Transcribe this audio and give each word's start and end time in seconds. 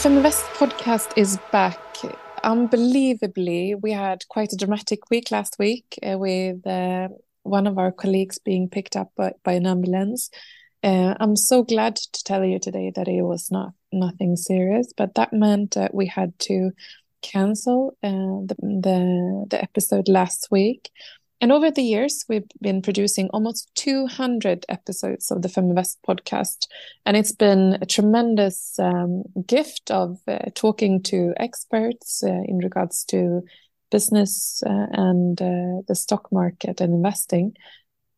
Feminvest 0.00 0.44
podcast 0.54 1.12
is 1.14 1.38
back. 1.52 1.78
Unbelievably, 2.42 3.74
we 3.82 3.92
had 3.92 4.26
quite 4.28 4.50
a 4.50 4.56
dramatic 4.56 5.10
week 5.10 5.30
last 5.30 5.56
week 5.58 5.98
uh, 6.02 6.16
with 6.16 6.66
uh, 6.66 7.08
one 7.42 7.66
of 7.66 7.76
our 7.76 7.92
colleagues 7.92 8.38
being 8.38 8.70
picked 8.70 8.96
up 8.96 9.12
by, 9.14 9.32
by 9.44 9.52
an 9.52 9.66
ambulance. 9.66 10.30
Uh, 10.82 11.16
I'm 11.20 11.36
so 11.36 11.62
glad 11.62 11.96
to 11.96 12.24
tell 12.24 12.42
you 12.46 12.58
today 12.58 12.90
that 12.96 13.08
it 13.08 13.20
was 13.20 13.50
not 13.50 13.74
nothing 13.92 14.36
serious, 14.36 14.90
but 14.96 15.16
that 15.16 15.34
meant 15.34 15.72
that 15.72 15.92
we 15.92 16.06
had 16.06 16.32
to 16.48 16.70
cancel 17.20 17.94
uh, 18.02 18.08
the, 18.48 18.56
the 18.62 19.46
the 19.50 19.62
episode 19.62 20.08
last 20.08 20.48
week. 20.50 20.88
And 21.40 21.52
over 21.52 21.70
the 21.70 21.82
years, 21.82 22.24
we've 22.28 22.48
been 22.60 22.82
producing 22.82 23.30
almost 23.30 23.70
200 23.76 24.66
episodes 24.68 25.30
of 25.30 25.40
the 25.40 25.48
Feminvest 25.48 25.96
podcast. 26.06 26.66
And 27.06 27.16
it's 27.16 27.32
been 27.32 27.78
a 27.80 27.86
tremendous 27.86 28.78
um, 28.78 29.22
gift 29.46 29.90
of 29.90 30.18
uh, 30.28 30.50
talking 30.54 31.02
to 31.04 31.32
experts 31.38 32.22
uh, 32.22 32.42
in 32.46 32.58
regards 32.58 33.04
to 33.06 33.42
business 33.90 34.62
uh, 34.66 34.86
and 34.92 35.40
uh, 35.40 35.82
the 35.88 35.94
stock 35.94 36.30
market 36.30 36.80
and 36.80 36.92
investing. 36.92 37.56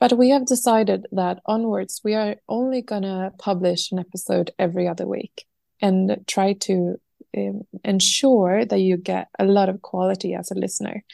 But 0.01 0.19
we 0.19 0.31
have 0.31 0.47
decided 0.47 1.07
that 1.13 1.43
onwards, 1.47 2.01
we 2.03 2.15
are 2.15 2.35
only 2.49 2.83
going 2.83 3.03
to 3.03 3.33
publish 3.39 3.93
an 3.93 4.01
episode 4.01 4.51
every 4.59 4.89
other 4.89 5.07
week 5.07 5.47
and 5.81 6.25
try 6.27 6.55
to 6.55 6.97
um, 7.37 7.63
ensure 7.85 8.65
that 8.65 8.81
you 8.81 8.97
get 8.97 9.29
a 9.39 9.45
lot 9.45 9.69
of 9.69 9.81
quality 9.81 10.35
as 10.35 10.51
a 10.51 10.59
listener. 10.59 11.05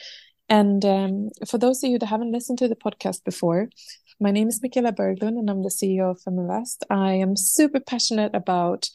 And 0.49 0.83
um, 0.83 1.29
for 1.47 1.59
those 1.59 1.83
of 1.83 1.91
you 1.91 1.99
that 1.99 2.07
haven't 2.07 2.31
listened 2.31 2.57
to 2.59 2.67
the 2.67 2.75
podcast 2.75 3.23
before, 3.23 3.69
my 4.19 4.31
name 4.31 4.47
is 4.47 4.61
Michaela 4.61 4.91
Berglund 4.91 5.37
and 5.37 5.49
I'm 5.49 5.61
the 5.61 5.69
CEO 5.69 6.11
of 6.11 6.21
Feminvest. 6.21 6.83
I 6.89 7.13
am 7.13 7.35
super 7.35 7.79
passionate 7.79 8.33
about 8.33 8.89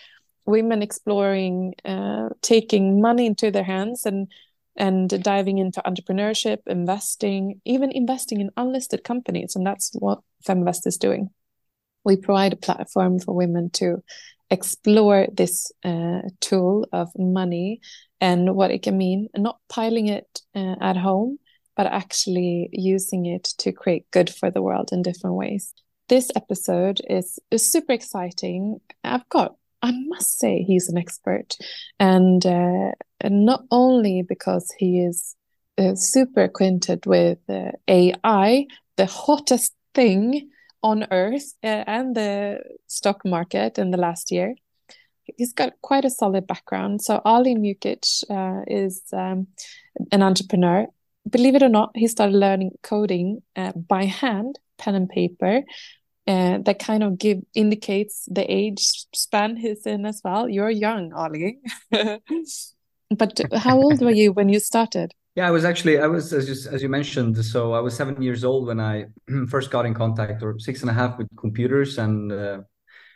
women 0.47 0.83
exploring, 0.83 1.75
uh, 1.85 2.31
taking 2.43 3.01
money 3.01 3.27
into 3.27 3.51
their 3.51 3.65
hands 3.65 4.05
and 4.05 4.29
and 4.77 5.23
diving 5.23 5.59
into 5.59 5.81
entrepreneurship, 5.87 6.59
investing, 6.67 7.61
even 7.65 7.93
investing 7.93 8.41
in 8.41 8.51
unlisted 8.57 9.05
companies. 9.05 9.55
And 9.55 9.65
that's 9.65 9.93
what 9.95 10.19
Feminvest 10.45 10.89
is 10.89 10.97
doing. 10.97 11.31
We 12.05 12.17
provide 12.17 12.53
a 12.53 12.57
platform 12.57 13.21
for 13.21 13.37
women 13.37 13.71
to 13.75 14.03
explore 14.51 15.29
this 15.33 15.71
uh, 15.85 16.23
tool 16.41 16.89
of 16.93 17.09
money 17.17 17.81
and 18.21 18.57
what 18.57 18.73
it 18.73 18.83
can 18.83 18.99
mean, 18.99 19.29
not 19.37 19.59
piling 19.69 20.09
it 20.09 20.41
uh, 20.57 20.75
at 20.81 20.97
home, 20.97 21.39
but 21.77 21.87
actually 21.87 22.69
using 22.73 23.27
it 23.27 23.45
to 23.59 23.73
create 23.73 24.11
good 24.11 24.31
for 24.31 24.51
the 24.51 24.63
world 24.63 24.91
in 24.93 25.03
different 25.03 25.37
ways. 25.37 25.75
This 26.09 26.31
episode 26.37 27.01
is, 27.09 27.39
is 27.51 27.71
super 27.71 27.93
exciting. 27.93 28.81
I've 29.03 29.29
got, 29.29 29.57
I 29.83 29.93
must 30.07 30.39
say, 30.39 30.63
he's 30.63 30.89
an 30.89 30.99
expert, 30.99 31.57
and, 31.99 32.45
uh, 32.45 32.93
and 33.21 33.45
not 33.45 33.65
only 33.71 34.23
because 34.23 34.73
he 34.79 35.01
is 35.01 35.35
uh, 35.79 35.95
super 35.95 36.45
acquainted 36.45 37.07
with 37.07 37.39
uh, 37.49 37.73
AI, 37.89 38.67
the 38.97 39.07
hottest 39.07 39.75
thing 39.95 40.51
on 40.83 41.07
earth 41.11 41.55
uh, 41.65 41.85
and 41.87 42.15
the 42.15 42.61
stock 42.87 43.25
market 43.25 43.79
in 43.79 43.91
the 43.91 43.97
last 43.97 44.31
year. 44.31 44.55
He's 45.39 45.55
got 45.55 45.73
quite 45.81 46.05
a 46.05 46.11
solid 46.11 46.47
background. 46.47 47.01
So 47.01 47.23
Arli 47.25 47.57
Mujkic 47.57 48.05
uh, 48.31 48.63
is 48.67 49.03
um, 49.13 49.47
an 50.13 50.23
entrepreneur 50.23 50.87
believe 51.29 51.55
it 51.55 51.63
or 51.63 51.69
not, 51.69 51.91
he 51.95 52.09
started 52.09 52.37
learning 52.37 52.73
coding 52.83 53.43
uh, 53.57 53.73
by 53.73 54.05
hand, 54.05 54.59
pen 54.79 54.95
and 54.95 55.09
paper. 55.09 55.63
Uh, 56.27 56.57
that 56.63 56.79
kind 56.79 57.03
of 57.03 57.19
give 57.19 57.39
indicates 57.55 58.27
the 58.31 58.51
age 58.51 58.81
span 59.15 59.57
he's 59.57 59.85
in 59.85 60.07
as 60.07 60.23
well. 60.25 60.49
You're 60.49 60.71
young, 60.71 61.11
Arli. 61.11 61.59
but 63.11 63.41
how 63.53 63.77
old 63.77 64.01
were 64.01 64.11
you 64.11 64.33
when 64.33 64.49
you 64.49 64.59
started? 64.59 65.13
Yeah, 65.35 65.49
I 65.49 65.51
was 65.51 65.65
actually 65.65 65.99
I 65.99 66.07
was 66.07 66.33
as 66.33 66.49
you, 66.49 66.73
as 66.73 66.83
you 66.83 66.89
mentioned. 66.89 67.45
So 67.45 67.75
I 67.75 67.81
was 67.81 67.95
seven 67.95 68.23
years 68.23 68.45
old 68.45 68.69
when 68.69 68.81
I 68.81 69.07
first 69.49 69.71
got 69.71 69.85
in 69.85 69.93
contact, 69.93 70.43
or 70.43 70.59
six 70.59 70.81
and 70.81 70.91
a 70.91 70.95
half, 70.95 71.19
with 71.19 71.29
computers 71.37 71.99
and 71.99 72.33
uh, 72.33 72.61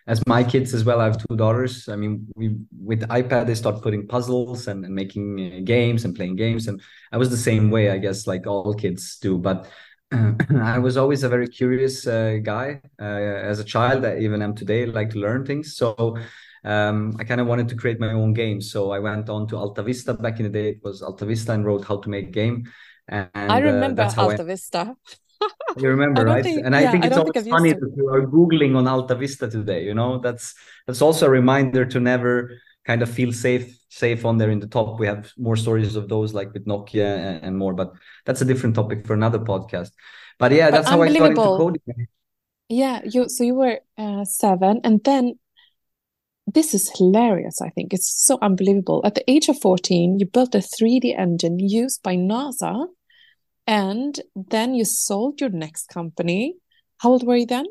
as 0.08 0.26
my 0.26 0.42
kids 0.42 0.72
as 0.72 0.84
well, 0.84 1.00
I 1.00 1.04
have 1.04 1.18
two 1.18 1.36
daughters. 1.36 1.88
I 1.88 1.94
mean, 1.94 2.26
we 2.34 2.56
with 2.82 3.02
iPad 3.08 3.46
they 3.46 3.54
start 3.54 3.82
putting 3.82 4.08
puzzles 4.08 4.66
and, 4.66 4.84
and 4.84 4.94
making 4.94 5.26
uh, 5.38 5.60
games 5.64 6.04
and 6.04 6.16
playing 6.16 6.36
games, 6.36 6.66
and 6.66 6.80
I 7.12 7.18
was 7.18 7.28
the 7.28 7.36
same 7.36 7.70
way, 7.70 7.90
I 7.90 7.98
guess, 7.98 8.26
like 8.26 8.46
all 8.46 8.72
kids 8.72 9.18
do. 9.18 9.36
But 9.36 9.68
uh, 10.10 10.32
I 10.62 10.78
was 10.78 10.96
always 10.96 11.24
a 11.24 11.28
very 11.28 11.46
curious 11.46 12.06
uh, 12.06 12.38
guy 12.42 12.80
uh, 12.98 13.04
as 13.04 13.60
a 13.60 13.64
child. 13.64 14.06
I 14.06 14.18
even 14.18 14.40
am 14.40 14.54
today. 14.54 14.86
like 14.86 15.10
to 15.10 15.18
learn 15.18 15.44
things, 15.44 15.76
so 15.76 16.16
um, 16.64 17.14
I 17.20 17.24
kind 17.24 17.42
of 17.42 17.46
wanted 17.46 17.68
to 17.68 17.76
create 17.76 18.00
my 18.00 18.12
own 18.12 18.32
games. 18.32 18.72
So 18.72 18.90
I 18.92 19.00
went 19.00 19.28
on 19.28 19.46
to 19.48 19.56
AltaVista 19.56 20.20
back 20.22 20.38
in 20.40 20.44
the 20.44 20.50
day. 20.50 20.70
It 20.70 20.80
was 20.82 21.02
AltaVista 21.02 21.50
and 21.50 21.66
wrote 21.66 21.84
how 21.84 21.98
to 21.98 22.08
make 22.08 22.32
game. 22.32 22.64
And 23.08 23.28
I 23.34 23.58
remember 23.58 24.02
uh, 24.02 24.10
AltaVista. 24.10 24.88
I... 24.88 24.94
You 25.76 25.88
remember, 25.88 26.24
right? 26.24 26.42
Think, 26.42 26.64
and 26.64 26.74
I 26.74 26.82
yeah, 26.82 26.90
think 26.90 27.04
it's 27.04 27.16
I 27.16 27.20
always 27.20 27.48
funny 27.48 27.72
that 27.72 27.94
you 27.96 28.08
are 28.08 28.26
googling 28.26 28.76
on 28.76 28.88
Alta 28.88 29.14
Vista 29.14 29.48
today. 29.48 29.84
You 29.84 29.94
know, 29.94 30.18
that's 30.18 30.54
that's 30.86 31.02
also 31.02 31.26
a 31.26 31.30
reminder 31.30 31.84
to 31.86 32.00
never 32.00 32.58
kind 32.84 33.02
of 33.02 33.10
feel 33.10 33.32
safe 33.32 33.78
safe 33.88 34.24
on 34.24 34.38
there 34.38 34.50
in 34.50 34.60
the 34.60 34.66
top. 34.66 34.98
We 34.98 35.06
have 35.06 35.32
more 35.36 35.56
stories 35.56 35.94
of 35.94 36.08
those 36.08 36.34
like 36.34 36.52
with 36.52 36.66
Nokia 36.66 37.16
and, 37.16 37.44
and 37.44 37.58
more, 37.58 37.74
but 37.74 37.92
that's 38.24 38.40
a 38.40 38.44
different 38.44 38.74
topic 38.74 39.06
for 39.06 39.14
another 39.14 39.38
podcast. 39.38 39.92
But 40.38 40.52
yeah, 40.52 40.70
that's 40.70 40.88
how 40.88 41.02
I 41.02 41.12
got 41.12 41.30
into 41.30 41.40
coding. 41.40 42.08
Yeah, 42.68 43.00
you 43.04 43.28
so 43.28 43.44
you 43.44 43.54
were 43.54 43.80
uh, 43.96 44.24
seven, 44.24 44.80
and 44.84 45.02
then 45.04 45.38
this 46.46 46.74
is 46.74 46.90
hilarious. 46.96 47.60
I 47.60 47.70
think 47.70 47.92
it's 47.92 48.10
so 48.10 48.38
unbelievable. 48.42 49.02
At 49.04 49.14
the 49.14 49.30
age 49.30 49.48
of 49.48 49.60
fourteen, 49.60 50.18
you 50.18 50.26
built 50.26 50.54
a 50.54 50.60
three 50.60 50.98
D 50.98 51.14
engine 51.14 51.58
used 51.58 52.02
by 52.02 52.16
NASA 52.16 52.86
and 53.68 54.18
then 54.34 54.74
you 54.74 54.84
sold 54.86 55.42
your 55.42 55.50
next 55.50 55.90
company. 55.90 56.56
How 56.96 57.10
old 57.10 57.26
were 57.26 57.36
you 57.36 57.46
then? 57.46 57.66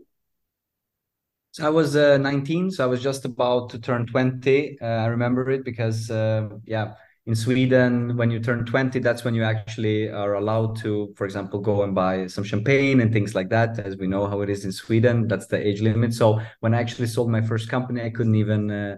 So 1.52 1.66
I 1.66 1.70
was 1.72 1.96
uh, 1.96 2.18
19, 2.18 2.70
so 2.70 2.84
I 2.84 2.88
was 2.88 3.02
just 3.02 3.26
about 3.26 3.72
to 3.72 3.80
turn 3.80 4.06
20. 4.06 4.78
Uh, 4.80 4.86
I 4.86 5.08
remember 5.08 5.50
it 5.50 5.66
because, 5.66 6.12
uh, 6.12 6.50
yeah, 6.66 6.94
in 7.26 7.36
Sweden, 7.36 8.16
when 8.16 8.30
you 8.30 8.40
turn 8.40 8.64
20, 8.64 9.00
that's 9.00 9.24
when 9.24 9.34
you 9.34 9.44
actually 9.44 10.08
are 10.08 10.36
allowed 10.36 10.76
to, 10.84 11.16
for 11.18 11.26
example, 11.26 11.60
go 11.60 11.82
and 11.82 11.96
buy 11.96 12.28
some 12.28 12.44
champagne 12.44 13.02
and 13.02 13.12
things 13.12 13.34
like 13.34 13.50
that. 13.50 13.80
As 13.80 13.98
we 13.98 14.06
know 14.06 14.28
how 14.28 14.42
it 14.42 14.52
is 14.52 14.66
in 14.66 14.72
Sweden, 14.72 15.28
that's 15.28 15.48
the 15.48 15.58
age 15.58 15.82
limit. 15.82 16.14
So 16.14 16.40
when 16.60 16.76
I 16.76 16.80
actually 16.80 17.08
sold 17.08 17.32
my 17.32 17.42
first 17.42 17.70
company, 17.70 18.04
I 18.04 18.12
couldn't 18.12 18.36
even 18.36 18.70
uh, 18.70 18.98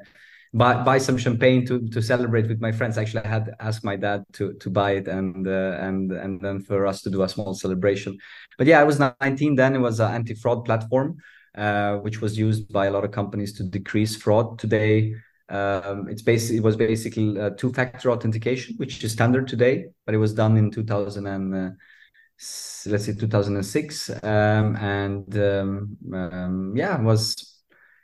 buy 0.54 0.84
buy 0.84 0.98
some 0.98 1.18
champagne 1.18 1.66
to 1.66 1.88
to 1.90 2.02
celebrate 2.02 2.48
with 2.48 2.62
my 2.62 2.72
friends. 2.72 2.98
Actually, 2.98 3.26
I 3.26 3.28
had 3.28 3.56
asked 3.60 3.84
my 3.84 3.96
dad 3.96 4.24
to 4.34 4.54
to 4.54 4.70
buy 4.70 4.92
it 4.92 5.08
and 5.08 5.48
uh, 5.48 5.78
and 5.80 6.12
and 6.12 6.42
then 6.42 6.60
for 6.62 6.88
us 6.88 7.02
to 7.04 7.10
do 7.10 7.24
a 7.24 7.30
small 7.30 7.54
celebration. 7.54 8.18
But 8.58 8.68
yeah, 8.68 8.80
I 8.80 8.84
was 8.84 9.00
19 9.00 9.56
then. 9.56 9.76
It 9.76 9.80
was 9.80 10.00
an 10.00 10.12
anti 10.12 10.34
fraud 10.34 10.66
platform, 10.66 11.18
uh, 11.56 11.98
which 11.98 12.22
was 12.22 12.38
used 12.38 12.72
by 12.72 12.88
a 12.88 12.92
lot 12.92 13.04
of 13.04 13.12
companies 13.12 13.54
to 13.54 13.64
decrease 13.64 14.16
fraud. 14.16 14.59
Today. 14.59 15.16
Um, 15.50 16.08
it's 16.08 16.22
basically 16.22 16.58
it 16.58 16.64
was 16.64 16.76
basically 16.76 17.40
uh, 17.40 17.50
two-factor 17.58 18.12
authentication, 18.12 18.76
which 18.78 19.04
is 19.04 19.14
standard 19.14 19.48
today, 19.48 19.86
but 20.06 20.14
it 20.14 20.20
was 20.20 20.32
done 20.36 20.56
in 20.58 20.70
2000 20.70 21.26
and 21.26 21.56
uh, 21.56 21.70
let's 22.86 23.06
say 23.06 23.14
2006, 23.16 24.12
um, 24.24 24.76
and 24.76 25.38
um, 25.38 25.98
um, 26.14 26.74
yeah, 26.76 27.02
was 27.02 27.59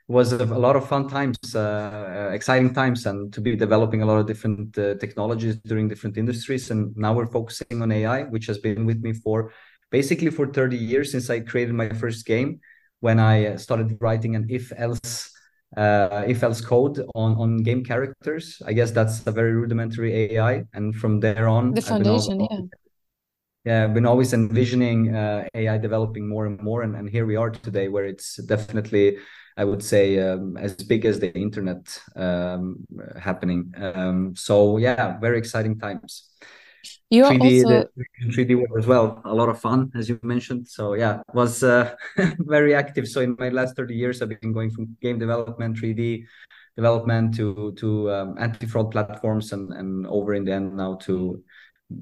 was 0.08 0.34
a, 0.34 0.44
a, 0.44 0.60
lot 0.60 0.76
of 0.76 0.88
fun 0.88 1.08
times, 1.08 1.38
uh, 1.56 1.60
uh, 1.60 2.34
exciting 2.34 2.74
times, 2.74 3.06
and 3.06 3.34
to 3.34 3.42
be 3.42 3.56
developing 3.56 4.02
a 4.02 4.06
lot 4.06 4.20
of 4.20 4.28
different 4.28 4.78
uh, 4.78 4.96
technologies 4.96 5.58
during 5.66 5.88
different 5.88 6.18
industries. 6.18 6.70
And 6.70 6.96
now 6.96 7.14
we're 7.14 7.26
focusing 7.26 7.82
on 7.82 7.92
AI, 7.92 8.24
which 8.24 8.46
has 8.46 8.60
been 8.60 8.86
with 8.86 9.02
me 9.02 9.14
for 9.14 9.52
basically 9.90 10.30
for 10.30 10.48
30 10.48 10.78
years 10.78 11.12
since 11.12 11.30
I 11.30 11.40
created 11.40 11.74
my 11.74 11.90
first 11.90 12.26
game 12.26 12.60
when 13.00 13.20
I 13.20 13.48
uh, 13.48 13.58
started 13.58 13.98
writing 14.00 14.36
an 14.36 14.46
if 14.50 14.72
else 14.78 15.32
uh, 15.76 16.24
if 16.28 16.44
else 16.44 16.62
code 16.62 17.00
on 17.16 17.36
on 17.36 17.58
game 17.64 17.84
characters. 17.84 18.62
I 18.66 18.74
guess 18.74 18.92
that's 18.92 19.26
a 19.26 19.32
very 19.32 19.54
rudimentary 19.54 20.36
AI, 20.36 20.66
and 20.74 20.96
from 20.96 21.20
there 21.20 21.48
on, 21.48 21.74
the 21.74 21.82
foundation, 21.82 22.48
yeah. 22.50 22.62
Yeah, 23.66 23.84
I've 23.86 23.96
been 23.96 24.06
always 24.06 24.32
envisioning 24.32 25.16
uh, 25.16 25.48
AI 25.56 25.80
developing 25.80 26.30
more 26.30 26.46
and 26.46 26.62
more, 26.62 26.84
and, 26.84 26.96
and 26.96 27.10
here 27.10 27.26
we 27.26 27.36
are 27.36 27.50
today, 27.50 27.88
where 27.88 28.06
it's 28.06 28.36
definitely 28.44 29.18
I 29.58 29.64
would 29.64 29.84
say 29.84 30.20
um, 30.20 30.58
as 30.58 30.76
big 30.76 31.06
as 31.06 31.20
the 31.20 31.34
internet 31.34 32.00
um, 32.16 32.86
happening. 33.20 33.74
Um, 33.78 34.36
so 34.36 34.78
yeah, 34.78 35.18
very 35.20 35.38
exciting 35.38 35.80
times. 35.80 36.30
You 37.10 37.24
3D, 37.24 37.64
also 37.64 37.90
the 37.98 38.26
3D 38.28 38.56
world 38.56 38.78
as 38.78 38.88
well. 38.88 39.22
A 39.26 39.34
lot 39.34 39.50
of 39.50 39.60
fun, 39.60 39.92
as 39.96 40.10
you 40.10 40.20
mentioned. 40.24 40.68
So 40.68 40.94
yeah, 40.94 41.22
was 41.34 41.64
uh, 41.64 41.96
very 42.40 42.76
active. 42.76 43.08
So 43.08 43.22
in 43.22 43.36
my 43.40 43.50
last 43.50 43.76
30 43.76 43.96
years, 43.96 44.22
I've 44.22 44.30
been 44.30 44.54
going 44.54 44.72
from 44.72 44.96
game 45.02 45.20
development, 45.20 45.78
3D 45.78 46.26
development 46.76 47.36
to 47.36 47.74
to 47.78 48.12
um, 48.12 48.36
anti-fraud 48.38 48.92
platforms, 48.92 49.54
and 49.54 49.72
and 49.74 50.06
over 50.08 50.34
in 50.34 50.46
the 50.46 50.54
end 50.54 50.76
now 50.76 50.96
to 51.04 51.44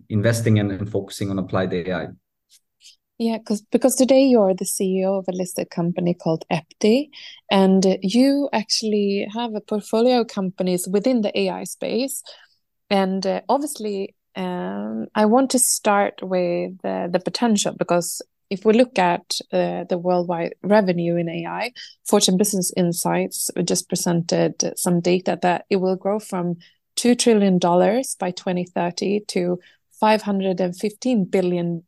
investing 0.09 0.59
and, 0.59 0.71
and 0.71 0.89
focusing 0.89 1.29
on 1.29 1.39
applied 1.39 1.73
AI. 1.73 2.07
Yeah, 3.19 3.38
because 3.38 3.61
because 3.61 3.95
today 3.95 4.23
you're 4.23 4.53
the 4.55 4.65
CEO 4.65 5.19
of 5.19 5.25
a 5.29 5.31
listed 5.31 5.69
company 5.69 6.13
called 6.13 6.45
Epti, 6.51 7.09
and 7.53 8.00
you 8.01 8.50
actually 8.51 9.27
have 9.31 9.53
a 9.53 9.61
portfolio 9.61 10.25
companies 10.25 10.88
within 10.88 11.21
the 11.21 11.39
AI 11.39 11.65
space. 11.65 12.23
And 12.89 13.25
uh, 13.27 13.41
obviously, 13.47 14.15
um, 14.35 15.05
I 15.13 15.27
want 15.27 15.51
to 15.51 15.59
start 15.59 16.15
with 16.23 16.73
uh, 16.83 17.09
the 17.09 17.21
potential 17.23 17.75
because 17.77 18.23
if 18.50 18.65
we 18.65 18.73
look 18.73 18.97
at 18.97 19.38
uh, 19.51 19.83
the 19.83 20.00
worldwide 20.00 20.55
revenue 20.63 21.15
in 21.15 21.29
AI, 21.29 21.71
Fortune 22.09 22.38
Business 22.38 22.73
Insights 22.75 23.51
just 23.63 23.88
presented 23.88 24.73
some 24.75 25.00
data 25.00 25.38
that 25.44 25.65
it 25.69 25.75
will 25.75 25.95
grow 25.95 26.17
from 26.17 26.55
$2 26.95 27.17
trillion 27.19 27.59
by 27.59 28.31
2030 28.31 29.25
to 29.27 29.59
$515 30.01 31.29
billion. 31.29 31.83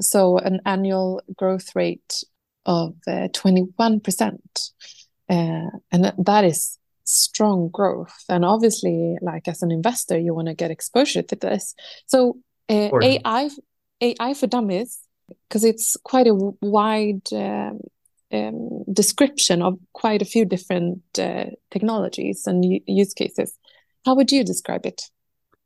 So 0.00 0.38
an 0.38 0.60
annual 0.66 1.22
growth 1.36 1.74
rate 1.74 2.22
of 2.66 2.94
uh, 3.06 3.28
21%. 3.32 4.38
Uh, 5.28 5.70
and 5.90 6.12
that 6.18 6.44
is 6.44 6.78
strong 7.04 7.68
growth. 7.68 8.24
And 8.28 8.44
obviously, 8.44 9.16
like 9.20 9.48
as 9.48 9.62
an 9.62 9.70
investor, 9.70 10.18
you 10.18 10.34
want 10.34 10.48
to 10.48 10.54
get 10.54 10.70
exposure 10.70 11.22
to 11.22 11.36
this. 11.36 11.74
So 12.06 12.38
uh, 12.68 12.90
AI, 13.02 13.50
AI 14.00 14.34
for 14.34 14.46
dummies, 14.46 14.98
because 15.48 15.64
it's 15.64 15.96
quite 16.04 16.26
a 16.26 16.34
wide 16.60 17.32
um, 17.32 17.80
um, 18.32 18.84
description 18.92 19.62
of 19.62 19.78
quite 19.92 20.22
a 20.22 20.26
few 20.26 20.44
different 20.44 21.02
uh, 21.18 21.46
technologies 21.70 22.46
and 22.46 22.64
use 22.86 23.12
cases. 23.14 23.56
How 24.04 24.14
would 24.14 24.32
you 24.32 24.44
describe 24.44 24.86
it? 24.86 25.02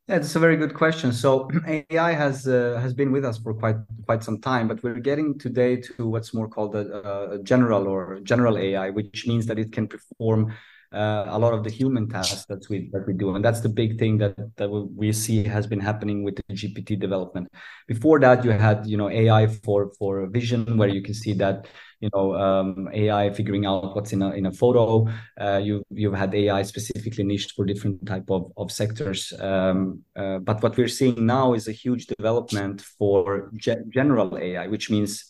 Yeah, 0.09 0.19
that's 0.19 0.37
a 0.37 0.39
very 0.39 0.57
good 0.57 0.75
question. 0.75 1.13
So 1.13 1.51
AI 1.67 2.13
has 2.13 2.47
uh, 2.47 2.79
has 2.81 2.95
been 2.95 3.11
with 3.11 3.25
us 3.25 3.39
for 3.39 3.53
quite 3.55 3.77
quite 4.05 4.23
some 4.23 4.41
time, 4.41 4.69
but 4.69 4.83
we're 4.85 5.01
getting 5.01 5.37
today 5.39 5.77
to 5.81 6.07
what's 6.07 6.33
more 6.33 6.49
called 6.49 6.77
a, 6.77 7.33
a 7.33 7.43
general 7.43 7.89
or 7.89 8.21
general 8.21 8.57
AI, 8.57 8.91
which 8.91 9.27
means 9.27 9.47
that 9.47 9.59
it 9.59 9.73
can 9.73 9.89
perform 9.89 10.53
uh, 10.93 11.25
a 11.29 11.39
lot 11.39 11.53
of 11.53 11.65
the 11.65 11.71
human 11.71 12.09
tasks 12.09 12.45
that 12.47 12.69
we 12.71 12.89
that 12.93 13.07
we 13.07 13.13
do, 13.13 13.35
and 13.35 13.45
that's 13.45 13.61
the 13.61 13.69
big 13.69 13.99
thing 13.99 14.19
that 14.19 14.37
that 14.57 14.69
we 14.71 15.13
see 15.13 15.43
has 15.45 15.67
been 15.67 15.81
happening 15.81 16.23
with 16.23 16.37
the 16.37 16.55
GPT 16.55 16.97
development. 16.97 17.49
Before 17.87 18.19
that, 18.21 18.45
you 18.45 18.51
had 18.51 18.87
you 18.87 18.97
know 18.97 19.09
AI 19.11 19.47
for 19.47 19.93
for 19.99 20.27
vision, 20.29 20.77
where 20.77 20.89
you 20.89 21.03
can 21.03 21.15
see 21.15 21.35
that 21.35 21.67
you 22.01 22.11
know 22.15 22.35
um, 22.35 22.89
AI 22.93 23.31
figuring 23.31 23.67
out 23.67 23.95
what's 23.95 24.13
in 24.13 24.23
a 24.23 24.31
in 24.31 24.47
a 24.47 24.53
photo. 24.53 25.09
Uh, 25.41 25.61
you 25.63 25.83
you've 25.91 26.15
had 26.15 26.35
AI 26.35 26.63
specifically 26.63 27.25
niched 27.25 27.53
for 27.53 27.65
different 27.65 28.07
type 28.07 28.31
of 28.31 28.53
of 28.57 28.71
sectors. 28.71 29.33
Um, 29.41 30.03
uh, 30.15 30.39
but 30.39 30.63
what 30.63 30.77
we're 30.77 30.89
seeing 30.89 31.27
now 31.27 31.55
is 31.55 31.69
a 31.69 31.73
huge 31.73 32.07
development 32.07 32.81
for 32.83 33.51
ge- 33.57 33.85
general 33.89 34.39
AI, 34.39 34.67
which 34.69 34.91
means 34.91 35.25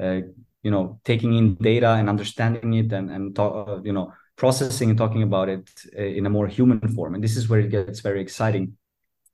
uh, 0.00 0.20
you 0.62 0.70
know 0.70 1.00
taking 1.04 1.34
in 1.34 1.54
data 1.54 1.90
and 1.90 2.08
understanding 2.08 2.74
it 2.74 2.92
and 2.92 3.10
and 3.10 3.38
uh, 3.38 3.80
you 3.84 3.92
know 3.92 4.12
processing 4.38 4.88
and 4.88 4.96
talking 4.96 5.22
about 5.22 5.48
it 5.50 5.68
uh, 5.98 6.02
in 6.02 6.24
a 6.24 6.30
more 6.30 6.46
human 6.46 6.80
form. 6.94 7.14
And 7.14 7.22
this 7.22 7.36
is 7.36 7.48
where 7.48 7.60
it 7.60 7.70
gets 7.70 8.00
very 8.00 8.22
exciting. 8.22 8.78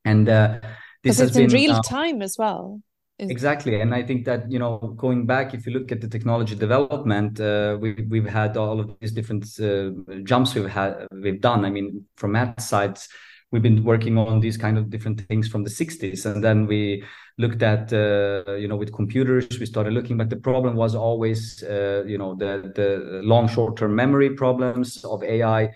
And 0.04 0.28
uh, 0.28 0.60
this 1.04 1.18
has 1.18 1.30
been 1.30 1.44
in 1.44 1.50
real 1.50 1.72
uh, 1.72 1.82
time 1.82 2.22
as 2.22 2.36
well. 2.36 2.80
Exactly, 3.20 3.80
and 3.80 3.94
I 3.94 4.02
think 4.02 4.24
that 4.24 4.50
you 4.50 4.58
know, 4.58 4.76
going 4.96 5.24
back, 5.24 5.54
if 5.54 5.66
you 5.66 5.72
look 5.72 5.92
at 5.92 6.00
the 6.00 6.08
technology 6.08 6.56
development, 6.56 7.38
uh, 7.38 7.78
we 7.80 7.92
we've 8.08 8.26
had 8.26 8.56
all 8.56 8.80
of 8.80 8.90
these 9.00 9.12
different 9.12 9.44
uh, 9.60 9.90
jumps 10.24 10.52
we've 10.56 10.68
had 10.68 11.06
we've 11.12 11.40
done. 11.40 11.64
I 11.64 11.70
mean, 11.70 12.06
from 12.16 12.32
Matt 12.32 12.60
sides, 12.60 13.08
we've 13.54 13.62
been 13.62 13.84
working 13.84 14.18
on 14.18 14.40
these 14.40 14.56
kind 14.56 14.76
of 14.76 14.90
different 14.90 15.20
things 15.28 15.46
from 15.46 15.62
the 15.62 15.70
60s, 15.70 16.26
and 16.26 16.42
then 16.42 16.66
we 16.66 17.04
looked 17.38 17.62
at 17.62 17.92
uh, 17.92 18.54
you 18.56 18.66
know 18.66 18.74
with 18.74 18.92
computers 18.92 19.46
we 19.60 19.66
started 19.66 19.92
looking 19.92 20.16
but 20.16 20.28
the 20.28 20.36
problem 20.36 20.74
was 20.74 20.94
always 20.94 21.62
uh, 21.62 22.02
you 22.04 22.18
know 22.18 22.34
the 22.34 22.72
the 22.74 23.20
long 23.22 23.48
short 23.48 23.76
term 23.76 23.94
memory 23.94 24.30
problems 24.30 25.04
of 25.04 25.22
ai 25.24 25.68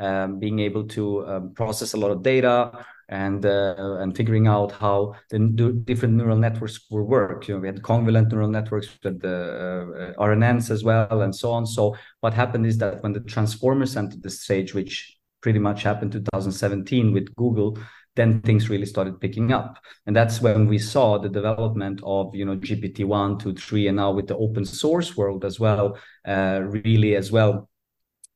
um, 0.00 0.38
being 0.38 0.58
able 0.58 0.84
to 0.84 1.26
um, 1.26 1.54
process 1.54 1.92
a 1.94 1.96
lot 1.96 2.10
of 2.10 2.22
data 2.22 2.84
and 3.08 3.44
uh, 3.44 3.96
and 4.00 4.16
figuring 4.16 4.46
out 4.46 4.72
how 4.72 5.14
the 5.30 5.38
different 5.84 6.14
neural 6.14 6.36
networks 6.36 6.80
will 6.90 7.04
work. 7.04 7.46
You 7.46 7.54
know, 7.54 7.60
we 7.60 7.68
had 7.68 7.82
convolutional 7.82 8.32
neural 8.32 8.48
networks 8.48 8.88
with 9.04 9.20
the 9.20 10.14
uh, 10.16 10.22
RNNs 10.22 10.70
as 10.70 10.82
well, 10.82 11.20
and 11.20 11.34
so 11.34 11.50
on. 11.50 11.66
So 11.66 11.94
what 12.20 12.32
happened 12.32 12.66
is 12.66 12.78
that 12.78 13.02
when 13.02 13.12
the 13.12 13.20
transformers 13.20 13.96
entered 13.96 14.22
the 14.22 14.30
stage, 14.30 14.72
which 14.72 15.14
pretty 15.42 15.58
much 15.58 15.82
happened 15.82 16.12
2017 16.12 17.12
with 17.12 17.34
Google, 17.36 17.78
then 18.14 18.40
things 18.42 18.68
really 18.68 18.86
started 18.86 19.20
picking 19.20 19.52
up. 19.52 19.78
And 20.06 20.14
that's 20.14 20.40
when 20.40 20.66
we 20.66 20.78
saw 20.78 21.18
the 21.18 21.28
development 21.28 22.00
of 22.04 22.34
you 22.34 22.44
know 22.44 22.56
gpt 22.56 23.04
1 23.04 23.38
2 23.38 23.54
3 23.54 23.88
and 23.88 23.96
now 23.96 24.12
with 24.12 24.26
the 24.26 24.36
open 24.36 24.64
source 24.64 25.16
world 25.16 25.44
as 25.44 25.58
well 25.58 25.98
uh, 26.26 26.60
really 26.62 27.16
as 27.16 27.32
well 27.32 27.68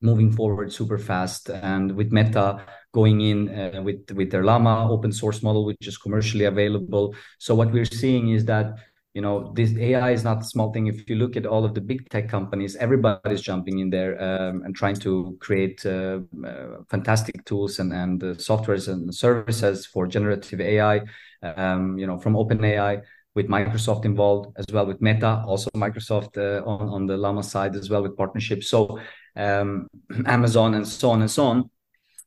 moving 0.01 0.31
forward 0.31 0.71
super 0.71 0.97
fast. 0.97 1.49
And 1.49 1.95
with 1.95 2.11
meta 2.11 2.61
going 2.93 3.21
in 3.21 3.49
uh, 3.49 3.81
with 3.81 4.11
with 4.11 4.31
their 4.31 4.43
llama 4.43 4.89
open 4.89 5.11
source 5.11 5.43
model 5.43 5.65
which 5.65 5.87
is 5.87 5.97
commercially 5.97 6.45
available. 6.45 7.15
So 7.37 7.55
what 7.55 7.71
we're 7.71 7.85
seeing 7.85 8.29
is 8.29 8.45
that 8.45 8.75
you 9.17 9.21
know 9.21 9.51
this 9.55 9.75
ai 9.77 10.11
is 10.11 10.23
not 10.23 10.43
a 10.43 10.43
small 10.43 10.71
thing. 10.71 10.85
If 10.85 11.09
you 11.09 11.15
look 11.15 11.35
at 11.35 11.47
all 11.47 11.65
of 11.65 11.73
the 11.73 11.81
big 11.81 12.07
tech 12.11 12.29
companies 12.29 12.75
everybody's 12.75 13.41
jumping 13.41 13.79
in 13.79 13.89
there 13.89 14.13
um, 14.21 14.61
and 14.63 14.75
trying 14.75 14.97
to 15.05 15.35
create 15.39 15.83
uh, 15.87 16.19
uh, 16.45 16.83
fantastic 16.87 17.43
tools 17.43 17.79
and 17.79 17.91
and 17.91 18.23
uh, 18.23 18.27
softwares 18.49 18.87
and 18.93 19.01
services 19.25 19.87
for 19.87 20.05
generative 20.05 20.61
ai 20.61 21.01
um, 21.41 21.97
you 21.97 22.05
know 22.05 22.19
from 22.19 22.35
open 22.35 22.63
ai 22.63 23.01
with 23.33 23.47
microsoft 23.47 24.05
involved 24.05 24.55
as 24.61 24.65
well 24.71 24.85
with 24.85 25.01
meta 25.01 25.43
also 25.47 25.71
microsoft 25.75 26.37
uh, 26.37 26.63
on, 26.71 26.87
on 26.87 27.07
the 27.07 27.17
llama 27.17 27.41
side 27.41 27.75
as 27.75 27.89
well 27.89 28.03
with 28.03 28.15
partnerships. 28.15 28.69
So 28.69 28.99
um, 29.35 29.87
amazon 30.27 30.75
and 30.75 30.87
so 30.87 31.09
on 31.09 31.21
and 31.21 31.31
so 31.31 31.43
on. 31.45 31.57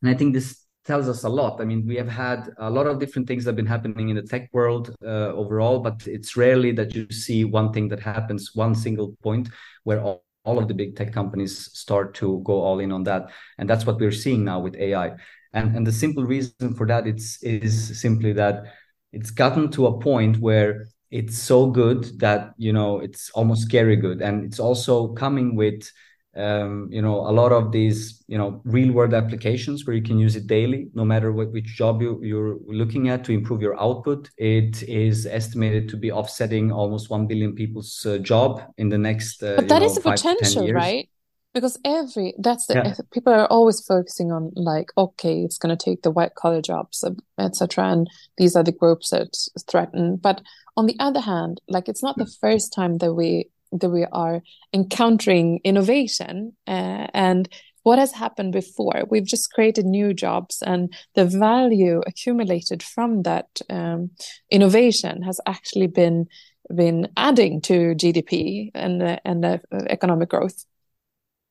And 0.03 0.11
i 0.11 0.15
think 0.15 0.35
this 0.35 0.60
tells 0.91 1.09
us 1.09 1.23
a 1.23 1.29
lot. 1.29 1.61
I 1.61 1.65
mean, 1.65 1.87
we 1.87 1.95
have 2.03 2.09
had 2.09 2.51
a 2.59 2.69
lot 2.69 2.89
of 2.89 2.99
different 2.99 3.29
things 3.29 3.45
that 3.45 3.51
have 3.51 3.61
been 3.63 3.75
happening 3.77 4.09
in 4.09 4.17
the 4.17 4.23
tech 4.23 4.49
world 4.53 4.85
uh, 5.05 5.31
overall, 5.43 5.79
but 5.79 6.05
it's 6.17 6.37
rarely 6.37 6.73
that 6.73 6.97
you 6.97 7.07
see 7.13 7.45
one 7.45 7.73
thing 7.73 7.87
that 7.91 8.01
happens, 8.01 8.51
one 8.55 8.75
single 8.75 9.17
point 9.23 9.51
where 9.85 10.01
all, 10.03 10.25
all 10.43 10.59
of 10.59 10.67
the 10.67 10.75
big 10.75 10.97
tech 10.97 11.13
companies 11.13 11.53
start 11.85 12.15
to 12.15 12.43
go 12.45 12.55
all 12.67 12.81
in 12.81 12.91
on 12.91 13.05
that. 13.05 13.31
And 13.59 13.71
that's 13.71 13.87
what 13.87 14.01
we're 14.01 14.21
seeing 14.25 14.43
now 14.45 14.59
with 14.59 14.75
AI. 14.75 15.13
And, 15.53 15.77
and 15.77 15.87
the 15.87 15.93
simple 15.93 16.25
reason 16.25 16.75
for 16.75 16.87
that 16.89 17.07
it's, 17.07 17.41
is 17.41 18.01
simply 18.01 18.33
that 18.33 18.65
it's 19.13 19.31
gotten 19.31 19.71
to 19.73 19.87
a 19.87 20.01
point 20.01 20.39
where 20.39 20.89
it's 21.13 21.39
so 21.39 21.71
good 21.71 22.19
that, 22.19 22.55
you 22.57 22.73
know, 22.73 22.99
it's 22.99 23.31
almost 23.31 23.63
scary 23.63 23.95
good. 23.97 24.23
And 24.23 24.45
it's 24.45 24.59
also 24.59 25.09
coming 25.15 25.55
with 25.55 25.89
um, 26.37 26.89
you 26.91 27.03
know 27.03 27.17
a 27.29 27.33
lot 27.33 27.51
of 27.51 27.73
these 27.73 28.23
you 28.29 28.39
know 28.39 28.61
real 28.65 28.93
world 28.93 29.15
applications 29.15 29.85
where 29.85 29.97
you 29.97 30.03
can 30.03 30.19
use 30.19 30.37
it 30.37 30.47
daily 30.47 30.89
no 30.95 31.05
matter 31.05 31.33
what 31.33 31.51
which 31.51 31.67
job 31.67 32.01
you, 32.01 32.21
you're 32.23 32.57
looking 32.67 33.09
at 33.09 33.25
to 33.25 33.33
improve 33.33 33.61
your 33.61 33.81
output. 33.81 34.31
It 34.37 34.83
is 34.85 35.27
estimated 35.27 35.89
to 35.89 35.97
be 35.97 36.13
offsetting 36.13 36.71
almost 36.71 37.11
1 37.11 37.27
billion 37.27 37.55
people's 37.55 38.07
uh, 38.07 38.19
job 38.19 38.63
in 38.79 38.89
the 38.89 38.99
next 38.99 39.43
uh, 39.43 39.57
but 39.57 39.69
that 39.69 39.81
know, 39.81 39.87
is 39.87 39.97
the 39.97 40.03
potential 40.03 40.73
right? 40.73 41.09
Because 41.53 41.77
every 41.85 42.33
that's 42.39 42.67
the 42.67 42.75
yeah. 42.75 42.95
people 43.13 43.33
are 43.33 43.49
always 43.49 43.85
focusing 43.85 44.31
on 44.31 44.53
like 44.55 44.93
okay 44.97 45.41
it's 45.41 45.59
going 45.59 45.77
to 45.77 45.85
take 45.85 46.03
the 46.03 46.13
white 46.13 46.37
collar 46.37 46.63
jobs 46.63 47.03
etc 47.39 47.87
and 47.87 48.09
these 48.39 48.55
are 48.55 48.63
the 48.63 48.71
groups 48.71 49.11
that 49.11 49.37
threaten. 49.69 50.15
But 50.15 50.43
on 50.77 50.87
the 50.87 50.95
other 51.01 51.21
hand 51.21 51.61
like 51.69 51.89
it's 51.89 52.05
not 52.05 52.19
the 52.19 52.33
first 52.41 52.73
time 52.73 52.99
that 52.99 53.15
we 53.15 53.51
that 53.73 53.91
we 53.91 54.07
are 54.13 54.43
encountering 54.73 55.61
innovation 55.65 56.53
uh, 56.67 57.07
and 57.15 57.49
what 57.83 57.99
has 57.99 58.13
happened 58.13 58.53
before. 58.53 59.05
We've 59.09 59.27
just 59.27 59.53
created 59.53 59.87
new 59.87 60.13
jobs 60.13 60.63
and 60.65 60.93
the 61.15 61.25
value 61.25 62.03
accumulated 62.07 62.83
from 62.83 63.23
that 63.23 63.49
um, 63.71 64.11
innovation 64.51 65.23
has 65.23 65.41
actually 65.47 65.87
been 65.87 66.27
been 66.73 67.09
adding 67.17 67.61
to 67.61 67.97
gdp 67.97 68.71
and 68.77 69.03
uh, 69.03 69.17
and 69.25 69.45
uh, 69.45 69.59
economic 69.89 70.29
growth 70.29 70.65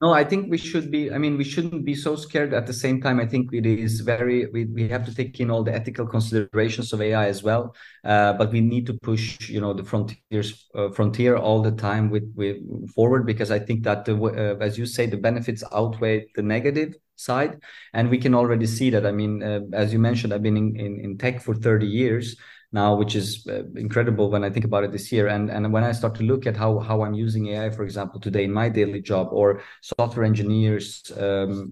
no, 0.01 0.13
I 0.13 0.23
think 0.23 0.49
we 0.49 0.57
should 0.57 0.89
be, 0.91 1.11
I 1.11 1.17
mean, 1.17 1.37
we 1.37 1.43
shouldn't 1.43 1.83
be 1.83 1.93
so 1.93 2.15
scared 2.15 2.53
at 2.53 2.65
the 2.65 2.73
same 2.73 3.01
time. 3.01 3.19
I 3.19 3.25
think 3.25 3.49
it 3.51 3.65
is 3.65 3.99
very, 3.99 4.45
we, 4.45 4.63
we 4.63 4.87
have 4.87 5.05
to 5.05 5.13
take 5.13 5.37
in 5.41 5.51
all 5.51 5.61
the 5.61 5.73
ethical 5.73 6.07
considerations 6.07 6.93
of 6.93 7.01
AI 7.01 7.27
as 7.27 7.43
well. 7.43 7.75
Uh, 8.05 8.31
but 8.33 8.49
we 8.49 8.61
need 8.61 8.85
to 8.85 8.93
push, 8.93 9.49
you 9.49 9.59
know, 9.59 9.73
the 9.73 9.83
frontiers, 9.83 10.69
uh, 10.73 10.89
frontier 10.91 11.35
all 11.35 11.61
the 11.61 11.73
time 11.73 12.09
with, 12.09 12.31
with 12.37 12.57
forward, 12.91 13.25
because 13.25 13.51
I 13.51 13.59
think 13.59 13.83
that, 13.83 14.05
the, 14.05 14.15
uh, 14.15 14.63
as 14.63 14.77
you 14.77 14.85
say, 14.85 15.05
the 15.05 15.17
benefits 15.17 15.65
outweigh 15.73 16.27
the 16.33 16.43
negative 16.43 16.95
side. 17.17 17.59
And 17.93 18.09
we 18.09 18.19
can 18.19 18.33
already 18.33 18.67
see 18.67 18.89
that. 18.91 19.05
I 19.05 19.11
mean, 19.11 19.43
uh, 19.43 19.61
as 19.73 19.91
you 19.91 19.99
mentioned, 19.99 20.33
I've 20.33 20.43
been 20.43 20.55
in, 20.55 20.77
in, 20.77 20.99
in 21.01 21.17
tech 21.17 21.41
for 21.41 21.53
30 21.53 21.85
years 21.85 22.37
now, 22.71 22.95
which 22.95 23.15
is 23.15 23.45
uh, 23.49 23.63
incredible 23.75 24.29
when 24.29 24.43
I 24.43 24.49
think 24.49 24.65
about 24.65 24.83
it 24.83 24.91
this 24.91 25.11
year. 25.11 25.27
And 25.27 25.49
and 25.49 25.71
when 25.73 25.83
I 25.83 25.91
start 25.91 26.15
to 26.15 26.23
look 26.23 26.45
at 26.45 26.55
how 26.55 26.79
how 26.79 27.01
I'm 27.01 27.13
using 27.13 27.47
AI, 27.47 27.69
for 27.69 27.83
example, 27.83 28.19
today 28.19 28.43
in 28.43 28.53
my 28.53 28.69
daily 28.69 29.01
job, 29.01 29.29
or 29.31 29.61
software 29.81 30.25
engineers 30.25 31.11
um, 31.17 31.71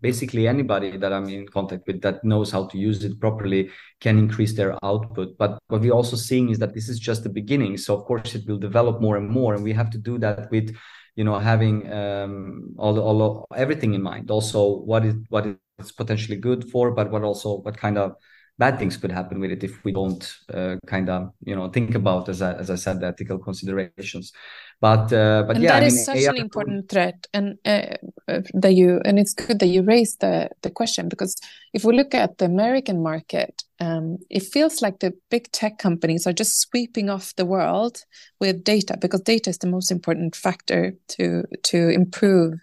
basically 0.00 0.46
anybody 0.46 0.96
that 0.96 1.12
I'm 1.12 1.28
in 1.28 1.46
contact 1.48 1.86
with 1.86 2.00
that 2.02 2.22
knows 2.24 2.50
how 2.50 2.66
to 2.66 2.78
use 2.78 3.04
it 3.04 3.18
properly 3.20 3.70
can 4.00 4.18
increase 4.18 4.54
their 4.54 4.72
output. 4.84 5.36
But 5.38 5.58
what 5.68 5.80
we're 5.80 5.92
also 5.92 6.16
seeing 6.16 6.50
is 6.50 6.58
that 6.58 6.74
this 6.74 6.88
is 6.88 6.98
just 6.98 7.22
the 7.22 7.28
beginning. 7.28 7.76
So 7.76 7.96
of 7.96 8.04
course 8.04 8.34
it 8.34 8.46
will 8.46 8.58
develop 8.58 9.00
more 9.00 9.16
and 9.16 9.28
more, 9.28 9.54
and 9.54 9.64
we 9.64 9.72
have 9.72 9.90
to 9.90 9.98
do 9.98 10.18
that 10.18 10.50
with 10.50 10.76
you 11.16 11.24
know 11.24 11.38
having 11.38 11.90
um, 11.92 12.74
all, 12.78 12.98
all 12.98 13.46
everything 13.56 13.94
in 13.94 14.02
mind. 14.02 14.30
Also, 14.30 14.78
what 14.90 15.04
is 15.04 15.14
what 15.28 15.46
is 15.78 15.92
potentially 15.92 16.36
good 16.36 16.70
for, 16.70 16.90
but 16.90 17.10
what 17.10 17.22
also 17.22 17.58
what 17.58 17.76
kind 17.76 17.98
of 17.98 18.16
bad 18.58 18.78
things 18.78 18.96
could 18.96 19.12
happen 19.12 19.38
with 19.38 19.50
it 19.50 19.62
if 19.62 19.84
we 19.84 19.92
don't 19.92 20.34
uh, 20.52 20.76
kind 20.86 21.10
of 21.10 21.32
you 21.44 21.54
know 21.54 21.68
think 21.68 21.94
about 21.94 22.28
as 22.28 22.40
I, 22.40 22.54
as 22.54 22.70
I 22.70 22.76
said 22.76 23.00
the 23.00 23.08
ethical 23.08 23.38
considerations 23.38 24.32
but 24.80 25.12
uh, 25.12 25.44
but 25.46 25.56
and 25.56 25.64
yeah 25.64 25.72
that 25.72 25.82
I 25.82 25.86
is 25.86 25.94
mean, 25.94 26.04
such 26.04 26.16
AI 26.16 26.30
an 26.30 26.36
important 26.36 26.88
threat 26.88 27.26
and 27.34 27.58
uh, 27.64 27.96
uh, 28.28 28.40
that 28.54 28.74
you 28.74 29.00
and 29.04 29.18
it's 29.18 29.34
good 29.34 29.58
that 29.58 29.66
you 29.66 29.82
raised 29.82 30.20
the 30.20 30.48
the 30.62 30.70
question 30.70 31.08
because 31.08 31.36
if 31.74 31.84
we 31.84 31.94
look 31.94 32.14
at 32.14 32.38
the 32.38 32.46
american 32.46 33.02
market 33.02 33.62
um, 33.78 34.18
it 34.30 34.42
feels 34.42 34.80
like 34.80 35.00
the 35.00 35.12
big 35.30 35.52
tech 35.52 35.78
companies 35.78 36.26
are 36.26 36.32
just 36.32 36.60
sweeping 36.60 37.10
off 37.10 37.34
the 37.36 37.44
world 37.44 38.04
with 38.40 38.64
data 38.64 38.96
because 38.98 39.20
data 39.20 39.50
is 39.50 39.58
the 39.58 39.66
most 39.66 39.90
important 39.90 40.34
factor 40.34 40.94
to 41.08 41.44
to 41.62 41.90
improve 41.90 42.54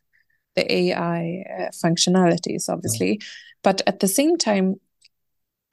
the 0.55 0.71
ai 0.71 1.43
uh, 1.59 1.69
functionalities 1.83 2.67
obviously 2.67 3.11
yeah. 3.11 3.27
but 3.63 3.81
at 3.85 3.99
the 3.99 4.07
same 4.07 4.37
time 4.37 4.75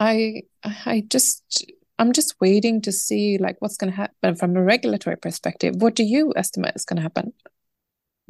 I 0.00 0.42
I 0.64 1.04
just 1.08 1.64
I'm 1.98 2.12
just 2.12 2.34
waiting 2.40 2.80
to 2.82 2.92
see 2.92 3.36
like 3.38 3.56
what's 3.60 3.76
going 3.76 3.92
to 3.92 3.96
happen 3.96 4.34
from 4.34 4.56
a 4.56 4.62
regulatory 4.62 5.16
perspective. 5.16 5.76
What 5.76 5.94
do 5.94 6.02
you 6.02 6.32
estimate 6.34 6.72
is 6.74 6.86
going 6.86 6.96
to 6.96 7.02
happen? 7.02 7.34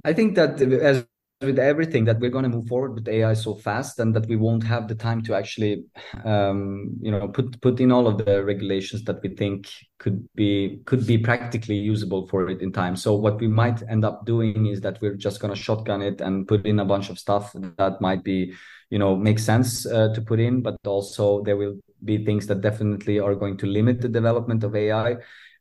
I 0.04 0.12
think 0.12 0.34
that 0.34 0.60
as 0.60 1.06
with 1.42 1.58
everything 1.58 2.04
that 2.04 2.20
we're 2.20 2.30
going 2.30 2.42
to 2.42 2.50
move 2.50 2.66
forward 2.66 2.94
with 2.94 3.08
AI 3.08 3.32
so 3.32 3.54
fast 3.54 3.98
and 3.98 4.14
that 4.14 4.26
we 4.26 4.36
won't 4.36 4.62
have 4.62 4.88
the 4.88 4.94
time 4.94 5.22
to 5.22 5.34
actually 5.34 5.84
um, 6.24 6.90
you 7.00 7.10
know 7.10 7.28
put 7.28 7.58
put 7.62 7.80
in 7.80 7.90
all 7.90 8.06
of 8.06 8.18
the 8.18 8.44
regulations 8.44 9.04
that 9.04 9.22
we 9.22 9.30
think 9.30 9.70
could 9.98 10.28
be 10.34 10.80
could 10.84 11.06
be 11.06 11.16
practically 11.16 11.76
usable 11.76 12.26
for 12.28 12.50
it 12.50 12.60
in 12.60 12.72
time. 12.72 12.94
So 12.96 13.14
what 13.14 13.40
we 13.40 13.48
might 13.48 13.82
end 13.88 14.04
up 14.04 14.26
doing 14.26 14.66
is 14.66 14.82
that 14.82 15.00
we're 15.00 15.14
just 15.14 15.40
going 15.40 15.54
to 15.54 15.58
shotgun 15.58 16.02
it 16.02 16.20
and 16.20 16.46
put 16.46 16.66
in 16.66 16.80
a 16.80 16.84
bunch 16.84 17.08
of 17.08 17.18
stuff 17.18 17.54
that 17.78 18.00
might 18.02 18.22
be 18.22 18.52
you 18.90 18.98
know 18.98 19.16
make 19.16 19.38
sense 19.38 19.86
uh, 19.86 20.12
to 20.14 20.20
put 20.20 20.40
in, 20.40 20.60
but 20.60 20.76
also 20.84 21.42
there 21.42 21.56
will 21.56 21.76
be 22.04 22.24
things 22.24 22.46
that 22.48 22.60
definitely 22.60 23.18
are 23.18 23.34
going 23.34 23.56
to 23.58 23.66
limit 23.66 24.00
the 24.00 24.08
development 24.08 24.64
of 24.64 24.74
AI. 24.74 25.16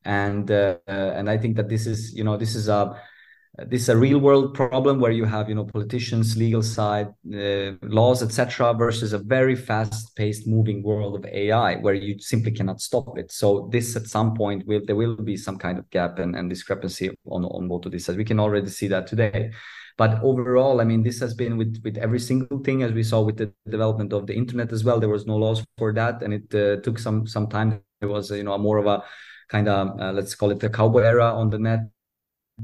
And 0.05 0.49
uh, 0.49 0.77
and 0.87 1.29
I 1.29 1.37
think 1.37 1.55
that 1.57 1.69
this 1.69 1.85
is 1.85 2.13
you 2.13 2.23
know 2.23 2.37
this 2.37 2.55
is 2.55 2.67
a 2.69 2.99
this 3.67 3.83
is 3.83 3.89
a 3.89 3.97
real 3.97 4.19
world 4.19 4.53
problem 4.53 4.99
where 4.99 5.11
you 5.11 5.25
have 5.25 5.49
you 5.49 5.55
know 5.55 5.65
politicians 5.65 6.37
legal 6.37 6.61
side 6.61 7.07
uh, 7.33 7.71
laws 7.81 8.23
etc 8.23 8.73
versus 8.73 9.11
a 9.11 9.17
very 9.17 9.55
fast 9.55 10.15
paced 10.15 10.47
moving 10.47 10.81
world 10.81 11.15
of 11.15 11.25
ai 11.25 11.75
where 11.77 11.93
you 11.93 12.17
simply 12.19 12.51
cannot 12.51 12.79
stop 12.79 13.17
it. 13.17 13.31
So 13.31 13.67
this 13.71 13.95
at 13.95 14.07
some 14.07 14.35
point 14.35 14.65
will 14.65 14.81
there 14.85 14.95
will 14.95 15.15
be 15.17 15.35
some 15.35 15.57
kind 15.57 15.77
of 15.77 15.89
gap 15.89 16.19
and, 16.19 16.35
and 16.35 16.49
discrepancy 16.49 17.09
on, 17.25 17.43
on 17.45 17.67
both 17.67 17.85
of 17.85 17.91
these 17.91 18.05
sides. 18.05 18.17
We 18.17 18.25
can 18.25 18.39
already 18.39 18.69
see 18.69 18.87
that 18.87 19.07
today 19.07 19.51
but 19.99 20.11
overall 20.23 20.79
i 20.81 20.85
mean 20.85 21.03
this 21.03 21.19
has 21.19 21.33
been 21.33 21.57
with 21.57 21.73
with 21.83 21.97
every 21.97 22.19
single 22.19 22.59
thing 22.59 22.83
as 22.83 22.93
we 22.93 23.03
saw 23.03 23.19
with 23.21 23.37
the 23.37 23.51
development 23.69 24.13
of 24.13 24.25
the 24.25 24.33
internet 24.33 24.71
as 24.71 24.83
well. 24.83 24.99
There 24.99 25.09
was 25.09 25.25
no 25.25 25.35
laws 25.35 25.63
for 25.77 25.93
that 25.93 26.23
and 26.23 26.33
it 26.33 26.55
uh, 26.55 26.81
took 26.81 26.97
some 26.97 27.27
some 27.27 27.47
time. 27.47 27.81
It 28.01 28.05
was 28.05 28.31
you 28.31 28.43
know 28.43 28.57
more 28.57 28.77
of 28.77 28.87
a 28.87 29.03
kind 29.49 29.67
of 29.67 29.99
uh, 29.99 30.11
let's 30.11 30.35
call 30.35 30.51
it 30.51 30.59
the 30.59 30.69
cowboy 30.69 31.03
era 31.03 31.25
on 31.25 31.49
the 31.49 31.59
net 31.59 31.81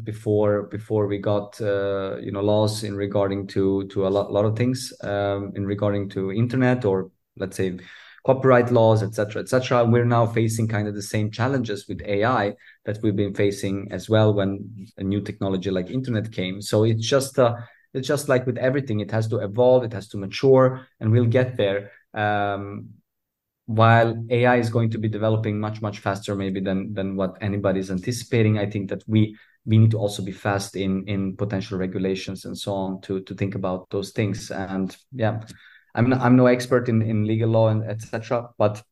before 0.03 0.63
before 0.63 1.07
we 1.07 1.17
got 1.17 1.59
uh, 1.61 2.17
you 2.21 2.31
know 2.31 2.41
laws 2.41 2.83
in 2.83 2.95
regarding 2.95 3.47
to 3.47 3.85
to 3.87 4.07
a 4.07 4.09
lot, 4.09 4.31
lot 4.31 4.45
of 4.45 4.55
things 4.55 4.93
um, 5.03 5.51
in 5.55 5.65
regarding 5.65 6.09
to 6.09 6.31
internet 6.31 6.85
or 6.85 7.11
let's 7.37 7.57
say 7.57 7.77
copyright 8.25 8.71
laws 8.71 9.03
etc 9.03 9.41
etc 9.41 9.85
we're 9.85 10.05
now 10.05 10.25
facing 10.25 10.67
kind 10.67 10.87
of 10.87 10.95
the 10.95 11.01
same 11.01 11.29
challenges 11.29 11.87
with 11.87 12.01
ai 12.05 12.53
that 12.85 12.99
we've 13.01 13.15
been 13.15 13.33
facing 13.33 13.87
as 13.91 14.09
well 14.09 14.33
when 14.33 14.87
a 14.97 15.03
new 15.03 15.21
technology 15.21 15.69
like 15.71 15.89
internet 15.89 16.31
came. 16.31 16.61
So 16.61 16.83
it's 16.83 17.05
just 17.05 17.37
uh, 17.37 17.55
it's 17.93 18.07
just 18.07 18.29
like 18.29 18.45
with 18.45 18.57
everything. 18.57 18.99
It 18.99 19.11
has 19.11 19.27
to 19.29 19.39
evolve 19.39 19.83
it 19.83 19.93
has 19.93 20.07
to 20.09 20.17
mature 20.17 20.87
and 20.99 21.11
we'll 21.11 21.25
get 21.25 21.57
there 21.57 21.91
um, 22.13 22.89
while 23.65 24.15
AI 24.29 24.57
is 24.57 24.69
going 24.69 24.91
to 24.91 24.99
be 24.99 25.09
developing 25.09 25.59
much 25.59 25.81
much 25.81 25.99
faster 25.99 26.35
maybe 26.35 26.59
than 26.59 26.93
than 26.93 27.15
what 27.15 27.37
anybody 27.41 27.79
is 27.79 27.91
anticipating, 27.91 28.59
I 28.59 28.69
think 28.69 28.89
that 28.89 29.03
we 29.07 29.35
we 29.65 29.79
need 29.79 29.91
to 29.91 29.97
also 29.97 30.23
be 30.23 30.31
fast 30.31 30.75
in 30.75 31.07
in 31.07 31.35
potential 31.35 31.79
regulations 31.79 32.45
and 32.45 32.55
so 32.55 32.73
on 32.73 33.01
to 33.01 33.21
to 33.21 33.33
think 33.33 33.55
about 33.55 33.89
those 33.89 34.11
things. 34.11 34.51
And 34.51 34.95
yeah, 35.11 35.41
I'm 35.95 36.09
not, 36.09 36.21
I'm 36.21 36.35
no 36.35 36.47
expert 36.47 36.89
in 36.89 37.01
in 37.01 37.25
legal 37.25 37.49
law 37.49 37.69
and 37.69 37.83
etc. 37.83 38.49
But 38.57 38.83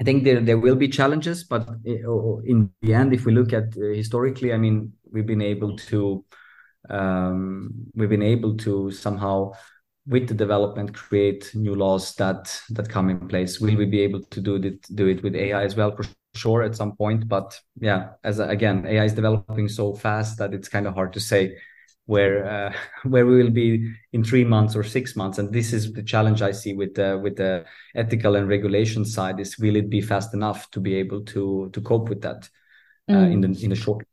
I 0.00 0.04
think 0.04 0.24
there 0.24 0.40
there 0.40 0.58
will 0.58 0.76
be 0.76 0.88
challenges. 0.88 1.44
But 1.44 1.68
in 1.84 2.70
the 2.82 2.94
end, 2.94 3.12
if 3.12 3.26
we 3.26 3.32
look 3.32 3.52
at 3.52 3.76
uh, 3.76 3.94
historically, 3.94 4.52
I 4.52 4.56
mean, 4.56 4.92
we've 5.10 5.26
been 5.26 5.42
able 5.42 5.76
to 5.76 6.24
um, 6.88 7.70
we've 7.94 8.08
been 8.08 8.22
able 8.22 8.56
to 8.58 8.90
somehow 8.90 9.52
with 10.06 10.26
the 10.26 10.34
development 10.34 10.94
create 10.94 11.50
new 11.54 11.74
laws 11.74 12.14
that 12.14 12.60
that 12.70 12.88
come 12.88 13.10
in 13.10 13.28
place 13.28 13.60
will 13.60 13.76
we 13.76 13.84
be 13.84 14.00
able 14.00 14.22
to 14.22 14.40
do 14.40 14.56
it 14.56 14.80
do 14.94 15.06
it 15.06 15.22
with 15.22 15.36
ai 15.36 15.62
as 15.62 15.76
well 15.76 15.94
for 15.94 16.04
sure 16.34 16.62
at 16.62 16.74
some 16.74 16.96
point 16.96 17.28
but 17.28 17.60
yeah 17.78 18.10
as 18.24 18.38
again 18.38 18.86
ai 18.86 19.04
is 19.04 19.12
developing 19.12 19.68
so 19.68 19.94
fast 19.94 20.38
that 20.38 20.54
it's 20.54 20.68
kind 20.68 20.86
of 20.86 20.94
hard 20.94 21.12
to 21.12 21.20
say 21.20 21.54
where 22.08 22.36
uh, 22.48 22.72
where 23.08 23.26
we 23.26 23.36
will 23.36 23.50
be 23.50 23.94
in 24.12 24.24
three 24.24 24.44
months 24.44 24.74
or 24.74 24.82
six 24.82 25.14
months 25.14 25.38
and 25.38 25.52
this 25.52 25.72
is 25.72 25.92
the 25.92 26.02
challenge 26.02 26.42
i 26.42 26.50
see 26.50 26.72
with 26.72 26.94
the 26.94 27.18
with 27.22 27.36
the 27.36 27.64
ethical 27.94 28.34
and 28.36 28.48
regulation 28.48 29.04
side 29.04 29.38
is 29.38 29.58
will 29.58 29.76
it 29.76 29.88
be 29.88 30.00
fast 30.00 30.34
enough 30.34 30.70
to 30.70 30.80
be 30.80 30.94
able 30.94 31.20
to 31.22 31.70
to 31.72 31.80
cope 31.80 32.08
with 32.08 32.22
that 32.22 32.48
uh, 33.08 33.12
mm. 33.12 33.32
in 33.32 33.40
the 33.40 33.64
in 33.64 33.70
the 33.70 33.76
short 33.76 34.06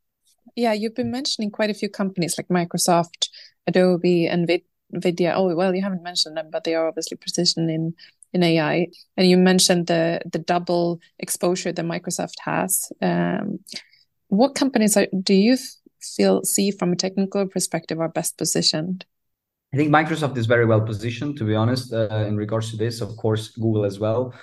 yeah 0.56 0.74
you've 0.74 0.96
been 0.96 1.12
mentioning 1.12 1.50
quite 1.50 1.70
a 1.70 1.74
few 1.74 1.90
companies 1.90 2.38
like 2.38 2.48
microsoft 2.50 3.30
adobe 3.68 4.28
and 4.28 4.48
Nvidia. 4.94 5.34
Oh 5.36 5.54
well, 5.56 5.76
you 5.76 5.82
haven't 5.82 6.04
mentioned 6.04 6.38
them, 6.38 6.50
but 6.52 6.64
they 6.64 6.76
are 6.76 6.88
obviously 6.88 7.18
precision 7.18 7.70
in 7.70 7.94
in 8.34 8.44
AI. 8.44 8.88
And 9.18 9.28
you 9.28 9.38
mentioned 9.38 9.88
the 9.88 10.22
the 10.32 10.40
double 10.40 11.00
exposure 11.20 11.72
that 11.72 11.86
Microsoft 11.86 12.40
has. 12.44 12.92
Um, 13.02 13.60
what 14.28 14.56
companies 14.56 14.98
are, 14.98 15.08
do 15.22 15.34
you 15.34 15.58
feel 16.16 16.44
see 16.44 16.72
from 16.72 16.92
a 16.92 16.96
technical 16.96 17.48
perspective 17.48 18.00
are 18.00 18.10
best 18.10 18.38
positioned? 18.38 19.06
I 19.74 19.78
think 19.78 19.92
Microsoft 19.92 20.38
is 20.38 20.46
very 20.46 20.66
well 20.66 20.82
positioned, 20.82 21.38
to 21.38 21.44
be 21.44 21.56
honest, 21.56 21.94
uh, 21.94 22.26
in 22.28 22.38
regards 22.38 22.72
to 22.72 22.78
this. 22.78 23.02
Of 23.02 23.18
course, 23.18 23.50
Google 23.50 23.86
as 23.86 24.00
well. 24.00 24.34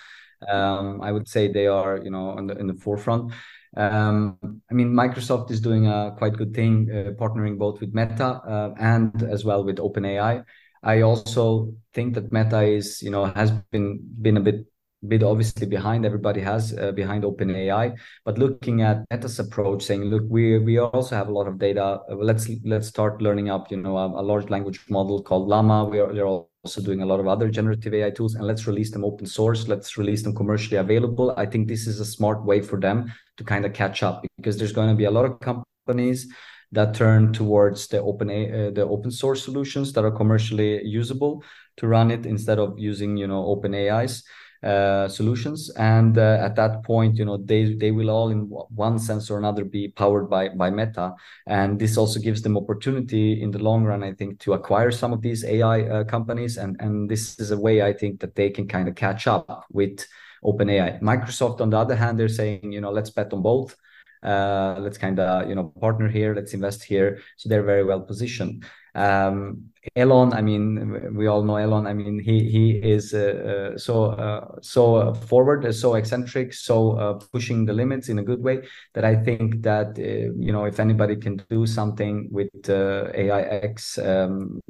Um, 0.51 1.01
I 1.01 1.13
would 1.13 1.29
say 1.29 1.51
they 1.51 1.67
are, 1.67 1.99
you 2.03 2.11
know, 2.11 2.37
in 2.39 2.47
the, 2.49 2.59
in 2.59 2.67
the 2.67 2.75
forefront. 2.75 3.33
Um, 3.77 4.37
I 4.71 4.75
mean, 4.75 4.93
Microsoft 4.93 5.51
is 5.51 5.61
doing 5.61 5.87
a 5.87 6.15
quite 6.19 6.37
good 6.37 6.53
thing, 6.55 6.91
uh, 6.91 7.13
partnering 7.13 7.59
both 7.59 7.81
with 7.81 7.95
Meta 7.95 8.27
uh, 8.27 8.75
and 8.79 9.23
as 9.23 9.45
well 9.45 9.65
with 9.65 9.77
OpenAI. 9.77 10.45
I 10.83 11.01
also 11.03 11.73
think 11.95 12.15
that 12.15 12.33
Meta 12.33 12.63
is, 12.63 13.01
you 13.01 13.11
know, 13.11 13.25
has 13.27 13.51
been 13.71 14.01
been 14.21 14.37
a 14.37 14.41
bit 14.41 14.67
bit 15.09 15.23
obviously 15.23 15.67
behind 15.67 16.07
everybody 16.07 16.41
has 16.41 16.77
uh, 16.79 16.93
behind 16.93 17.25
OpenAI, 17.25 17.97
but 18.25 18.39
looking 18.39 18.83
at 18.83 19.05
Meta's 19.11 19.39
approach, 19.39 19.83
saying, 19.83 20.05
look, 20.05 20.23
we 20.29 20.59
we 20.59 20.79
also 20.79 21.17
have 21.17 21.29
a 21.29 21.33
lot 21.33 21.49
of 21.49 21.59
data. 21.59 22.01
Uh, 22.11 22.15
let's 22.15 22.49
let's 22.65 22.89
start 22.89 23.21
learning 23.21 23.51
up, 23.51 23.71
you 23.71 23.77
know, 23.77 23.97
a, 23.97 24.07
a 24.07 24.23
large 24.23 24.49
language 24.51 24.81
model 24.89 25.23
called 25.23 25.49
Llama. 25.49 25.85
We 25.85 25.99
are, 25.99 26.11
are 26.11 26.45
also 26.65 26.81
doing 26.81 27.03
a 27.03 27.07
lot 27.07 27.21
of 27.21 27.27
other 27.27 27.49
generative 27.51 27.95
AI 27.95 28.11
tools, 28.11 28.35
and 28.35 28.47
let's 28.47 28.67
release 28.67 28.91
them 28.91 29.05
open 29.05 29.27
source. 29.27 29.67
Let's 29.69 29.99
release 29.99 30.23
them 30.23 30.35
commercially 30.35 30.77
available. 30.77 31.35
I 31.37 31.47
think 31.47 31.69
this 31.69 31.87
is 31.87 32.01
a 32.01 32.05
smart 32.05 32.45
way 32.45 32.61
for 32.61 32.79
them 32.79 33.13
to 33.37 33.45
kind 33.45 33.65
of 33.65 33.73
catch 33.73 34.03
up 34.03 34.25
because 34.37 34.57
there's 34.57 34.73
going 34.73 34.91
to 34.91 34.95
be 34.95 35.05
a 35.05 35.11
lot 35.11 35.25
of 35.25 35.41
companies 35.41 36.33
that 36.71 36.95
turn 36.95 37.33
towards 37.33 37.87
the 37.89 38.01
open 38.01 38.31
uh, 38.31 38.71
the 38.71 38.83
open 38.83 39.11
source 39.11 39.45
solutions 39.45 39.93
that 39.93 40.05
are 40.05 40.11
commercially 40.11 40.83
usable 40.85 41.45
to 41.77 41.87
run 41.87 42.11
it 42.11 42.25
instead 42.27 42.59
of 42.59 42.79
using 42.79 43.17
you 43.17 43.27
know 43.27 43.45
open 43.47 43.75
AIs 43.75 44.25
uh, 44.63 45.09
solutions. 45.09 45.71
And 45.71 46.17
uh, 46.19 46.39
at 46.41 46.55
that 46.57 46.85
point 46.85 47.17
you 47.17 47.25
know 47.25 47.37
they 47.37 47.75
they 47.75 47.91
will 47.91 48.11
all 48.11 48.31
in 48.31 48.43
one 48.49 48.99
sense 48.99 49.31
or 49.31 49.39
another 49.39 49.65
be 49.65 49.89
powered 49.89 50.31
by 50.31 50.51
by 50.51 50.71
meta. 50.71 51.15
And 51.47 51.79
this 51.79 51.97
also 51.97 52.21
gives 52.21 52.43
them 52.43 52.57
opportunity 52.57 53.43
in 53.43 53.51
the 53.51 53.59
long 53.59 53.85
run 53.85 54.05
i 54.05 54.13
think 54.13 54.39
to 54.41 54.53
acquire 54.53 54.91
some 54.91 55.13
of 55.13 55.21
these 55.21 55.45
ai 55.45 55.83
uh, 55.83 56.05
companies. 56.05 56.57
And 56.59 56.77
and 56.81 57.11
this 57.11 57.39
is 57.41 57.51
a 57.51 57.59
way 57.59 57.83
i 57.83 57.93
think 57.93 58.21
that 58.21 58.35
they 58.35 58.51
can 58.51 58.69
kind 58.69 58.89
of 58.89 58.95
catch 58.95 59.27
up 59.27 59.67
with 59.71 60.07
openai. 60.45 61.01
Microsoft 61.01 61.61
on 61.61 61.71
the 61.71 61.79
other 61.79 61.97
hand 61.97 62.19
they're 62.19 62.29
saying 62.29 62.73
you 62.73 62.81
know 62.81 62.93
let's 62.93 63.11
bet 63.11 63.33
on 63.33 63.43
both. 63.43 63.77
Uh, 64.23 64.77
let's 64.79 64.99
kind 64.99 65.19
of 65.19 65.49
you 65.49 65.57
know 65.57 65.73
partner 65.81 66.09
here. 66.09 66.35
Let's 66.35 66.55
invest 66.55 66.85
here. 66.85 67.21
So 67.37 67.49
they're 67.49 67.65
very 67.65 67.85
well 67.85 68.01
positioned. 68.01 68.65
Um, 68.95 69.72
Elon, 69.97 70.33
I 70.33 70.43
mean, 70.43 71.15
we 71.17 71.27
all 71.27 71.43
know 71.43 71.57
Elon. 71.57 71.87
I 71.89 71.93
mean, 71.93 72.21
he 72.21 72.49
he 72.49 72.71
is 72.71 73.15
uh, 73.15 73.73
uh, 73.75 73.79
so 73.79 74.05
uh, 74.13 74.47
so 74.61 75.13
forward, 75.15 75.75
so 75.75 75.95
eccentric, 75.97 76.53
so 76.55 77.19
pushing 77.33 77.67
the 77.67 77.73
limits 77.73 78.09
in 78.09 78.19
a 78.19 78.23
good 78.23 78.43
way 78.43 78.63
that 78.95 79.05
I 79.05 79.17
think 79.17 79.63
that 79.63 79.99
you 79.99 80.53
know 80.53 80.65
if 80.67 80.79
anybody 80.79 81.17
can 81.17 81.43
do 81.51 81.67
something 81.67 82.29
with 82.31 82.51
AIX. 82.71 83.99
Um, 83.99 84.61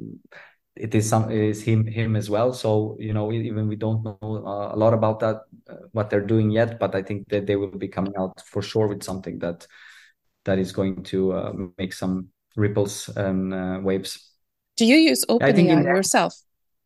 it 0.75 0.95
is 0.95 1.07
some 1.07 1.29
it 1.29 1.37
is 1.37 1.61
him 1.61 1.85
him 1.85 2.15
as 2.15 2.29
well. 2.29 2.53
So 2.53 2.97
you 2.99 3.13
know, 3.13 3.31
even 3.31 3.67
we 3.67 3.75
don't 3.75 4.03
know 4.03 4.43
uh, 4.45 4.73
a 4.73 4.77
lot 4.77 4.93
about 4.93 5.19
that 5.19 5.41
uh, 5.69 5.75
what 5.91 6.09
they're 6.09 6.25
doing 6.25 6.49
yet, 6.49 6.79
but 6.79 6.95
I 6.95 7.03
think 7.03 7.29
that 7.29 7.45
they 7.45 7.55
will 7.55 7.77
be 7.77 7.87
coming 7.87 8.13
out 8.17 8.41
for 8.41 8.61
sure 8.61 8.87
with 8.87 9.03
something 9.03 9.39
that 9.39 9.67
that 10.45 10.59
is 10.59 10.71
going 10.71 11.03
to 11.03 11.33
uh, 11.33 11.53
make 11.77 11.93
some 11.93 12.29
ripples 12.55 13.09
and 13.09 13.53
uh, 13.53 13.79
waves. 13.81 14.32
Do 14.83 14.89
you 14.89 14.97
use 14.97 15.23
OpenAI 15.29 15.85
yourself? 15.85 16.33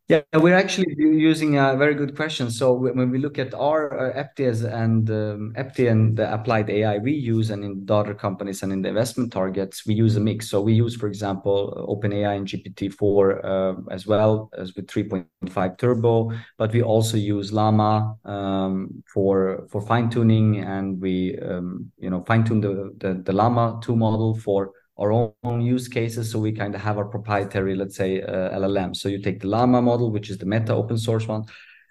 Yeah, 0.07 0.21
we're 0.35 0.55
actually 0.55 0.93
using 0.99 1.57
a 1.57 1.75
very 1.75 1.95
good 1.95 2.15
question. 2.15 2.51
So 2.51 2.73
when 2.73 3.09
we 3.09 3.17
look 3.17 3.39
at 3.39 3.55
our 3.55 4.13
uh, 4.13 4.23
and 4.37 5.09
um, 5.09 5.53
and 5.55 6.15
the 6.15 6.31
applied 6.31 6.69
AI 6.69 6.99
we 6.99 7.13
use, 7.13 7.49
and 7.49 7.63
in 7.65 7.85
daughter 7.85 8.13
companies 8.13 8.61
and 8.61 8.71
in 8.71 8.83
the 8.83 8.89
investment 8.89 9.33
targets, 9.33 9.83
we 9.87 9.95
use 9.95 10.15
a 10.15 10.19
mix. 10.19 10.47
So 10.47 10.61
we 10.61 10.73
use, 10.73 10.95
for 10.95 11.07
example, 11.07 11.73
OpenAI 11.89 12.37
and 12.37 12.47
GPT-4 12.47 13.43
uh, 13.43 13.73
as 13.89 14.05
well 14.05 14.51
as 14.55 14.75
with 14.75 14.85
3.5 14.85 15.77
Turbo, 15.79 16.31
but 16.59 16.71
we 16.71 16.83
also 16.83 17.17
use 17.17 17.51
Llama 17.51 18.15
um, 18.25 19.03
for 19.11 19.65
for 19.71 19.81
fine 19.81 20.11
tuning, 20.11 20.59
and 20.59 21.01
we 21.01 21.35
um, 21.39 21.91
you 21.97 22.11
know 22.11 22.23
fine 22.27 22.43
tune 22.43 22.61
the, 22.61 22.93
the 22.99 23.23
the 23.23 23.33
Llama 23.33 23.79
2 23.81 23.95
model 23.95 24.35
for 24.35 24.71
our 24.99 25.11
own 25.43 25.61
use 25.61 25.87
cases. 25.87 26.31
So 26.31 26.39
we 26.39 26.51
kind 26.51 26.73
of 26.75 26.81
have 26.81 26.97
our 26.97 27.05
proprietary, 27.05 27.75
let's 27.75 27.95
say, 27.95 28.21
uh, 28.21 28.57
LLM. 28.57 28.95
So 28.95 29.09
you 29.09 29.21
take 29.21 29.41
the 29.41 29.47
Llama 29.47 29.81
model, 29.81 30.11
which 30.11 30.29
is 30.29 30.37
the 30.37 30.45
Meta 30.45 30.73
open 30.73 30.97
source 30.97 31.27
one, 31.27 31.45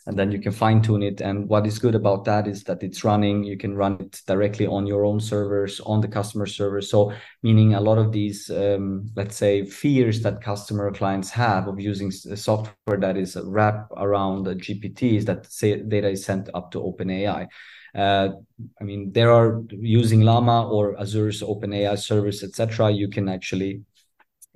and 0.06 0.18
then 0.18 0.32
you 0.32 0.40
can 0.40 0.52
fine 0.52 0.82
tune 0.82 1.02
it. 1.02 1.20
And 1.20 1.48
what 1.48 1.66
is 1.66 1.78
good 1.78 1.94
about 1.94 2.24
that 2.24 2.46
is 2.46 2.64
that 2.64 2.82
it's 2.82 3.04
running. 3.04 3.44
You 3.44 3.56
can 3.56 3.74
run 3.74 3.98
it 4.00 4.22
directly 4.26 4.66
on 4.66 4.86
your 4.86 5.04
own 5.04 5.20
servers, 5.20 5.80
on 5.80 6.00
the 6.00 6.08
customer 6.08 6.46
server. 6.46 6.80
So 6.80 7.12
meaning 7.42 7.74
a 7.74 7.80
lot 7.80 7.98
of 7.98 8.12
these, 8.12 8.50
um, 8.50 9.10
let's 9.16 9.36
say, 9.36 9.64
fears 9.66 10.22
that 10.22 10.42
customer 10.42 10.90
clients 10.92 11.30
have 11.30 11.68
of 11.68 11.80
using 11.80 12.10
software 12.10 12.98
that 12.98 13.16
is 13.16 13.36
wrapped 13.44 13.92
around 13.96 14.44
the 14.44 14.54
GPTs 14.54 15.24
that 15.26 15.50
say 15.50 15.80
data 15.80 16.08
is 16.08 16.24
sent 16.24 16.48
up 16.54 16.70
to 16.72 16.80
OpenAI. 16.80 17.48
Uh, 17.96 18.28
I 18.80 18.84
mean, 18.84 19.12
there 19.12 19.32
are 19.32 19.62
using 19.70 20.20
Llama 20.20 20.68
or 20.68 20.96
Azure's 21.00 21.42
OpenAI 21.42 21.98
service, 21.98 22.42
etc. 22.44 22.90
You 22.90 23.08
can 23.08 23.28
actually 23.28 23.82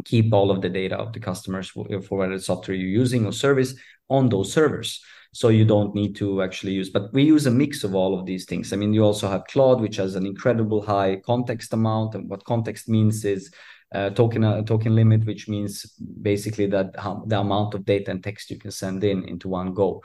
keep 0.05 0.33
all 0.33 0.51
of 0.51 0.61
the 0.61 0.69
data 0.69 0.97
of 0.97 1.13
the 1.13 1.21
customers 1.21 1.69
for 1.71 1.85
whatever 1.85 2.39
software 2.39 2.77
you're 2.77 2.89
using 2.89 3.27
or 3.27 3.33
service 3.33 3.75
on 4.09 4.29
those 4.29 4.53
servers. 4.53 5.03
So 5.33 5.49
you 5.49 5.65
don't 5.65 5.95
need 5.95 6.17
to 6.17 6.43
actually 6.43 6.73
use, 6.73 6.91
but 6.91 7.13
we 7.13 7.23
use 7.23 7.47
a 7.47 7.53
mix 7.53 7.85
of 7.85 7.95
all 7.95 8.19
of 8.19 8.27
these 8.27 8.47
things. 8.47 8.73
I 8.73 8.77
mean, 8.77 8.93
you 8.93 9.05
also 9.05 9.29
have 9.29 9.45
Claude, 9.47 9.81
which 9.81 9.97
has 9.97 10.17
an 10.17 10.27
incredible 10.27 10.83
high 10.83 11.21
context 11.25 11.73
amount, 11.73 12.17
and 12.17 12.29
what 12.29 12.45
context 12.45 12.89
means 12.89 13.25
is 13.25 13.53
uh, 13.95 14.11
token 14.11 14.43
uh, 14.43 14.63
token 14.63 14.95
limit, 14.97 15.25
which 15.27 15.49
means 15.49 15.85
basically 16.23 16.67
that 16.67 16.95
how, 16.99 17.23
the 17.27 17.39
amount 17.39 17.75
of 17.75 17.85
data 17.85 18.11
and 18.11 18.25
text 18.25 18.51
you 18.51 18.59
can 18.59 18.73
send 18.73 19.05
in 19.05 19.25
into 19.25 19.49
one 19.49 19.73
go. 19.73 20.03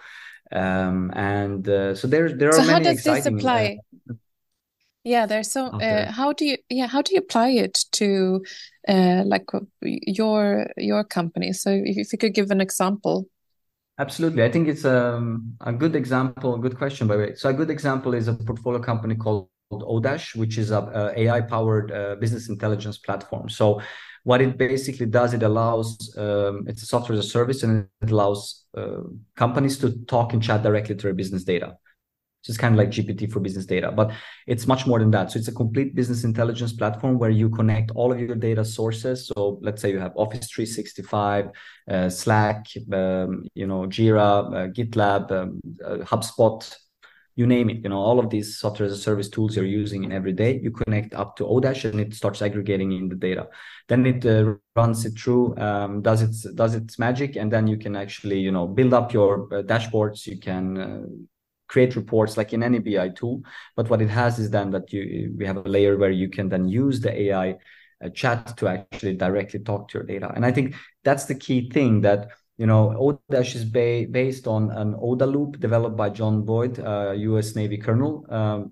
Um, 0.51 1.11
and 1.15 1.67
uh, 1.67 1.95
so 1.95 2.07
there 2.07 2.31
there 2.31 2.49
are 2.49 2.53
so 2.53 2.59
many 2.59 2.71
how 2.71 2.79
does. 2.79 3.03
This 3.03 3.25
apply? 3.25 3.79
Uh, 4.09 4.13
yeah, 5.03 5.25
there's 5.25 5.51
so. 5.51 5.67
Uh, 5.67 6.11
how 6.11 6.33
do 6.33 6.45
you 6.45 6.57
yeah 6.69 6.87
how 6.87 7.01
do 7.01 7.13
you 7.13 7.19
apply 7.19 7.49
it 7.49 7.85
to 7.93 8.43
uh, 8.87 9.23
like 9.25 9.45
your 9.81 10.67
your 10.77 11.03
company? 11.03 11.53
So 11.53 11.71
if, 11.71 12.11
you 12.11 12.17
could 12.17 12.33
give 12.33 12.51
an 12.51 12.61
example. 12.61 13.27
Absolutely. 13.97 14.43
I 14.43 14.51
think 14.51 14.67
it's 14.67 14.83
um, 14.83 15.55
a 15.61 15.71
good 15.71 15.95
example, 15.95 16.57
good 16.57 16.77
question, 16.77 17.07
by 17.07 17.15
the 17.15 17.23
way. 17.23 17.35
So 17.35 17.47
a 17.47 17.53
good 17.53 17.69
example 17.69 18.13
is 18.13 18.27
a 18.27 18.33
portfolio 18.33 18.81
company 18.81 19.15
called 19.15 19.47
Odash, 19.71 20.35
which 20.35 20.57
is 20.57 20.71
a, 20.71 20.79
a 20.79 21.21
AI-powered 21.21 21.91
uh, 21.93 22.15
business 22.15 22.49
intelligence 22.49 22.97
platform. 22.97 23.47
So 23.47 23.81
what 24.25 24.41
it 24.41 24.57
basically 24.57 25.05
does, 25.05 25.35
it 25.35 25.43
allows, 25.43 26.11
um, 26.17 26.65
it's 26.67 26.81
a 26.81 26.85
software 26.87 27.17
as 27.17 27.23
a 27.23 27.29
service 27.29 27.61
and 27.61 27.87
it 28.01 28.09
allows 28.09 28.65
uh, 28.75 29.03
companies 29.35 29.77
to 29.77 29.91
talk 30.05 30.33
and 30.33 30.41
chat 30.41 30.63
directly 30.63 30.95
to 30.95 31.03
their 31.03 31.13
business 31.13 31.43
data. 31.43 31.77
So 32.41 32.49
it's 32.49 32.57
kind 32.57 32.73
of 32.73 32.79
like 32.79 32.89
GPT 32.89 33.31
for 33.31 33.39
business 33.39 33.67
data, 33.67 33.91
but 33.91 34.11
it's 34.47 34.65
much 34.65 34.87
more 34.87 34.97
than 34.97 35.11
that. 35.11 35.31
So 35.31 35.37
it's 35.37 35.47
a 35.47 35.51
complete 35.51 35.93
business 35.93 36.23
intelligence 36.23 36.73
platform 36.73 37.19
where 37.19 37.29
you 37.29 37.49
connect 37.49 37.91
all 37.91 38.11
of 38.11 38.19
your 38.19 38.35
data 38.35 38.65
sources. 38.65 39.27
So 39.27 39.59
let's 39.61 39.79
say 39.79 39.91
you 39.91 39.99
have 39.99 40.13
Office 40.15 40.49
365, 40.51 41.49
uh, 41.87 42.09
Slack, 42.09 42.65
um, 42.91 43.45
you 43.53 43.67
know, 43.67 43.81
Jira, 43.81 44.47
uh, 44.47 44.67
GitLab, 44.69 45.31
um, 45.31 45.61
uh, 45.85 45.97
HubSpot, 45.97 46.75
you 47.35 47.45
name 47.45 47.69
it, 47.69 47.83
you 47.83 47.89
know, 47.89 47.97
all 47.97 48.19
of 48.19 48.29
these 48.29 48.57
software 48.57 48.87
as 48.87 48.93
a 48.93 48.97
service 48.97 49.27
tools 49.27 49.55
you're 49.55 49.65
using 49.65 50.05
in 50.05 50.11
every 50.13 50.31
day, 50.31 50.59
you 50.63 50.71
connect 50.71 51.13
up 51.13 51.35
to 51.35 51.43
Odash 51.43 51.83
and 51.83 51.99
it 51.99 52.13
starts 52.13 52.41
aggregating 52.41 52.93
in 52.93 53.09
the 53.09 53.15
data. 53.15 53.47
Then 53.89 54.05
it 54.05 54.25
uh, 54.25 54.53
runs 54.75 55.05
it 55.05 55.19
through, 55.19 55.57
um, 55.57 56.01
does 56.01 56.21
its 56.21 56.43
does 56.53 56.75
its 56.75 56.97
magic, 56.97 57.35
and 57.35 57.51
then 57.51 57.67
you 57.67 57.77
can 57.77 57.95
actually, 57.95 58.39
you 58.39 58.51
know, 58.51 58.67
build 58.67 58.93
up 58.93 59.11
your 59.11 59.53
uh, 59.53 59.63
dashboards. 59.63 60.25
You 60.25 60.39
can 60.39 60.77
uh, 60.77 61.01
create 61.67 61.97
reports 61.97 62.37
like 62.37 62.53
in 62.53 62.63
any 62.63 62.79
BI 62.79 63.09
tool. 63.09 63.43
But 63.75 63.89
what 63.89 64.01
it 64.01 64.09
has 64.09 64.39
is 64.39 64.49
then 64.49 64.71
that 64.71 64.93
you 64.93 65.33
we 65.37 65.45
have 65.45 65.57
a 65.57 65.69
layer 65.69 65.97
where 65.97 66.11
you 66.11 66.29
can 66.29 66.47
then 66.47 66.69
use 66.69 67.01
the 67.01 67.11
AI 67.21 67.57
uh, 68.03 68.09
chat 68.09 68.55
to 68.57 68.67
actually 68.69 69.15
directly 69.15 69.59
talk 69.59 69.89
to 69.89 69.97
your 69.97 70.07
data. 70.07 70.31
And 70.33 70.45
I 70.45 70.53
think 70.53 70.75
that's 71.03 71.25
the 71.25 71.35
key 71.35 71.69
thing 71.69 72.01
that 72.01 72.29
you 72.57 72.65
know, 72.65 73.19
ODASH 73.29 73.55
is 73.55 73.65
ba- 73.65 74.07
based 74.09 74.47
on 74.47 74.71
an 74.71 74.93
OODA 74.93 75.31
loop 75.31 75.59
developed 75.59 75.97
by 75.97 76.09
John 76.09 76.43
Boyd, 76.43 76.79
uh, 76.79 77.11
U.S. 77.11 77.55
Navy 77.55 77.77
colonel, 77.77 78.25
um, 78.29 78.71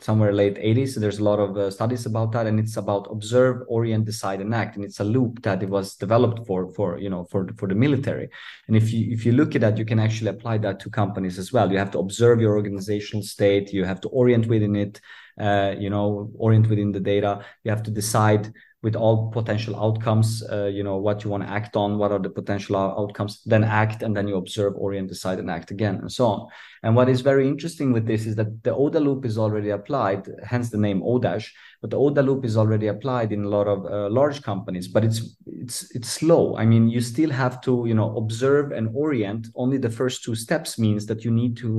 somewhere 0.00 0.32
late 0.32 0.56
80s. 0.56 0.94
So 0.94 1.00
there's 1.00 1.18
a 1.18 1.24
lot 1.24 1.38
of 1.38 1.56
uh, 1.56 1.70
studies 1.70 2.04
about 2.06 2.32
that, 2.32 2.46
and 2.46 2.58
it's 2.58 2.76
about 2.76 3.06
observe, 3.10 3.62
orient, 3.68 4.04
decide, 4.04 4.40
and 4.40 4.54
act. 4.54 4.76
And 4.76 4.84
it's 4.84 5.00
a 5.00 5.04
loop 5.04 5.42
that 5.42 5.62
it 5.62 5.68
was 5.68 5.94
developed 5.94 6.46
for, 6.46 6.68
for 6.74 6.98
you 6.98 7.08
know, 7.08 7.24
for 7.30 7.48
for 7.56 7.68
the 7.68 7.74
military. 7.74 8.28
And 8.66 8.76
if 8.76 8.92
you 8.92 9.12
if 9.12 9.24
you 9.24 9.32
look 9.32 9.54
at 9.54 9.60
that, 9.60 9.78
you 9.78 9.84
can 9.84 10.00
actually 10.00 10.30
apply 10.30 10.58
that 10.58 10.80
to 10.80 10.90
companies 10.90 11.38
as 11.38 11.52
well. 11.52 11.70
You 11.70 11.78
have 11.78 11.92
to 11.92 12.00
observe 12.00 12.40
your 12.40 12.56
organizational 12.56 13.22
state. 13.22 13.72
You 13.72 13.84
have 13.84 14.00
to 14.02 14.08
orient 14.08 14.46
within 14.46 14.74
it. 14.74 15.00
Uh, 15.38 15.74
you 15.78 15.90
know, 15.90 16.30
orient 16.38 16.66
within 16.66 16.92
the 16.92 17.00
data. 17.00 17.44
You 17.62 17.70
have 17.70 17.82
to 17.82 17.90
decide 17.90 18.52
with 18.86 18.94
all 18.94 19.32
potential 19.32 19.74
outcomes 19.84 20.28
uh, 20.52 20.70
you 20.78 20.84
know 20.86 20.96
what 20.96 21.24
you 21.24 21.28
want 21.28 21.42
to 21.42 21.50
act 21.50 21.74
on 21.74 21.98
what 21.98 22.12
are 22.12 22.20
the 22.26 22.34
potential 22.40 22.76
outcomes 22.76 23.42
then 23.44 23.64
act 23.64 23.98
and 24.04 24.16
then 24.16 24.28
you 24.28 24.36
observe 24.36 24.72
orient 24.76 25.08
decide 25.08 25.40
and 25.40 25.50
act 25.50 25.72
again 25.72 25.96
and 26.02 26.12
so 26.18 26.24
on. 26.24 26.40
And 26.84 26.94
what 26.94 27.08
is 27.08 27.20
very 27.20 27.48
interesting 27.48 27.88
with 27.92 28.06
this 28.06 28.26
is 28.26 28.36
that 28.36 28.62
the 28.62 28.70
OODA 28.70 29.00
loop 29.06 29.24
is 29.24 29.38
already 29.38 29.70
applied 29.70 30.20
hence 30.52 30.70
the 30.70 30.82
name 30.86 31.00
odash 31.02 31.46
but 31.80 31.90
the 31.90 31.98
OODA 31.98 32.22
loop 32.24 32.44
is 32.44 32.56
already 32.56 32.86
applied 32.86 33.32
in 33.32 33.42
a 33.42 33.48
lot 33.48 33.66
of 33.74 33.78
uh, 33.86 34.08
large 34.20 34.40
companies 34.50 34.86
but 34.86 35.02
it's 35.08 35.20
it's 35.64 35.78
it's 35.96 36.10
slow. 36.20 36.56
I 36.56 36.64
mean 36.64 36.84
you 36.88 37.00
still 37.00 37.32
have 37.44 37.60
to 37.66 37.72
you 37.90 37.96
know 38.00 38.16
observe 38.22 38.66
and 38.70 38.86
orient. 38.94 39.48
Only 39.56 39.78
the 39.78 39.96
first 40.00 40.22
two 40.22 40.36
steps 40.36 40.78
means 40.78 41.06
that 41.06 41.24
you 41.24 41.32
need 41.32 41.56
to 41.64 41.70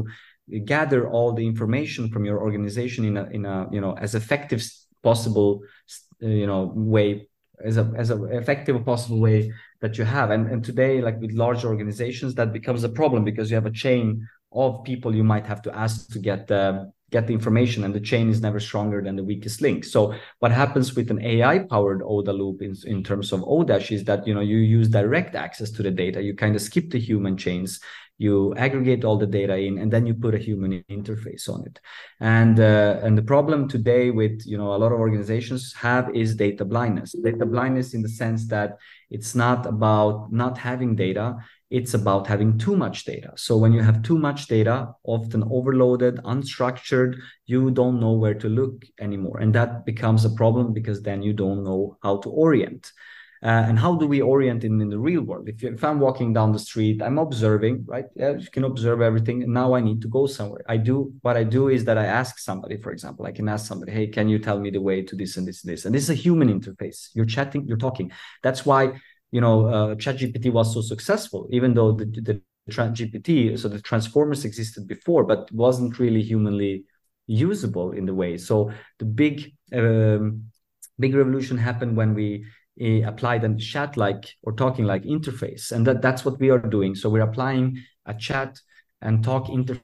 gather 0.65 1.01
all 1.09 1.31
the 1.33 1.47
information 1.53 2.09
from 2.09 2.25
your 2.25 2.39
organization 2.47 3.01
in 3.05 3.15
a 3.21 3.25
in 3.37 3.45
a 3.45 3.57
you 3.71 3.81
know 3.83 3.93
as 4.05 4.13
effective 4.13 4.61
possible 5.09 5.49
you 6.19 6.47
know 6.51 6.61
way 6.93 7.07
as 7.69 7.77
a 7.77 7.85
as 8.01 8.09
a 8.11 8.17
effective 8.41 8.75
possible 8.85 9.19
way 9.19 9.51
that 9.81 9.97
you 9.97 10.05
have. 10.05 10.31
And 10.31 10.43
and 10.51 10.63
today 10.63 11.01
like 11.07 11.19
with 11.19 11.31
large 11.31 11.63
organizations 11.65 12.35
that 12.35 12.53
becomes 12.53 12.83
a 12.83 12.89
problem 12.99 13.23
because 13.23 13.49
you 13.49 13.55
have 13.55 13.71
a 13.73 13.77
chain 13.85 14.27
of 14.51 14.83
people 14.83 15.15
you 15.15 15.23
might 15.33 15.45
have 15.45 15.61
to 15.63 15.71
ask 15.75 16.09
to 16.13 16.19
get 16.19 16.47
the 16.47 16.91
get 17.09 17.27
the 17.27 17.33
information 17.33 17.83
and 17.83 17.93
the 17.93 17.99
chain 17.99 18.29
is 18.29 18.41
never 18.41 18.59
stronger 18.59 19.01
than 19.01 19.15
the 19.15 19.23
weakest 19.23 19.61
link. 19.61 19.85
So 19.85 20.13
what 20.39 20.51
happens 20.51 20.95
with 20.95 21.09
an 21.09 21.21
ai 21.23 21.59
powered 21.59 22.01
OODA 22.01 22.37
loop 22.37 22.61
in, 22.61 22.75
in 22.85 23.03
terms 23.03 23.31
of 23.31 23.41
odash 23.41 23.91
is 23.91 24.03
that 24.05 24.27
you 24.27 24.33
know 24.33 24.41
you 24.41 24.57
use 24.57 24.89
direct 24.89 25.35
access 25.35 25.71
to 25.71 25.83
the 25.83 25.91
data. 25.91 26.21
You 26.21 26.35
kind 26.35 26.55
of 26.55 26.61
skip 26.61 26.89
the 26.89 26.99
human 26.99 27.37
chains. 27.37 27.79
You 28.19 28.55
aggregate 28.55 29.05
all 29.05 29.17
the 29.17 29.27
data 29.27 29.55
in 29.55 29.77
and 29.77 29.93
then 29.93 30.07
you 30.07 30.15
put 30.15 30.33
a 30.33 30.39
human 30.39 30.83
interface 30.89 31.47
on 31.47 31.63
it. 31.67 31.79
And 32.19 32.59
uh, 32.59 32.99
and 33.03 33.15
the 33.17 33.21
problem 33.21 33.69
today 33.69 34.09
with 34.09 34.41
you 34.45 34.57
know 34.57 34.73
a 34.73 34.79
lot 34.83 34.91
of 34.91 34.99
organizations 34.99 35.73
have 35.73 36.13
is 36.15 36.35
data 36.35 36.65
blindness. 36.65 37.13
Data 37.13 37.45
blindness 37.45 37.93
in 37.93 38.01
the 38.01 38.09
sense 38.09 38.47
that 38.47 38.77
it's 39.09 39.35
not 39.35 39.65
about 39.65 40.31
not 40.31 40.57
having 40.57 40.95
data 40.95 41.37
it's 41.69 41.93
about 41.93 42.27
having 42.27 42.57
too 42.57 42.75
much 42.75 43.05
data 43.05 43.31
so 43.35 43.57
when 43.57 43.73
you 43.73 43.81
have 43.81 44.01
too 44.01 44.17
much 44.17 44.47
data 44.47 44.89
often 45.03 45.43
overloaded 45.51 46.17
unstructured 46.23 47.15
you 47.45 47.71
don't 47.71 47.99
know 47.99 48.13
where 48.13 48.33
to 48.33 48.47
look 48.47 48.85
anymore 48.99 49.39
and 49.39 49.53
that 49.53 49.85
becomes 49.85 50.23
a 50.23 50.29
problem 50.29 50.73
because 50.73 51.01
then 51.01 51.21
you 51.21 51.33
don't 51.33 51.63
know 51.63 51.97
how 52.01 52.17
to 52.17 52.29
orient 52.29 52.91
uh, 53.43 53.65
and 53.67 53.77
how 53.77 53.95
do 53.95 54.07
we 54.07 54.21
orient 54.21 54.63
in, 54.63 54.81
in 54.81 54.89
the 54.89 54.97
real 54.97 55.21
world? 55.21 55.47
If, 55.47 55.61
you, 55.61 55.71
if 55.71 55.83
I'm 55.83 55.99
walking 55.99 56.33
down 56.33 56.51
the 56.51 56.59
street, 56.59 57.01
I'm 57.03 57.19
observing, 57.19 57.85
right? 57.87 58.05
Yeah, 58.15 58.31
you 58.31 58.49
can 58.49 58.63
observe 58.63 59.01
everything. 59.01 59.43
And 59.43 59.53
now 59.53 59.73
I 59.73 59.81
need 59.81 60.01
to 60.01 60.07
go 60.07 60.25
somewhere. 60.25 60.65
I 60.67 60.77
do 60.77 61.13
what 61.21 61.37
I 61.37 61.43
do 61.43 61.69
is 61.69 61.85
that 61.85 61.97
I 61.99 62.05
ask 62.05 62.39
somebody, 62.39 62.77
for 62.77 62.91
example, 62.91 63.25
I 63.25 63.31
can 63.31 63.47
ask 63.47 63.67
somebody, 63.67 63.91
hey, 63.91 64.07
can 64.07 64.27
you 64.27 64.39
tell 64.39 64.59
me 64.59 64.71
the 64.71 64.81
way 64.81 65.03
to 65.03 65.15
this 65.15 65.37
and 65.37 65.47
this 65.47 65.63
and 65.63 65.71
this? 65.71 65.85
And 65.85 65.93
this 65.93 66.03
is 66.03 66.09
a 66.09 66.15
human 66.15 66.49
interface. 66.49 67.09
You're 67.13 67.25
chatting, 67.25 67.67
you're 67.67 67.77
talking. 67.77 68.11
That's 68.41 68.65
why 68.65 68.93
you 69.31 69.41
know 69.41 69.67
uh, 69.67 69.95
ChatGPT 69.95 70.51
was 70.51 70.73
so 70.73 70.81
successful, 70.81 71.47
even 71.51 71.73
though 71.73 71.91
the, 71.91 72.05
the 72.05 72.41
GPT, 72.69 73.57
so 73.57 73.69
the 73.69 73.81
transformers 73.81 74.45
existed 74.45 74.87
before, 74.87 75.23
but 75.23 75.51
wasn't 75.51 75.99
really 75.99 76.21
humanly 76.21 76.83
usable 77.25 77.91
in 77.91 78.05
the 78.05 78.13
way. 78.13 78.37
So 78.37 78.71
the 78.99 79.05
big 79.05 79.53
um, 79.73 80.43
big 80.99 81.15
revolution 81.15 81.57
happened 81.57 81.95
when 81.95 82.13
we 82.13 82.45
uh, 82.81 83.07
applied 83.07 83.43
a 83.43 83.55
chat 83.55 83.97
like 83.97 84.35
or 84.43 84.53
talking 84.53 84.85
like 84.85 85.03
interface 85.03 85.71
and 85.71 85.85
that 85.85 86.01
that's 86.01 86.25
what 86.25 86.39
we 86.39 86.49
are 86.49 86.59
doing 86.59 86.95
so 86.95 87.09
we're 87.09 87.21
applying 87.21 87.77
a 88.05 88.13
chat 88.13 88.59
and 89.01 89.23
talk 89.23 89.47
interface 89.47 89.81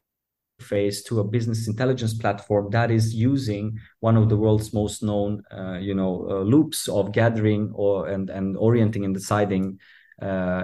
to 0.69 1.19
a 1.19 1.23
business 1.23 1.67
intelligence 1.67 2.13
platform 2.13 2.69
that 2.71 2.91
is 2.91 3.13
using 3.13 3.77
one 3.99 4.17
of 4.17 4.29
the 4.29 4.37
world's 4.37 4.73
most 4.73 5.03
known 5.03 5.41
uh, 5.51 5.77
you 5.79 5.93
know 5.93 6.27
uh, 6.29 6.41
loops 6.41 6.87
of 6.87 7.11
gathering 7.11 7.71
or 7.75 8.07
and 8.07 8.29
and 8.29 8.57
orienting 8.57 9.05
and 9.05 9.13
deciding 9.13 9.79
uh, 10.21 10.63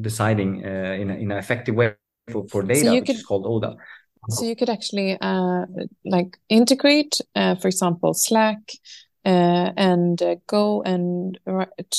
deciding 0.00 0.64
uh, 0.64 0.96
in, 1.00 1.10
a, 1.10 1.14
in 1.14 1.30
an 1.30 1.38
effective 1.38 1.74
way 1.74 1.94
for, 2.30 2.46
for 2.48 2.62
data 2.62 2.86
so 2.86 2.92
which 2.94 3.06
could, 3.06 3.16
is 3.16 3.22
called 3.22 3.44
OODA. 3.44 3.76
So 4.30 4.44
you 4.44 4.56
could 4.56 4.70
actually 4.70 5.18
uh, 5.20 5.66
like 6.04 6.38
integrate 6.48 7.20
for 7.34 7.68
example 7.68 8.14
slack 8.14 8.58
uh, 9.24 9.72
and 9.76 10.20
uh, 10.22 10.36
go 10.46 10.82
and 10.82 11.38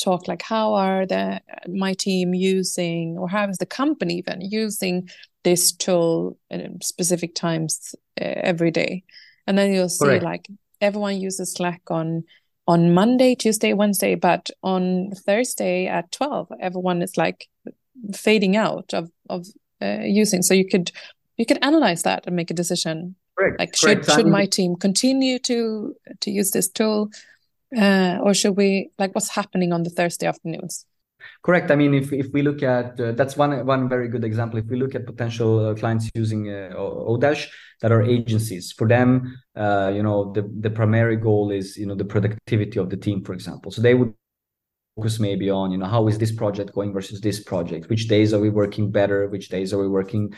talk 0.04 0.28
like 0.28 0.42
how 0.42 0.74
are 0.74 1.06
the 1.06 1.42
my 1.68 1.94
team 1.94 2.34
using 2.34 3.18
or 3.18 3.30
how 3.30 3.48
is 3.48 3.58
the 3.58 3.66
company 3.66 4.16
even 4.16 4.42
using 4.42 5.10
this 5.44 5.72
tool 5.72 6.38
at 6.52 6.84
specific 6.84 7.36
times 7.36 7.96
uh, 8.22 8.26
every 8.26 8.72
day? 8.72 9.04
And 9.48 9.58
then 9.58 9.74
you'll 9.74 9.90
see 9.90 10.06
Correct. 10.06 10.24
like 10.24 10.48
everyone 10.82 11.20
uses 11.20 11.54
slack 11.54 11.82
on 11.90 12.24
on 12.66 12.94
monday 12.94 13.36
tuesday 13.36 13.74
wednesday 13.74 14.16
but 14.16 14.50
on 14.64 15.12
thursday 15.26 15.86
at 15.86 16.10
12 16.14 16.48
everyone 16.62 17.02
is 17.02 17.18
like 17.18 17.50
fading 18.14 18.56
out 18.56 18.94
of 18.94 19.10
of 19.30 19.46
uh, 19.82 20.00
using. 20.04 20.42
So 20.42 20.54
you 20.54 20.68
could 20.68 20.92
you 21.38 21.46
could 21.46 21.60
analyze 21.62 22.04
that 22.04 22.26
and 22.26 22.36
make 22.36 22.52
a 22.52 22.54
decision 22.54 23.16
Correct. 23.38 23.60
Like 23.60 23.76
should 23.76 24.06
should 24.06 24.28
my 24.28 24.46
team 24.46 24.76
continue 24.76 25.40
to 25.40 25.96
to 26.22 26.32
use 26.32 26.52
this 26.52 26.70
tool, 26.70 27.10
uh, 27.76 28.20
or 28.22 28.34
should 28.34 28.56
we 28.56 28.92
like 29.00 29.14
what's 29.16 29.30
happening 29.30 29.74
on 29.74 29.84
the 29.84 29.90
Thursday 29.90 30.28
afternoons? 30.28 30.86
Correct. 31.42 31.72
I 31.72 31.76
mean, 31.76 31.94
if, 31.94 32.12
if 32.12 32.28
we 32.34 32.42
look 32.42 32.64
at 32.64 33.00
uh, 33.00 33.14
that's 33.14 33.38
one 33.38 33.66
one 33.66 33.90
very 33.90 34.08
good 34.08 34.24
example. 34.24 34.60
If 34.60 34.66
we 34.66 34.78
look 34.78 34.94
at 34.94 35.06
potential 35.06 35.70
uh, 35.70 35.74
clients 35.74 36.10
using 36.14 36.50
uh, 36.50 36.74
Odash 36.76 37.48
that 37.82 37.92
are 37.92 38.02
agencies, 38.04 38.72
for 38.72 38.88
them, 38.88 39.42
uh, 39.56 39.92
you 39.94 40.04
know, 40.04 40.32
the 40.34 40.50
the 40.60 40.70
primary 40.70 41.16
goal 41.16 41.52
is 41.52 41.78
you 41.78 41.86
know 41.86 41.96
the 41.96 42.06
productivity 42.06 42.78
of 42.78 42.90
the 42.90 42.98
team, 42.98 43.24
for 43.24 43.34
example. 43.34 43.72
So 43.72 43.82
they 43.82 43.94
would 43.94 44.14
focus 44.96 45.20
maybe 45.20 45.50
on 45.50 45.72
you 45.72 45.78
know 45.78 45.86
how 45.86 46.08
is 46.08 46.18
this 46.18 46.32
project 46.32 46.74
going 46.74 46.94
versus 46.94 47.20
this 47.22 47.40
project 47.44 47.90
which 47.90 48.08
days 48.08 48.34
are 48.34 48.40
we 48.40 48.50
working 48.50 48.92
better 48.92 49.28
which 49.28 49.50
days 49.50 49.74
are 49.74 49.80
we 49.80 49.88
working 49.88 50.32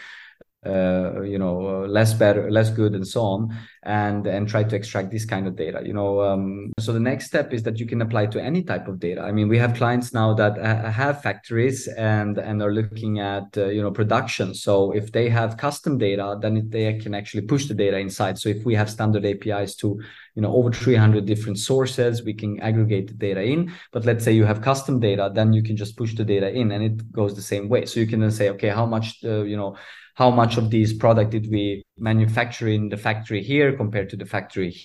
uh, 0.66 1.22
you 1.22 1.40
know 1.40 1.84
uh, 1.84 1.88
less 1.88 2.14
better 2.14 2.50
less 2.52 2.70
good 2.70 2.94
and 2.94 3.08
so 3.08 3.22
on 3.22 3.56
and 3.84 4.28
and 4.28 4.48
try 4.48 4.64
to 4.64 4.76
extract 4.76 5.12
this 5.12 5.26
kind 5.26 5.48
of 5.48 5.56
data 5.56 5.82
you 5.86 5.94
know 5.94 6.22
um, 6.22 6.72
so 6.80 6.94
the 6.94 7.00
next 7.00 7.26
step 7.26 7.54
is 7.54 7.64
that 7.64 7.80
you 7.80 7.86
can 7.86 8.02
apply 8.02 8.26
to 8.28 8.42
any 8.42 8.64
type 8.64 8.88
of 8.88 9.00
data. 9.00 9.22
I 9.22 9.32
mean 9.32 9.48
we 9.48 9.58
have 9.58 9.74
clients 9.76 10.14
now 10.14 10.34
that 10.36 10.58
have 10.58 11.22
factories 11.22 11.88
and 11.88 12.38
and 12.38 12.62
are 12.62 12.72
looking 12.72 13.20
at 13.20 13.58
uh, 13.58 13.68
you 13.68 13.82
know 13.82 13.92
production. 13.92 14.54
So 14.54 14.92
if 14.92 15.12
they 15.12 15.30
have 15.30 15.58
custom 15.58 15.98
data 15.98 16.38
then 16.42 16.70
they 16.70 16.94
can 17.00 17.14
actually 17.14 17.44
push 17.44 17.66
the 17.68 17.74
data 17.74 17.98
inside. 17.98 18.38
So 18.38 18.50
if 18.50 18.66
we 18.66 18.76
have 18.76 18.90
standard 18.90 19.26
apis 19.26 19.76
to 19.78 20.00
you 20.36 20.42
know 20.42 20.54
over 20.54 20.72
300 20.72 21.26
different 21.26 21.60
sources 21.60 22.24
we 22.24 22.34
can 22.34 22.60
aggregate 22.60 23.08
the 23.08 23.14
data 23.14 23.42
in. 23.42 23.72
But 23.92 24.06
let's 24.06 24.24
say 24.24 24.34
you 24.34 24.46
have 24.46 24.62
custom 24.62 25.00
data 25.00 25.32
then 25.34 25.54
you 25.54 25.64
can 25.64 25.78
just 25.78 25.98
push 25.98 26.16
the 26.16 26.26
data 26.26 26.52
in 26.52 26.72
and 26.72 26.84
it 26.84 27.12
goes 27.12 27.36
the 27.36 27.42
same 27.42 27.70
way. 27.70 27.86
So 27.86 28.00
you 28.00 28.08
can 28.08 28.20
then 28.20 28.32
say 28.32 28.50
okay 28.50 28.70
how 28.70 28.86
much 28.86 29.24
uh, 29.24 29.44
you 29.44 29.58
know 29.58 29.76
how 30.16 30.30
much 30.30 30.58
of 30.58 30.70
these 30.70 30.94
product 30.94 31.32
did 31.32 31.50
we 31.50 31.84
manufacture 31.98 32.68
in 32.68 32.90
the 32.90 32.98
factory 32.98 33.44
here 33.44 33.76
compared 33.76 34.10
to 34.10 34.18
the 34.18 34.26
factory 34.26 34.76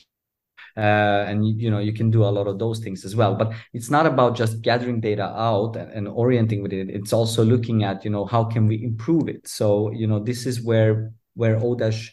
uh, 0.77 1.25
and 1.27 1.61
you 1.61 1.71
know 1.71 1.79
you 1.79 1.93
can 1.93 2.11
do 2.11 2.23
a 2.25 2.31
lot 2.31 2.47
of 2.47 2.59
those 2.59 2.79
things 2.79 3.05
as 3.05 3.17
well. 3.17 3.35
But 3.35 3.53
it's 3.73 3.91
not 3.91 4.07
about 4.07 4.37
just 4.37 4.63
gathering 4.63 5.01
data 5.01 5.25
out 5.25 5.77
and, 5.77 5.91
and, 5.93 6.09
orienting 6.09 6.63
with 6.63 6.73
it. 6.73 6.89
It's 6.91 7.13
also 7.13 7.45
looking 7.45 7.83
at 7.83 8.05
you 8.05 8.11
know 8.11 8.25
how 8.25 8.45
can 8.45 8.67
we 8.67 8.83
improve 8.83 9.29
it? 9.29 9.49
So 9.49 9.91
you 9.91 10.07
know 10.07 10.21
this 10.21 10.47
is 10.47 10.63
where 10.63 11.13
where 11.35 11.59
odash 11.59 12.11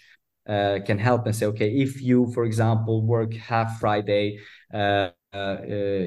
uh, 0.48 0.80
can 0.86 0.98
help 0.98 1.26
and 1.26 1.36
say 1.36 1.46
okay 1.46 1.70
if 1.70 2.02
you 2.02 2.32
for 2.34 2.46
example 2.46 3.06
work 3.06 3.34
half 3.34 3.80
friday 3.80 4.40
uh, 4.74 5.10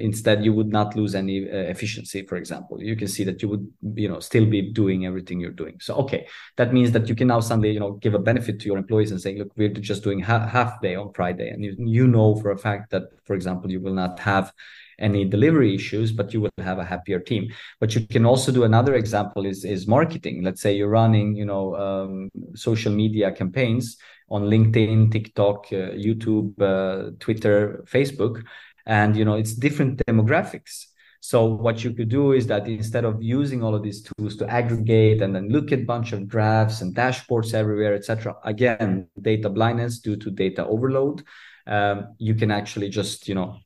instead 0.08 0.44
you 0.44 0.52
would 0.52 0.68
not 0.68 0.96
lose 0.96 1.14
any 1.14 1.48
uh, 1.48 1.56
efficiency 1.74 2.24
for 2.26 2.36
example. 2.36 2.82
You 2.82 2.96
can 2.96 3.08
see 3.08 3.24
that 3.24 3.42
you 3.42 3.48
would 3.48 3.66
you 3.94 4.08
know 4.08 4.20
still 4.20 4.46
be 4.46 4.60
doing 4.72 5.06
everything 5.06 5.40
you're 5.40 5.50
doing. 5.50 5.76
So 5.80 5.94
okay 5.96 6.26
that 6.56 6.72
means 6.72 6.92
that 6.92 7.08
you 7.08 7.14
can 7.14 7.28
now 7.28 7.40
suddenly 7.40 7.72
you 7.72 7.80
know 7.80 7.92
give 7.92 8.14
a 8.14 8.18
benefit 8.18 8.60
to 8.60 8.66
your 8.66 8.78
employees 8.78 9.10
and 9.10 9.20
say 9.20 9.36
look 9.38 9.52
we're 9.56 9.68
just 9.68 10.02
doing 10.02 10.20
ha- 10.20 10.46
half 10.46 10.80
day 10.80 10.94
on 10.94 11.12
friday. 11.12 11.48
And 11.48 11.64
you, 11.64 11.74
you 11.78 12.06
know 12.06 12.36
for 12.36 12.50
a 12.50 12.58
fact 12.58 12.90
that 12.90 13.04
for 13.24 13.34
example 13.34 13.70
you 13.70 13.80
will 13.80 13.94
not 13.94 14.18
have 14.20 14.52
any 14.98 15.24
delivery 15.24 15.74
issues 15.74 16.12
but 16.12 16.32
you 16.34 16.40
will 16.42 16.50
have 16.58 16.78
a 16.78 16.84
happier 16.84 17.20
team. 17.20 17.50
But 17.80 17.94
you 17.94 18.06
can 18.06 18.26
also 18.26 18.52
do 18.52 18.64
another 18.64 18.94
example 18.94 19.46
is 19.46 19.64
is 19.64 19.86
marketing. 19.86 20.42
Let's 20.42 20.60
say 20.60 20.74
you're 20.76 20.88
running 20.88 21.36
you 21.36 21.44
know 21.44 21.76
um, 21.76 22.30
social 22.54 22.92
media 22.92 23.32
campaigns 23.32 23.96
on 24.30 24.44
linkedin 24.44 25.10
tiktok 25.10 25.66
uh, 25.72 25.90
youtube 26.06 26.54
uh, 26.62 27.10
twitter 27.18 27.84
facebook 27.84 28.44
and 28.90 29.16
you 29.16 29.24
know 29.24 29.35
it's 29.35 29.55
different 29.55 30.03
demographics. 30.07 30.87
So 31.22 31.44
what 31.44 31.85
you 31.85 31.92
could 31.92 32.09
do 32.09 32.33
is 32.33 32.46
that 32.48 32.66
instead 32.66 33.05
of 33.05 33.22
using 33.22 33.62
all 33.62 33.74
of 33.74 33.83
these 33.83 34.03
tools 34.03 34.37
to 34.37 34.50
aggregate 34.50 35.20
and 35.22 35.35
then 35.35 35.48
look 35.48 35.70
at 35.70 35.87
bunch 35.87 36.12
of 36.12 36.26
graphs 36.26 36.81
and 36.81 36.94
dashboards 36.94 37.53
everywhere 37.53 37.94
etc 37.94 38.35
again 38.44 39.07
data 39.20 39.50
blindness 39.50 39.98
due 39.98 40.16
to 40.16 40.31
data 40.31 40.64
overload 40.66 41.22
um, 41.66 42.14
you 42.18 42.35
can 42.35 42.50
actually 42.50 42.88
just 42.88 43.29
you 43.29 43.35
know 43.35 43.59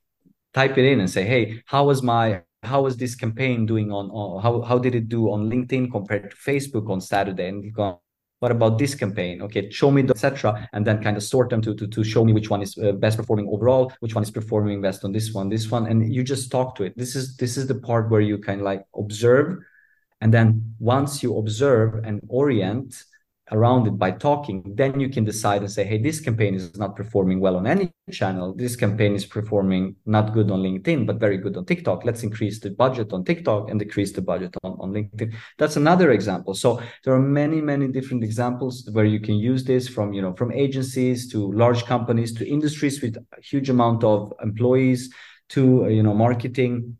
type 0.53 0.77
it 0.77 0.83
in 0.83 0.99
and 0.99 1.09
say 1.09 1.23
hey 1.23 1.61
how 1.65 1.85
was 1.85 2.03
my 2.03 2.41
how 2.61 2.81
was 2.81 2.97
this 2.97 3.15
campaign 3.15 3.65
doing 3.65 3.89
on, 3.89 4.09
on 4.09 4.43
how, 4.43 4.61
how 4.61 4.77
did 4.77 4.93
it 4.93 5.07
do 5.07 5.31
on 5.31 5.49
linkedin 5.49 5.89
compared 5.89 6.29
to 6.31 6.35
facebook 6.35 6.89
on 6.89 6.99
saturday? 6.99 7.47
And 7.47 7.63
what 8.45 8.51
about 8.51 8.77
this 8.77 8.93
campaign? 8.93 9.41
Okay 9.41 9.71
show 9.71 9.89
me 9.89 10.03
the 10.03 10.13
etc 10.13 10.69
and 10.73 10.85
then 10.85 11.01
kind 11.01 11.17
of 11.17 11.23
sort 11.23 11.49
them 11.49 11.61
to, 11.63 11.73
to, 11.73 11.87
to 11.87 12.03
show 12.03 12.23
me 12.23 12.31
which 12.31 12.51
one 12.51 12.61
is 12.61 12.77
uh, 12.77 12.91
best 12.91 13.17
performing 13.17 13.47
overall 13.49 13.91
which 14.01 14.13
one 14.13 14.23
is 14.23 14.29
performing 14.29 14.83
best 14.87 15.03
on 15.03 15.11
this 15.11 15.33
one 15.33 15.49
this 15.49 15.71
one 15.71 15.87
and 15.87 16.13
you 16.13 16.21
just 16.23 16.51
talk 16.51 16.75
to 16.75 16.83
it. 16.83 16.95
This 16.95 17.15
is 17.15 17.35
this 17.37 17.57
is 17.57 17.65
the 17.65 17.73
part 17.73 18.11
where 18.11 18.21
you 18.21 18.37
kind 18.37 18.61
of 18.61 18.65
like 18.65 18.83
observe 18.95 19.47
and 20.21 20.31
then 20.31 20.75
once 20.77 21.23
you 21.23 21.35
observe 21.39 21.89
and 22.05 22.21
orient 22.27 23.03
around 23.51 23.87
it 23.87 23.97
by 23.97 24.11
talking, 24.11 24.63
then 24.75 24.99
you 24.99 25.09
can 25.09 25.23
decide 25.23 25.61
and 25.61 25.71
say, 25.71 25.83
hey, 25.83 25.99
this 25.99 26.19
campaign 26.19 26.55
is 26.55 26.75
not 26.77 26.95
performing 26.95 27.39
well 27.39 27.55
on 27.57 27.67
any 27.67 27.91
channel. 28.11 28.53
This 28.55 28.75
campaign 28.75 29.13
is 29.13 29.25
performing 29.25 29.95
not 30.05 30.33
good 30.33 30.49
on 30.49 30.61
LinkedIn, 30.61 31.05
but 31.05 31.19
very 31.19 31.37
good 31.37 31.55
on 31.55 31.65
TikTok. 31.65 32.05
Let's 32.05 32.23
increase 32.23 32.59
the 32.59 32.71
budget 32.71 33.13
on 33.13 33.23
TikTok 33.23 33.69
and 33.69 33.79
decrease 33.79 34.11
the 34.13 34.21
budget 34.21 34.55
on, 34.63 34.77
on 34.79 34.91
LinkedIn. 34.91 35.35
That's 35.57 35.75
another 35.75 36.11
example. 36.11 36.55
So 36.55 36.81
there 37.03 37.13
are 37.13 37.21
many, 37.21 37.61
many 37.61 37.87
different 37.87 38.23
examples 38.23 38.89
where 38.91 39.05
you 39.05 39.19
can 39.19 39.35
use 39.35 39.63
this 39.63 39.87
from, 39.87 40.13
you 40.13 40.21
know, 40.21 40.33
from 40.33 40.51
agencies 40.51 41.31
to 41.31 41.51
large 41.51 41.85
companies 41.85 42.33
to 42.33 42.49
industries 42.49 43.01
with 43.01 43.15
a 43.17 43.41
huge 43.41 43.69
amount 43.69 44.03
of 44.03 44.33
employees 44.41 45.13
to, 45.49 45.87
you 45.89 46.01
know, 46.01 46.13
marketing 46.13 46.97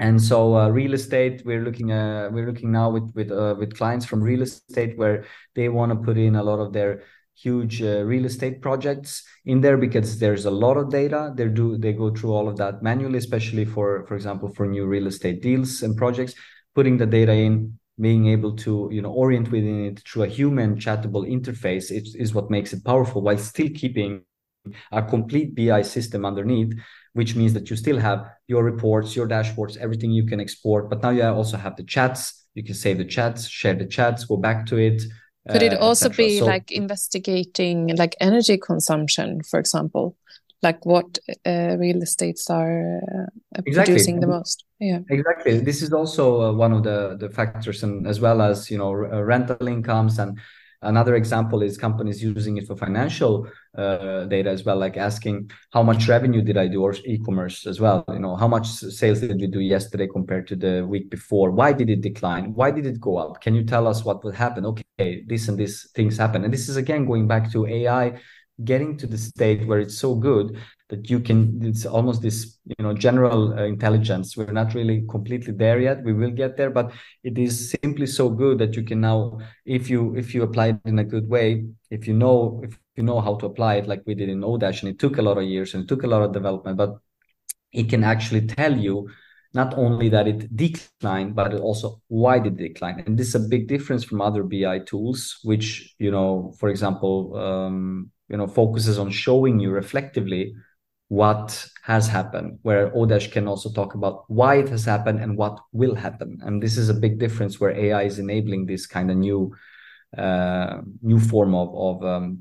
and 0.00 0.22
so 0.22 0.56
uh, 0.56 0.68
real 0.68 0.94
estate 0.94 1.42
we're 1.44 1.62
looking 1.62 1.92
uh, 1.92 2.28
we're 2.32 2.46
looking 2.46 2.70
now 2.70 2.90
with 2.90 3.10
with 3.14 3.30
uh, 3.30 3.54
with 3.58 3.76
clients 3.76 4.06
from 4.06 4.22
real 4.22 4.42
estate 4.42 4.96
where 4.96 5.24
they 5.54 5.68
want 5.68 5.92
to 5.92 5.96
put 5.96 6.16
in 6.16 6.36
a 6.36 6.42
lot 6.42 6.60
of 6.60 6.72
their 6.72 7.02
huge 7.34 7.80
uh, 7.82 8.02
real 8.04 8.24
estate 8.24 8.60
projects 8.60 9.22
in 9.44 9.60
there 9.60 9.76
because 9.76 10.18
there's 10.18 10.44
a 10.44 10.50
lot 10.50 10.76
of 10.76 10.90
data. 10.90 11.32
They 11.36 11.46
do 11.46 11.78
they 11.78 11.92
go 11.92 12.10
through 12.10 12.32
all 12.32 12.48
of 12.48 12.56
that 12.56 12.82
manually 12.82 13.18
especially 13.18 13.64
for 13.64 14.04
for 14.06 14.14
example 14.14 14.48
for 14.48 14.66
new 14.66 14.86
real 14.86 15.06
estate 15.06 15.42
deals 15.42 15.82
and 15.82 15.96
projects 15.96 16.34
putting 16.74 16.96
the 16.96 17.06
data 17.06 17.32
in 17.32 17.78
being 18.00 18.28
able 18.28 18.54
to 18.56 18.88
you 18.92 19.02
know 19.02 19.12
orient 19.12 19.50
within 19.50 19.86
it 19.86 20.02
through 20.06 20.24
a 20.24 20.28
human 20.28 20.76
chattable 20.76 21.28
interface 21.28 21.90
is, 21.90 22.14
is 22.14 22.34
what 22.34 22.50
makes 22.50 22.72
it 22.72 22.84
powerful 22.84 23.22
while 23.22 23.38
still 23.38 23.68
keeping 23.74 24.22
a 24.92 25.02
complete 25.02 25.54
bi 25.54 25.82
system 25.82 26.24
underneath 26.24 26.72
which 27.18 27.34
means 27.34 27.52
that 27.52 27.68
you 27.68 27.74
still 27.74 27.98
have 27.98 28.30
your 28.46 28.62
reports, 28.62 29.16
your 29.16 29.26
dashboards, 29.26 29.76
everything 29.76 30.12
you 30.12 30.24
can 30.24 30.38
export. 30.38 30.88
But 30.88 31.02
now 31.02 31.10
you 31.10 31.24
also 31.24 31.56
have 31.56 31.74
the 31.74 31.82
chats. 31.82 32.46
You 32.54 32.62
can 32.62 32.76
save 32.76 32.98
the 32.98 33.04
chats, 33.04 33.48
share 33.48 33.74
the 33.74 33.86
chats, 33.86 34.24
go 34.24 34.36
back 34.36 34.66
to 34.66 34.76
it. 34.76 35.02
Could 35.50 35.64
it 35.64 35.74
uh, 35.74 35.78
also 35.78 36.08
be 36.10 36.38
so, 36.38 36.46
like 36.46 36.70
investigating 36.70 37.96
like 37.96 38.14
energy 38.20 38.56
consumption, 38.56 39.42
for 39.42 39.58
example? 39.58 40.16
Like 40.62 40.86
what 40.86 41.18
uh, 41.44 41.76
real 41.76 42.02
estates 42.02 42.48
are 42.50 43.00
uh, 43.08 43.26
exactly. 43.56 43.94
producing 43.94 44.20
the 44.20 44.28
most? 44.28 44.64
Yeah, 44.78 45.00
exactly. 45.10 45.58
This 45.58 45.82
is 45.82 45.92
also 45.92 46.24
uh, 46.42 46.52
one 46.52 46.72
of 46.72 46.84
the 46.84 47.16
the 47.18 47.30
factors, 47.30 47.82
and 47.82 48.06
as 48.06 48.20
well 48.20 48.40
as 48.40 48.70
you 48.70 48.78
know 48.78 48.92
rental 48.92 49.66
incomes 49.66 50.20
and 50.20 50.38
Another 50.80 51.16
example 51.16 51.62
is 51.62 51.76
companies 51.76 52.22
using 52.22 52.56
it 52.56 52.66
for 52.66 52.76
financial 52.76 53.48
uh, 53.76 54.24
data 54.26 54.48
as 54.48 54.64
well, 54.64 54.76
like 54.76 54.96
asking 54.96 55.50
how 55.72 55.82
much 55.82 56.06
revenue 56.06 56.40
did 56.40 56.56
I 56.56 56.68
do 56.68 56.82
or 56.82 56.94
e-commerce 57.04 57.66
as 57.66 57.80
well. 57.80 58.04
You 58.08 58.20
know, 58.20 58.36
how 58.36 58.46
much 58.46 58.68
sales 58.68 59.20
did 59.20 59.40
we 59.40 59.48
do 59.48 59.58
yesterday 59.58 60.06
compared 60.06 60.46
to 60.48 60.56
the 60.56 60.86
week 60.86 61.10
before? 61.10 61.50
Why 61.50 61.72
did 61.72 61.90
it 61.90 62.00
decline? 62.00 62.54
Why 62.54 62.70
did 62.70 62.86
it 62.86 63.00
go 63.00 63.16
up? 63.16 63.40
Can 63.40 63.56
you 63.56 63.64
tell 63.64 63.88
us 63.88 64.04
what 64.04 64.22
would 64.22 64.36
happen? 64.36 64.64
Okay, 64.66 65.24
this 65.26 65.48
and 65.48 65.58
this 65.58 65.90
things 65.96 66.16
happen. 66.16 66.44
And 66.44 66.52
this 66.52 66.68
is 66.68 66.76
again 66.76 67.06
going 67.06 67.26
back 67.26 67.50
to 67.52 67.66
AI 67.66 68.20
getting 68.64 68.96
to 68.98 69.06
the 69.06 69.18
state 69.18 69.66
where 69.66 69.78
it's 69.78 69.98
so 69.98 70.14
good 70.14 70.58
that 70.88 71.10
you 71.10 71.20
can 71.20 71.60
it's 71.62 71.84
almost 71.84 72.22
this 72.22 72.58
you 72.64 72.82
know 72.82 72.94
general 72.94 73.52
uh, 73.52 73.64
intelligence. 73.64 74.36
We're 74.36 74.52
not 74.52 74.74
really 74.74 75.04
completely 75.08 75.52
there 75.52 75.80
yet. 75.80 76.02
We 76.02 76.12
will 76.12 76.30
get 76.30 76.56
there 76.56 76.70
but 76.70 76.92
it 77.22 77.38
is 77.38 77.70
simply 77.82 78.06
so 78.06 78.28
good 78.28 78.58
that 78.58 78.74
you 78.76 78.82
can 78.82 79.00
now 79.00 79.38
if 79.64 79.90
you 79.90 80.16
if 80.16 80.34
you 80.34 80.42
apply 80.42 80.68
it 80.68 80.80
in 80.84 80.98
a 80.98 81.04
good 81.04 81.28
way 81.28 81.66
if 81.90 82.06
you 82.06 82.14
know 82.14 82.60
if 82.64 82.78
you 82.96 83.02
know 83.02 83.20
how 83.20 83.36
to 83.36 83.46
apply 83.46 83.76
it 83.76 83.86
like 83.86 84.02
we 84.06 84.14
did 84.14 84.28
in 84.28 84.40
odash 84.40 84.82
and 84.82 84.90
it 84.90 84.98
took 84.98 85.18
a 85.18 85.22
lot 85.22 85.38
of 85.38 85.44
years 85.44 85.74
and 85.74 85.84
it 85.84 85.88
took 85.88 86.02
a 86.02 86.06
lot 86.06 86.22
of 86.22 86.32
development 86.32 86.76
but 86.76 86.96
it 87.72 87.88
can 87.88 88.02
actually 88.02 88.46
tell 88.46 88.76
you 88.76 89.08
not 89.54 89.74
only 89.74 90.08
that 90.08 90.26
it 90.26 90.54
declined 90.56 91.34
but 91.34 91.54
also 91.54 92.00
why 92.08 92.38
did 92.38 92.60
it 92.60 92.68
decline 92.68 93.02
and 93.06 93.18
this 93.18 93.28
is 93.28 93.34
a 93.34 93.48
big 93.48 93.68
difference 93.68 94.04
from 94.04 94.20
other 94.20 94.42
bi 94.42 94.78
tools 94.80 95.38
which 95.42 95.94
you 95.98 96.10
know 96.10 96.52
for 96.58 96.68
example 96.68 97.36
um, 97.36 98.10
you 98.28 98.36
know 98.36 98.46
focuses 98.46 98.98
on 98.98 99.10
showing 99.10 99.58
you 99.58 99.70
reflectively 99.70 100.54
what 101.08 101.66
has 101.82 102.06
happened 102.06 102.58
where 102.62 102.90
odash 102.90 103.32
can 103.32 103.48
also 103.48 103.70
talk 103.72 103.94
about 103.94 104.24
why 104.28 104.56
it 104.56 104.68
has 104.68 104.84
happened 104.84 105.20
and 105.20 105.36
what 105.38 105.58
will 105.72 105.94
happen. 105.94 106.38
And 106.42 106.62
this 106.62 106.76
is 106.76 106.90
a 106.90 106.94
big 106.94 107.18
difference 107.18 107.58
where 107.58 107.74
ai 107.74 108.02
is 108.02 108.18
enabling 108.18 108.66
this 108.66 108.86
kind 108.86 109.10
of 109.10 109.16
new 109.16 109.54
uh, 110.16 110.78
new 111.02 111.18
form 111.18 111.54
of, 111.54 111.74
of 111.74 112.04
um, 112.04 112.38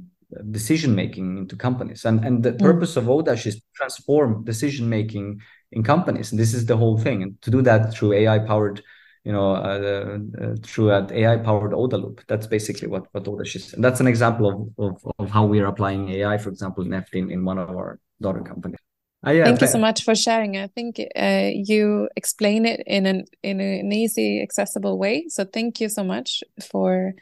decision 0.51 0.95
making 0.95 1.37
into 1.37 1.55
companies. 1.55 2.03
And 2.03 2.25
and 2.25 2.43
the 2.43 2.51
mm. 2.51 2.59
purpose 2.59 2.97
of 2.97 3.05
odash 3.05 3.45
is 3.45 3.55
to 3.55 3.61
transform 3.73 4.43
decision 4.43 4.89
making 4.89 5.41
in 5.71 5.81
companies. 5.83 6.31
And 6.31 6.39
this 6.39 6.53
is 6.53 6.65
the 6.65 6.77
whole 6.77 6.97
thing. 6.97 7.23
And 7.23 7.41
to 7.43 7.51
do 7.51 7.61
that 7.61 7.93
through 7.93 8.13
ai 8.13 8.39
powered 8.39 8.83
you 9.23 9.31
know 9.31 9.55
uh, 9.55 10.19
uh, 10.41 10.55
through 10.61 10.91
an 10.91 11.11
ai 11.11 11.37
powered 11.37 11.71
OODA 11.71 12.01
loop 12.01 12.21
that's 12.27 12.47
basically 12.47 12.89
what 12.89 13.07
what 13.13 13.23
odash 13.23 13.55
is. 13.55 13.73
And 13.73 13.81
that's 13.81 14.01
an 14.01 14.07
example 14.07 14.45
of, 14.77 14.85
of, 14.85 15.13
of 15.19 15.29
how 15.29 15.45
we 15.45 15.61
are 15.61 15.67
applying 15.67 16.09
ai 16.09 16.37
for 16.37 16.49
example 16.49 16.83
in 16.83 16.93
in, 17.13 17.31
in 17.31 17.45
one 17.45 17.57
of 17.57 17.69
our 17.69 17.99
daughter 18.21 18.41
companies 18.41 18.79
uh, 19.25 19.31
yeah, 19.31 19.45
Thank 19.45 19.61
you 19.61 19.67
so 19.67 19.79
much 19.79 20.03
for 20.03 20.13
sharing. 20.13 20.57
I 20.57 20.67
think 20.67 21.01
uh, 21.15 21.49
you 21.51 22.07
explain 22.15 22.65
it 22.65 22.83
in 22.85 23.05
an 23.05 23.25
in 23.41 23.59
an 23.59 23.91
easy, 23.91 24.41
accessible 24.41 24.97
way. 24.99 25.25
So 25.27 25.43
thank 25.43 25.81
you 25.81 25.89
so 25.89 26.03
much 26.03 26.43
for 26.71 27.13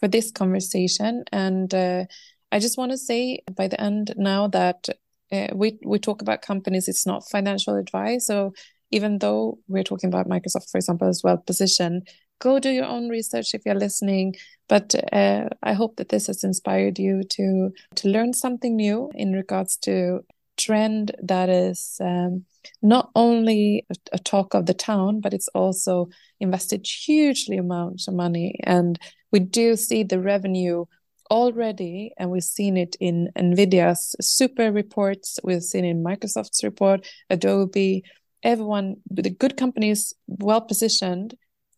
for 0.00 0.08
this 0.08 0.30
conversation. 0.30 1.24
And 1.30 1.72
uh, 1.74 2.06
I 2.50 2.58
just 2.58 2.78
want 2.78 2.92
to 2.92 2.98
say 2.98 3.42
by 3.54 3.68
the 3.68 3.80
end 3.80 4.14
now 4.16 4.48
that 4.48 4.88
uh, 5.30 5.48
we 5.54 5.78
we 5.84 5.98
talk 5.98 6.22
about 6.22 6.40
companies, 6.42 6.88
it's 6.88 7.06
not 7.06 7.28
financial 7.30 7.76
advice. 7.76 8.26
So 8.26 8.54
even 8.90 9.18
though 9.18 9.58
we're 9.68 9.84
talking 9.84 10.08
about 10.08 10.28
Microsoft, 10.28 10.70
for 10.70 10.78
example, 10.78 11.08
as 11.08 11.22
well 11.22 11.36
positioned, 11.36 12.08
go 12.40 12.58
do 12.58 12.70
your 12.70 12.86
own 12.86 13.08
research 13.08 13.54
if 13.54 13.62
you're 13.66 13.74
listening. 13.74 14.34
But 14.68 14.94
uh, 15.12 15.50
I 15.62 15.74
hope 15.74 15.96
that 15.96 16.08
this 16.08 16.28
has 16.28 16.44
inspired 16.44 16.98
you 16.98 17.22
to 17.24 17.70
to 17.96 18.08
learn 18.08 18.32
something 18.32 18.74
new 18.74 19.10
in 19.14 19.32
regards 19.32 19.76
to 19.78 20.24
trend 20.56 21.14
that 21.22 21.48
is 21.48 21.96
um, 22.00 22.44
not 22.82 23.10
only 23.14 23.86
a, 23.90 23.94
a, 24.12 24.18
talk 24.18 24.54
of 24.54 24.66
the 24.66 24.74
town, 24.74 25.20
but 25.20 25.34
it's 25.34 25.48
also 25.48 26.08
invested 26.40 26.86
hugely 26.86 27.56
amounts 27.56 28.08
of 28.08 28.14
money, 28.14 28.58
and 28.64 28.98
we 29.30 29.40
do 29.40 29.76
see 29.76 30.02
the 30.02 30.20
revenue 30.20 30.84
already, 31.30 32.12
and 32.18 32.30
we've 32.30 32.44
seen 32.44 32.76
it 32.76 32.94
in 33.00 33.30
NVIDIA's 33.36 34.14
super 34.20 34.70
reports, 34.70 35.38
we've 35.42 35.62
seen 35.62 35.84
in 35.84 36.04
Microsoft's 36.04 36.62
report, 36.62 37.06
Adobe, 37.30 38.04
everyone, 38.42 38.96
the 39.10 39.30
good 39.30 39.56
companies 39.56 40.12
well 40.26 40.60
positioned 40.60 41.34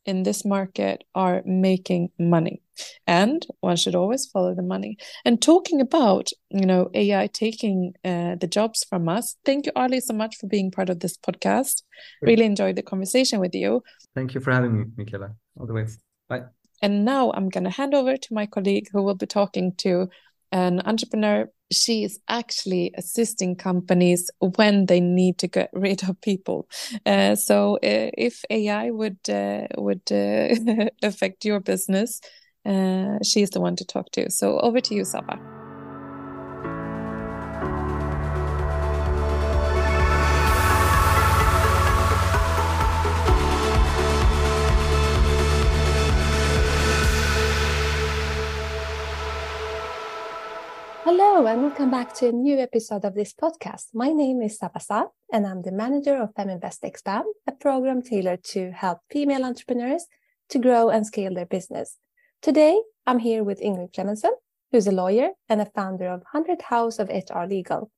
in 0.06 0.22
this 0.22 0.44
market 0.44 1.04
are 1.14 1.42
making 1.44 2.10
money. 2.18 2.60
And 3.06 3.46
one 3.60 3.76
should 3.76 3.94
always 3.94 4.26
follow 4.26 4.54
the 4.54 4.62
money. 4.62 4.98
And 5.24 5.40
talking 5.40 5.80
about 5.80 6.30
you 6.50 6.66
know 6.66 6.90
ai 6.94 7.28
taking 7.28 7.94
uh, 8.04 8.34
the 8.36 8.46
jobs 8.46 8.84
from 8.84 9.08
us 9.08 9.36
thank 9.44 9.66
you 9.66 9.72
Arli 9.72 10.00
so 10.00 10.14
much 10.14 10.36
for 10.36 10.46
being 10.46 10.70
part 10.70 10.90
of 10.90 11.00
this 11.00 11.16
podcast. 11.16 11.82
Really 12.22 12.44
enjoyed 12.44 12.76
the 12.76 12.82
conversation 12.82 13.40
with 13.40 13.54
you. 13.54 13.82
Thank 14.14 14.34
you 14.34 14.40
for 14.40 14.52
having 14.52 14.76
me 14.76 14.84
michaela. 14.96 15.34
All 15.58 15.66
the 15.66 15.72
way. 15.72 15.86
Bye. 16.28 16.44
And 16.82 17.04
now 17.04 17.32
I'm 17.32 17.48
going 17.48 17.64
to 17.64 17.70
hand 17.70 17.94
over 17.94 18.16
to 18.16 18.34
my 18.34 18.46
colleague 18.46 18.88
who 18.92 19.02
will 19.02 19.14
be 19.14 19.26
talking 19.26 19.74
to 19.78 20.08
an 20.52 20.80
entrepreneur. 20.80 21.48
She 21.72 22.04
is 22.04 22.20
actually 22.28 22.92
assisting 22.96 23.56
companies 23.56 24.30
when 24.40 24.86
they 24.86 25.00
need 25.00 25.38
to 25.38 25.48
get 25.48 25.70
rid 25.72 26.02
of 26.08 26.20
people. 26.20 26.68
Uh, 27.06 27.34
so 27.34 27.76
uh, 27.76 28.10
if 28.16 28.44
AI 28.50 28.90
would 28.90 29.18
uh, 29.28 29.66
would 29.78 30.02
uh, 30.12 30.54
affect 31.02 31.44
your 31.44 31.60
business, 31.60 32.20
uh, 32.66 33.18
she 33.24 33.42
is 33.42 33.50
the 33.50 33.60
one 33.60 33.76
to 33.76 33.84
talk 33.84 34.10
to. 34.12 34.30
So 34.30 34.58
over 34.60 34.80
to 34.80 34.94
you, 34.94 35.04
Saba. 35.04 35.40
Hello, 51.04 51.44
and 51.44 51.60
welcome 51.60 51.90
back 51.90 52.14
to 52.14 52.28
a 52.28 52.32
new 52.32 52.58
episode 52.58 53.04
of 53.04 53.14
this 53.14 53.34
podcast. 53.34 53.88
My 53.92 54.08
name 54.08 54.40
is 54.40 54.56
Saba 54.56 54.80
Saad, 54.80 55.08
and 55.30 55.46
I'm 55.46 55.60
the 55.60 55.70
manager 55.70 56.16
of 56.16 56.32
Feminvest 56.32 56.78
Expand, 56.82 57.26
a 57.46 57.52
program 57.52 58.00
tailored 58.00 58.42
to 58.44 58.70
help 58.70 59.00
female 59.10 59.44
entrepreneurs 59.44 60.06
to 60.48 60.58
grow 60.58 60.88
and 60.88 61.06
scale 61.06 61.34
their 61.34 61.44
business. 61.44 61.98
Today, 62.40 62.80
I'm 63.06 63.18
here 63.18 63.44
with 63.44 63.60
Ingrid 63.60 63.92
Clementson, 63.92 64.30
who's 64.72 64.86
a 64.86 64.92
lawyer 64.92 65.28
and 65.46 65.60
a 65.60 65.66
founder 65.66 66.06
of 66.06 66.22
100 66.32 66.62
House 66.62 66.98
of 66.98 67.10
HR 67.10 67.44
Legal. 67.44 67.90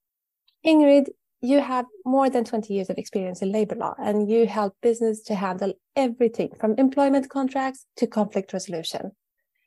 Ingrid, 0.66 1.10
you 1.40 1.60
have 1.60 1.84
more 2.04 2.28
than 2.28 2.42
20 2.42 2.74
years 2.74 2.90
of 2.90 2.98
experience 2.98 3.40
in 3.40 3.52
labor 3.52 3.76
law, 3.76 3.94
and 4.00 4.28
you 4.28 4.48
help 4.48 4.74
business 4.82 5.22
to 5.26 5.36
handle 5.36 5.74
everything 5.94 6.50
from 6.58 6.74
employment 6.76 7.30
contracts 7.30 7.86
to 7.98 8.08
conflict 8.08 8.52
resolution 8.52 9.12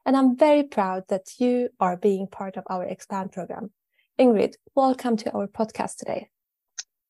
and 0.06 0.16
I'm 0.16 0.38
very 0.38 0.64
proud 0.64 1.04
that 1.10 1.28
you 1.40 1.70
are 1.80 1.98
being 1.98 2.28
part 2.28 2.58
of 2.58 2.64
our 2.70 2.84
Expand 2.84 3.32
program. 3.32 3.72
Ingrid, 4.20 4.56
welcome 4.76 5.18
to 5.18 5.32
our 5.32 5.48
podcast 5.48 5.98
today. 5.98 6.30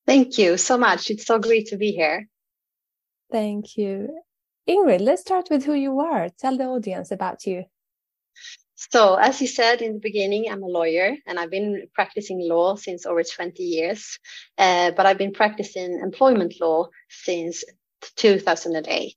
Thank 0.06 0.38
you 0.38 0.56
so 0.56 0.76
much. 0.76 1.10
It's 1.10 1.26
so 1.26 1.38
great 1.38 1.68
to 1.68 1.76
be 1.76 1.92
here. 1.92 2.28
Thank 3.30 3.76
you. 3.76 4.22
Ingrid, 4.68 5.00
let's 5.00 5.22
start 5.22 5.48
with 5.50 5.64
who 5.64 5.74
you 5.74 6.00
are. 6.00 6.28
Tell 6.38 6.56
the 6.56 6.64
audience 6.64 7.10
about 7.10 7.46
you. 7.46 7.64
So, 8.74 9.16
as 9.16 9.40
you 9.40 9.46
said 9.46 9.82
in 9.82 9.94
the 9.94 10.00
beginning, 10.00 10.50
I'm 10.50 10.62
a 10.62 10.66
lawyer 10.66 11.14
and 11.26 11.38
I've 11.38 11.50
been 11.50 11.86
practicing 11.94 12.40
law 12.40 12.76
since 12.76 13.04
over 13.04 13.22
20 13.22 13.62
years. 13.62 14.18
Uh, 14.56 14.90
but 14.92 15.06
I've 15.06 15.18
been 15.18 15.32
practicing 15.32 16.00
employment 16.00 16.54
law 16.60 16.88
since 17.08 17.62
2008. 18.16 19.16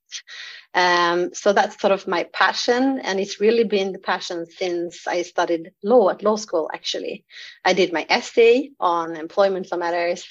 Um, 0.73 1.33
so 1.33 1.53
that's 1.53 1.79
sort 1.79 1.93
of 1.93 2.07
my 2.07 2.23
passion, 2.33 2.99
and 2.99 3.19
it's 3.19 3.39
really 3.39 3.63
been 3.63 3.91
the 3.91 3.99
passion 3.99 4.45
since 4.47 5.07
I 5.07 5.21
studied 5.21 5.71
law 5.83 6.09
at 6.09 6.23
law 6.23 6.35
school. 6.35 6.69
Actually, 6.73 7.25
I 7.63 7.73
did 7.73 7.93
my 7.93 8.05
essay 8.09 8.71
on 8.79 9.15
employment 9.15 9.71
law 9.71 9.77
matters, 9.77 10.25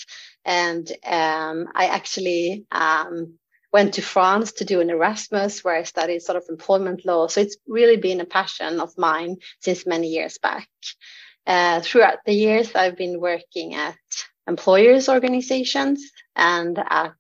and 0.45 0.91
um, 1.05 1.69
I 1.75 1.87
actually 1.87 2.67
um, 2.73 3.35
went 3.73 3.95
to 3.95 4.03
France 4.03 4.53
to 4.53 4.65
do 4.65 4.81
an 4.81 4.91
Erasmus 4.91 5.63
where 5.63 5.77
I 5.77 5.85
studied 5.85 6.23
sort 6.23 6.37
of 6.37 6.45
employment 6.49 7.07
law. 7.07 7.29
So 7.29 7.41
it's 7.41 7.57
really 7.67 7.97
been 7.97 8.21
a 8.21 8.27
passion 8.27 8.81
of 8.81 8.99
mine 8.99 9.37
since 9.61 9.87
many 9.87 10.09
years 10.09 10.39
back. 10.39 10.69
Uh, 11.47 11.81
throughout 11.81 12.19
the 12.27 12.35
years, 12.35 12.75
I've 12.75 12.97
been 12.97 13.21
working 13.21 13.75
at 13.75 13.97
employers 14.47 15.09
organizations 15.09 16.11
and 16.35 16.79
at 16.79 17.15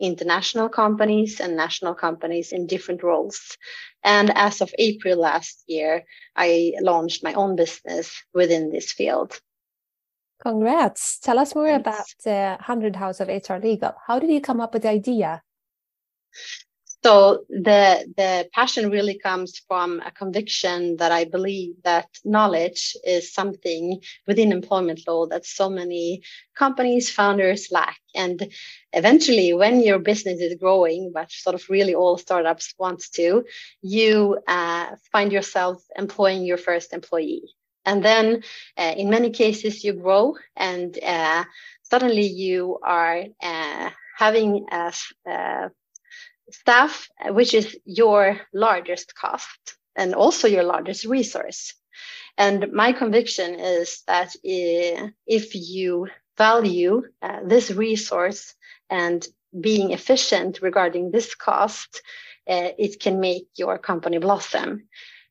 international 0.00 0.68
companies 0.68 1.40
and 1.40 1.56
national 1.56 1.94
companies 1.94 2.52
in 2.52 2.66
different 2.66 3.02
roles. 3.02 3.56
And 4.04 4.30
as 4.34 4.60
of 4.60 4.74
April 4.78 5.18
last 5.18 5.64
year, 5.66 6.04
I 6.36 6.74
launched 6.80 7.24
my 7.24 7.34
own 7.34 7.56
business 7.56 8.22
within 8.32 8.70
this 8.70 8.92
field. 8.92 9.40
Congrats. 10.40 11.18
Tell 11.18 11.38
us 11.38 11.54
more 11.54 11.66
Thanks. 11.66 11.80
about 11.80 12.06
uh, 12.26 12.56
the 12.56 12.56
100 12.58 12.96
House 12.96 13.20
of 13.20 13.28
HR 13.28 13.56
Legal. 13.56 13.94
How 14.06 14.18
did 14.18 14.30
you 14.30 14.40
come 14.40 14.60
up 14.60 14.72
with 14.72 14.82
the 14.82 14.90
idea? 14.90 15.42
So 17.04 17.44
the 17.48 18.12
the 18.16 18.48
passion 18.52 18.90
really 18.90 19.18
comes 19.18 19.60
from 19.68 20.00
a 20.04 20.10
conviction 20.10 20.96
that 20.96 21.12
i 21.12 21.24
believe 21.24 21.74
that 21.84 22.08
knowledge 22.24 22.96
is 23.04 23.32
something 23.32 24.00
within 24.26 24.52
employment 24.52 25.00
law 25.06 25.26
that 25.26 25.44
so 25.46 25.68
many 25.70 26.22
companies 26.56 27.10
founders 27.10 27.68
lack. 27.70 27.98
And 28.14 28.50
eventually 28.92 29.52
when 29.54 29.80
your 29.80 29.98
business 30.00 30.40
is 30.40 30.56
growing 30.60 31.12
but 31.14 31.30
sort 31.30 31.54
of 31.54 31.62
really 31.70 31.94
all 31.94 32.18
startups 32.18 32.74
wants 32.78 33.10
to 33.10 33.44
you 33.82 34.38
uh, 34.48 34.86
find 35.12 35.32
yourself 35.32 35.82
employing 35.96 36.44
your 36.44 36.58
first 36.58 36.92
employee. 36.92 37.42
And 37.84 38.04
then 38.04 38.42
uh, 38.76 38.94
in 38.96 39.08
many 39.08 39.30
cases 39.30 39.84
you 39.84 39.92
grow 39.92 40.34
and 40.56 40.98
uh, 41.02 41.44
suddenly 41.82 42.26
you 42.26 42.78
are 42.82 43.24
uh, 43.42 43.90
having 44.18 44.66
a, 44.70 44.92
a 45.26 45.70
staff, 46.50 47.08
which 47.30 47.54
is 47.54 47.76
your 47.84 48.40
largest 48.52 49.14
cost 49.14 49.76
and 49.96 50.14
also 50.14 50.48
your 50.48 50.62
largest 50.62 51.04
resource. 51.04 51.74
And 52.36 52.72
my 52.72 52.92
conviction 52.92 53.58
is 53.58 54.02
that 54.06 54.34
if 54.44 55.54
you 55.54 56.06
value 56.36 57.02
uh, 57.20 57.40
this 57.44 57.70
resource 57.72 58.54
and 58.88 59.26
being 59.60 59.90
efficient 59.92 60.60
regarding 60.62 61.10
this 61.10 61.34
cost, 61.34 62.00
uh, 62.48 62.70
it 62.78 63.00
can 63.00 63.20
make 63.20 63.48
your 63.56 63.78
company 63.78 64.18
blossom. 64.18 64.88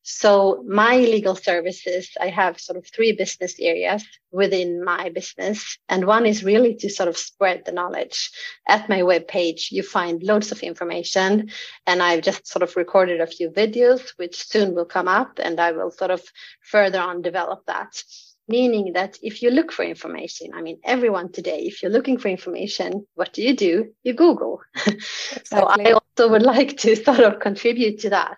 So 0.09 0.63
my 0.65 0.95
legal 0.99 1.35
services, 1.35 2.11
I 2.17 2.29
have 2.29 2.61
sort 2.61 2.77
of 2.77 2.87
three 2.87 3.11
business 3.11 3.55
areas 3.59 4.05
within 4.31 4.81
my 4.81 5.09
business. 5.09 5.77
And 5.89 6.07
one 6.07 6.25
is 6.25 6.45
really 6.45 6.75
to 6.75 6.89
sort 6.89 7.09
of 7.09 7.17
spread 7.17 7.65
the 7.65 7.73
knowledge. 7.73 8.31
At 8.69 8.87
my 8.87 9.01
webpage, 9.01 9.69
you 9.69 9.83
find 9.83 10.23
loads 10.23 10.53
of 10.53 10.61
information. 10.61 11.49
And 11.85 12.01
I've 12.01 12.21
just 12.21 12.47
sort 12.47 12.63
of 12.63 12.77
recorded 12.77 13.19
a 13.19 13.27
few 13.27 13.49
videos, 13.49 14.13
which 14.15 14.47
soon 14.47 14.75
will 14.75 14.85
come 14.85 15.09
up 15.09 15.39
and 15.43 15.59
I 15.59 15.73
will 15.73 15.91
sort 15.91 16.11
of 16.11 16.23
further 16.61 17.01
on 17.01 17.21
develop 17.21 17.65
that 17.65 18.01
meaning 18.49 18.93
that 18.93 19.17
if 19.21 19.41
you 19.41 19.51
look 19.51 19.73
for 19.73 19.83
information 19.83 20.51
i 20.53 20.61
mean 20.61 20.79
everyone 20.85 21.29
today 21.29 21.63
if 21.63 21.83
you're 21.83 21.91
looking 21.91 22.17
for 22.17 22.29
information 22.29 23.05
what 23.15 23.33
do 23.33 23.41
you 23.41 23.53
do 23.53 23.93
you 24.03 24.13
google 24.13 24.61
exactly. 24.85 25.01
so 25.43 25.65
i 25.65 25.91
also 25.91 26.31
would 26.31 26.43
like 26.43 26.77
to 26.77 26.95
sort 26.95 27.19
of 27.19 27.41
contribute 27.41 27.99
to 27.99 28.09
that 28.11 28.37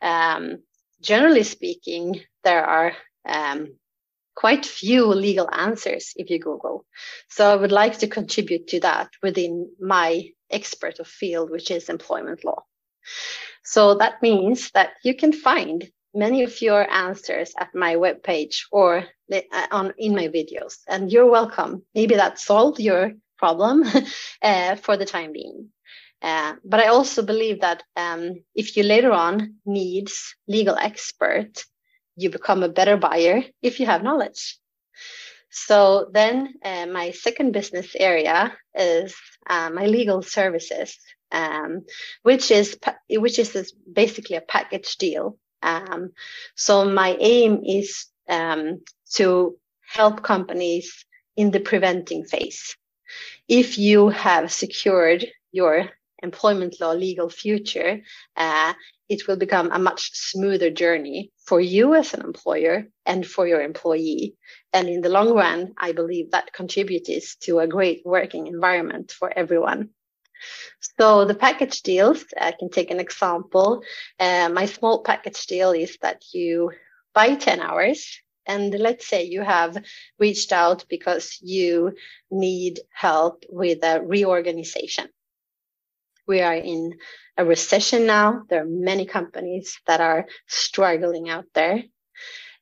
um, 0.00 0.58
generally 1.00 1.42
speaking 1.42 2.20
there 2.44 2.64
are 2.64 2.92
um, 3.26 3.74
quite 4.34 4.64
few 4.64 5.06
legal 5.06 5.48
answers 5.52 6.12
if 6.16 6.30
you 6.30 6.38
google. 6.38 6.84
So 7.28 7.50
i 7.50 7.56
would 7.56 7.72
like 7.72 7.98
to 7.98 8.06
contribute 8.06 8.68
to 8.68 8.80
that 8.80 9.10
within 9.22 9.70
my 9.80 10.30
expert 10.50 10.98
of 11.00 11.08
field 11.08 11.50
which 11.50 11.70
is 11.70 11.88
employment 11.88 12.44
law. 12.44 12.64
So 13.64 13.96
that 13.96 14.22
means 14.22 14.70
that 14.72 14.90
you 15.04 15.14
can 15.14 15.32
find 15.32 15.90
many 16.14 16.42
of 16.42 16.62
your 16.62 16.90
answers 16.90 17.52
at 17.58 17.74
my 17.74 17.96
webpage 17.96 18.62
or 18.72 19.04
uh, 19.32 19.66
on 19.70 19.92
in 19.98 20.14
my 20.14 20.28
videos. 20.28 20.78
And 20.88 21.12
you're 21.12 21.30
welcome. 21.30 21.82
Maybe 21.94 22.14
that 22.14 22.38
solved 22.38 22.80
your 22.80 23.12
problem 23.36 23.84
uh, 24.42 24.76
for 24.76 24.96
the 24.96 25.04
time 25.04 25.32
being 25.32 25.68
uh, 26.22 26.54
but 26.64 26.80
i 26.80 26.86
also 26.86 27.22
believe 27.22 27.60
that 27.60 27.82
um, 27.96 28.34
if 28.54 28.76
you 28.76 28.82
later 28.82 29.12
on 29.12 29.54
needs 29.64 30.34
legal 30.46 30.76
expert 30.76 31.64
you 32.16 32.30
become 32.30 32.62
a 32.62 32.68
better 32.68 32.96
buyer 32.96 33.42
if 33.62 33.80
you 33.80 33.86
have 33.86 34.02
knowledge 34.02 34.58
so 35.50 36.10
then 36.12 36.54
uh, 36.64 36.86
my 36.86 37.10
second 37.10 37.52
business 37.52 37.94
area 37.98 38.52
is 38.74 39.14
uh, 39.48 39.70
my 39.70 39.86
legal 39.86 40.22
services 40.22 40.98
um, 41.32 41.84
which 42.22 42.50
is 42.50 42.78
which 43.10 43.38
is 43.38 43.72
basically 43.92 44.36
a 44.36 44.40
package 44.40 44.96
deal 44.96 45.38
um, 45.62 46.12
so 46.54 46.84
my 46.84 47.16
aim 47.20 47.62
is 47.64 48.06
um, 48.28 48.80
to 49.14 49.56
help 49.88 50.22
companies 50.22 51.04
in 51.36 51.50
the 51.50 51.60
preventing 51.60 52.24
phase. 52.24 52.76
If 53.48 53.78
you 53.78 54.08
have 54.10 54.52
secured 54.52 55.26
your 55.50 55.90
employment 56.22 56.76
law 56.80 56.92
legal 56.92 57.28
future, 57.28 58.00
uh, 58.36 58.72
it 59.08 59.26
will 59.26 59.36
become 59.36 59.70
a 59.72 59.78
much 59.78 60.10
smoother 60.14 60.70
journey 60.70 61.32
for 61.46 61.60
you 61.60 61.94
as 61.94 62.14
an 62.14 62.22
employer 62.22 62.86
and 63.06 63.26
for 63.26 63.46
your 63.46 63.62
employee. 63.62 64.36
And 64.72 64.88
in 64.88 65.00
the 65.00 65.08
long 65.08 65.32
run, 65.32 65.74
I 65.78 65.92
believe 65.92 66.32
that 66.32 66.52
contributes 66.52 67.36
to 67.36 67.60
a 67.60 67.66
great 67.66 68.02
working 68.04 68.46
environment 68.46 69.12
for 69.12 69.32
everyone. 69.34 69.90
So 70.98 71.24
the 71.24 71.34
package 71.34 71.82
deals, 71.82 72.24
I 72.40 72.52
can 72.52 72.70
take 72.70 72.90
an 72.90 73.00
example. 73.00 73.82
Uh, 74.18 74.48
my 74.52 74.66
small 74.66 75.02
package 75.02 75.46
deal 75.46 75.72
is 75.72 75.96
that 76.02 76.22
you 76.32 76.72
buy 77.14 77.34
10 77.34 77.60
hours 77.60 78.20
and 78.46 78.72
let's 78.72 79.06
say 79.06 79.24
you 79.24 79.42
have 79.42 79.76
reached 80.18 80.52
out 80.52 80.84
because 80.88 81.38
you 81.42 81.92
need 82.30 82.80
help 82.92 83.44
with 83.48 83.84
a 83.84 84.00
reorganization. 84.00 85.08
We 86.28 86.42
are 86.42 86.54
in 86.54 86.98
a 87.36 87.44
recession 87.44 88.06
now. 88.06 88.42
There 88.48 88.62
are 88.62 88.68
many 88.68 89.06
companies 89.06 89.80
that 89.86 90.00
are 90.00 90.26
struggling 90.46 91.28
out 91.30 91.46
there. 91.54 91.82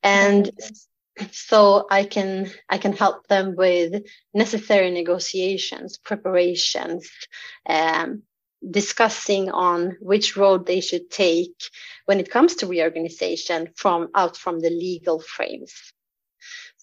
And 0.02 0.50
so 1.32 1.86
I 1.90 2.04
can 2.04 2.50
I 2.68 2.78
can 2.78 2.92
help 2.92 3.26
them 3.26 3.56
with 3.56 4.04
necessary 4.32 4.90
negotiations, 4.90 5.98
preparations, 5.98 7.10
um, 7.68 8.22
discussing 8.70 9.50
on 9.50 9.96
which 10.00 10.36
road 10.36 10.66
they 10.66 10.80
should 10.80 11.10
take 11.10 11.56
when 12.04 12.20
it 12.20 12.30
comes 12.30 12.56
to 12.56 12.66
reorganization 12.66 13.70
from 13.74 14.08
out 14.14 14.36
from 14.36 14.60
the 14.60 14.70
legal 14.70 15.20
frames. 15.20 15.92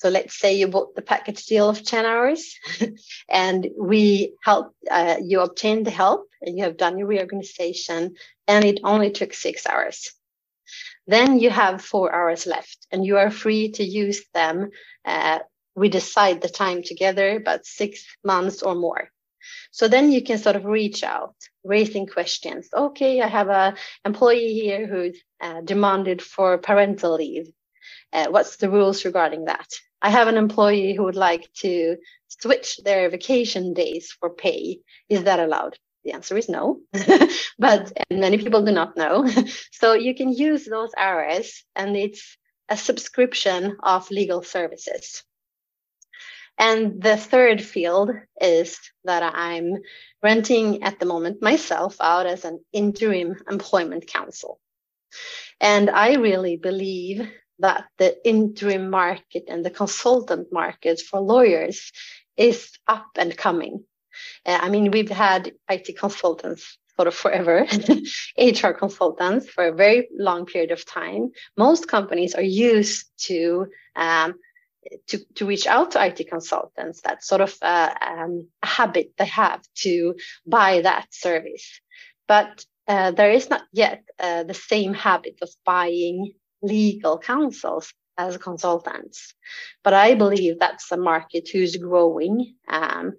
So 0.03 0.09
let's 0.09 0.37
say 0.37 0.55
you 0.55 0.67
bought 0.67 0.95
the 0.95 1.01
package 1.01 1.45
deal 1.45 1.69
of 1.69 1.81
10 1.81 2.05
hours 2.05 2.59
and 3.29 3.69
we 3.79 4.33
help 4.43 4.75
uh, 4.91 5.15
you 5.23 5.39
obtain 5.39 5.83
the 5.83 5.91
help 5.91 6.27
and 6.41 6.57
you 6.57 6.65
have 6.65 6.75
done 6.75 6.97
your 6.97 7.07
reorganization 7.07 8.15
and 8.45 8.65
it 8.65 8.81
only 8.83 9.11
took 9.11 9.33
six 9.33 9.65
hours. 9.65 10.11
Then 11.07 11.39
you 11.39 11.49
have 11.49 11.81
four 11.81 12.13
hours 12.13 12.45
left 12.45 12.85
and 12.91 13.05
you 13.05 13.17
are 13.17 13.31
free 13.31 13.71
to 13.71 13.83
use 13.85 14.25
them. 14.33 14.71
Uh, 15.05 15.39
we 15.73 15.87
decide 15.87 16.41
the 16.41 16.49
time 16.49 16.83
together, 16.83 17.39
but 17.39 17.65
six 17.65 18.05
months 18.25 18.61
or 18.61 18.75
more. 18.75 19.07
So 19.71 19.87
then 19.87 20.11
you 20.11 20.21
can 20.21 20.37
sort 20.37 20.57
of 20.57 20.65
reach 20.65 21.05
out, 21.05 21.35
raising 21.63 22.07
questions. 22.07 22.67
Okay, 22.75 23.21
I 23.21 23.27
have 23.27 23.47
a 23.47 23.75
employee 24.03 24.53
here 24.53 24.85
who's 24.85 25.23
uh, 25.39 25.61
demanded 25.61 26.21
for 26.21 26.57
parental 26.57 27.15
leave. 27.15 27.47
Uh, 28.11 28.27
what's 28.27 28.57
the 28.57 28.69
rules 28.69 29.05
regarding 29.05 29.45
that? 29.45 29.69
I 30.03 30.09
have 30.09 30.27
an 30.27 30.35
employee 30.35 30.93
who 30.93 31.03
would 31.05 31.15
like 31.15 31.49
to 31.61 31.95
switch 32.27 32.77
their 32.83 33.09
vacation 33.09 33.73
days 33.73 34.11
for 34.19 34.29
pay. 34.29 34.79
Is 35.07 35.23
that 35.23 35.39
allowed? 35.39 35.77
The 36.03 36.11
answer 36.11 36.37
is 36.37 36.49
no, 36.49 36.81
but 37.57 37.93
many 38.11 38.37
people 38.37 38.65
do 38.65 38.73
not 38.73 38.97
know. 38.97 39.25
so 39.71 39.93
you 39.93 40.13
can 40.13 40.33
use 40.33 40.65
those 40.65 40.91
hours 40.97 41.63
and 41.77 41.95
it's 41.95 42.37
a 42.67 42.75
subscription 42.75 43.77
of 43.81 44.11
legal 44.11 44.43
services. 44.43 45.23
And 46.57 47.01
the 47.01 47.15
third 47.15 47.63
field 47.63 48.11
is 48.41 48.77
that 49.05 49.23
I'm 49.23 49.77
renting 50.21 50.83
at 50.83 50.99
the 50.99 51.05
moment 51.05 51.41
myself 51.41 51.95
out 52.01 52.25
as 52.25 52.43
an 52.43 52.59
interim 52.73 53.35
employment 53.49 54.07
counsel. 54.07 54.59
And 55.61 55.89
I 55.89 56.15
really 56.15 56.57
believe 56.57 57.27
that 57.59 57.85
the 57.97 58.15
interim 58.27 58.89
market 58.89 59.45
and 59.47 59.65
the 59.65 59.69
consultant 59.69 60.47
market 60.51 60.99
for 61.01 61.19
lawyers 61.19 61.91
is 62.37 62.71
up 62.87 63.07
and 63.17 63.37
coming. 63.37 63.83
Uh, 64.45 64.59
I 64.61 64.69
mean, 64.69 64.91
we've 64.91 65.09
had 65.09 65.53
IT 65.69 65.97
consultants 65.97 66.77
sort 66.95 67.07
of 67.07 67.15
forever, 67.15 67.65
HR 68.37 68.71
consultants 68.71 69.49
for 69.49 69.65
a 69.65 69.73
very 69.73 70.09
long 70.15 70.45
period 70.45 70.71
of 70.71 70.85
time. 70.85 71.31
Most 71.57 71.87
companies 71.87 72.35
are 72.35 72.43
used 72.43 73.07
to 73.25 73.67
um, 73.95 74.35
to, 75.07 75.19
to 75.35 75.45
reach 75.45 75.65
out 75.65 75.91
to 75.91 76.05
IT 76.05 76.27
consultants. 76.29 77.01
That's 77.01 77.27
sort 77.27 77.41
of 77.41 77.55
a, 77.61 77.95
um, 78.01 78.47
a 78.61 78.67
habit 78.67 79.13
they 79.17 79.25
have 79.25 79.61
to 79.75 80.15
buy 80.45 80.81
that 80.81 81.07
service. 81.11 81.79
But 82.27 82.65
uh, 82.87 83.11
there 83.11 83.31
is 83.31 83.49
not 83.49 83.63
yet 83.71 84.03
uh, 84.19 84.43
the 84.43 84.53
same 84.53 84.93
habit 84.93 85.39
of 85.41 85.49
buying 85.65 86.33
legal 86.63 87.19
counsels 87.19 87.93
as 88.17 88.37
consultants. 88.37 89.33
But 89.83 89.93
I 89.93 90.15
believe 90.15 90.59
that's 90.59 90.91
a 90.91 90.97
market 90.97 91.49
who's 91.49 91.75
growing 91.75 92.55
um, 92.67 93.13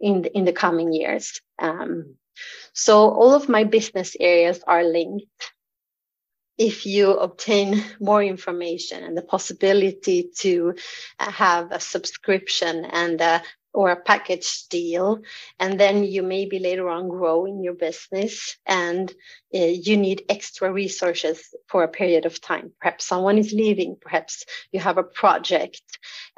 in 0.00 0.22
the, 0.22 0.36
in 0.36 0.44
the 0.44 0.52
coming 0.52 0.92
years. 0.92 1.40
Um, 1.58 2.16
so 2.72 3.10
all 3.10 3.34
of 3.34 3.48
my 3.48 3.64
business 3.64 4.16
areas 4.18 4.62
are 4.66 4.84
linked. 4.84 5.52
If 6.56 6.86
you 6.86 7.12
obtain 7.14 7.82
more 8.00 8.22
information 8.22 9.02
and 9.02 9.16
the 9.16 9.22
possibility 9.22 10.30
to 10.38 10.74
uh, 11.18 11.30
have 11.32 11.72
a 11.72 11.80
subscription 11.80 12.84
and 12.84 13.20
a 13.20 13.42
or 13.74 13.90
a 13.90 14.00
package 14.00 14.66
deal 14.68 15.18
and 15.58 15.78
then 15.78 16.04
you 16.04 16.22
maybe 16.22 16.58
later 16.58 16.88
on 16.88 17.08
grow 17.08 17.44
in 17.44 17.62
your 17.62 17.74
business 17.74 18.56
and 18.66 19.12
uh, 19.54 19.58
you 19.58 19.96
need 19.96 20.24
extra 20.28 20.72
resources 20.72 21.52
for 21.66 21.82
a 21.82 21.88
period 21.88 22.24
of 22.24 22.40
time. 22.40 22.72
Perhaps 22.80 23.04
someone 23.04 23.36
is 23.36 23.52
leaving 23.52 23.96
perhaps 24.00 24.44
you 24.72 24.80
have 24.80 24.96
a 24.96 25.02
project 25.02 25.82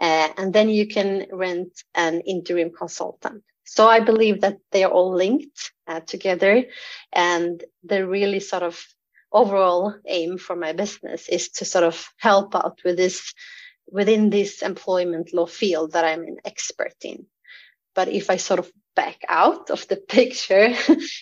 uh, 0.01 0.28
and 0.39 0.53
then 0.53 0.70
you 0.70 0.89
can 0.89 1.26
rent 1.30 1.82
an 1.95 2.22
interim 2.22 2.70
consultant. 2.70 3.45
So 3.64 3.87
i 3.87 4.01
believe 4.01 4.41
that 4.41 4.59
they 4.72 4.84
are 4.84 4.93
all 4.93 5.14
linked 5.14 5.72
uh, 5.87 6.01
together 6.01 6.64
and 7.12 7.62
the 7.84 8.07
really 8.07 8.41
sort 8.41 8.62
of 8.62 8.82
overall 9.32 9.95
aim 10.07 10.39
for 10.39 10.57
my 10.57 10.72
business 10.72 11.28
is 11.28 11.51
to 11.51 11.64
sort 11.64 11.84
of 11.84 12.09
help 12.16 12.55
out 12.55 12.78
with 12.84 12.97
this 12.97 13.34
within 13.89 14.30
this 14.30 14.62
employment 14.62 15.32
law 15.32 15.47
field 15.47 15.93
that 15.93 16.05
I'm 16.05 16.22
an 16.22 16.39
expert 16.45 16.95
in. 17.03 17.26
But 17.95 18.09
if 18.09 18.30
I 18.30 18.37
sort 18.37 18.61
of 18.61 18.70
back 18.95 19.20
out 19.28 19.70
of 19.70 19.87
the 19.89 19.97
picture 20.09 20.74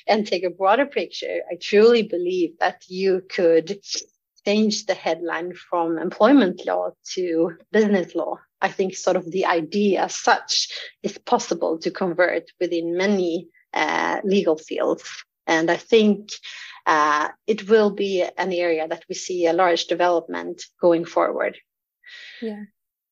and 0.07 0.27
take 0.27 0.45
a 0.45 0.51
broader 0.51 0.87
picture, 0.87 1.41
I 1.51 1.57
truly 1.61 2.03
believe 2.03 2.59
that 2.61 2.85
you 2.89 3.23
could 3.29 3.79
change 4.47 4.87
the 4.87 4.95
headline 4.95 5.55
from 5.55 5.99
employment 5.99 6.63
law 6.67 6.91
to 7.15 7.57
business 7.73 8.15
law. 8.15 8.39
I 8.61 8.69
think 8.69 8.97
sort 8.97 9.17
of 9.17 9.31
the 9.31 9.47
idea 9.47 10.05
as 10.05 10.17
such 10.17 10.69
is 11.03 11.19
possible 11.19 11.79
to 11.79 11.91
convert 11.91 12.51
within 12.61 12.97
many 12.97 13.49
uh, 13.73 14.21
legal 14.25 14.57
fields. 14.57 15.05
And 15.47 15.71
I 15.71 15.77
think 15.77 16.31
uh, 16.87 17.29
it 17.47 17.69
will 17.69 17.91
be 17.91 18.23
an 18.23 18.53
area 18.53 18.89
that 18.89 19.05
we 19.09 19.15
see 19.15 19.47
a 19.47 19.53
large 19.53 19.87
development 19.87 20.63
going 20.81 21.05
forward. 21.05 21.59
Yeah. 22.41 22.65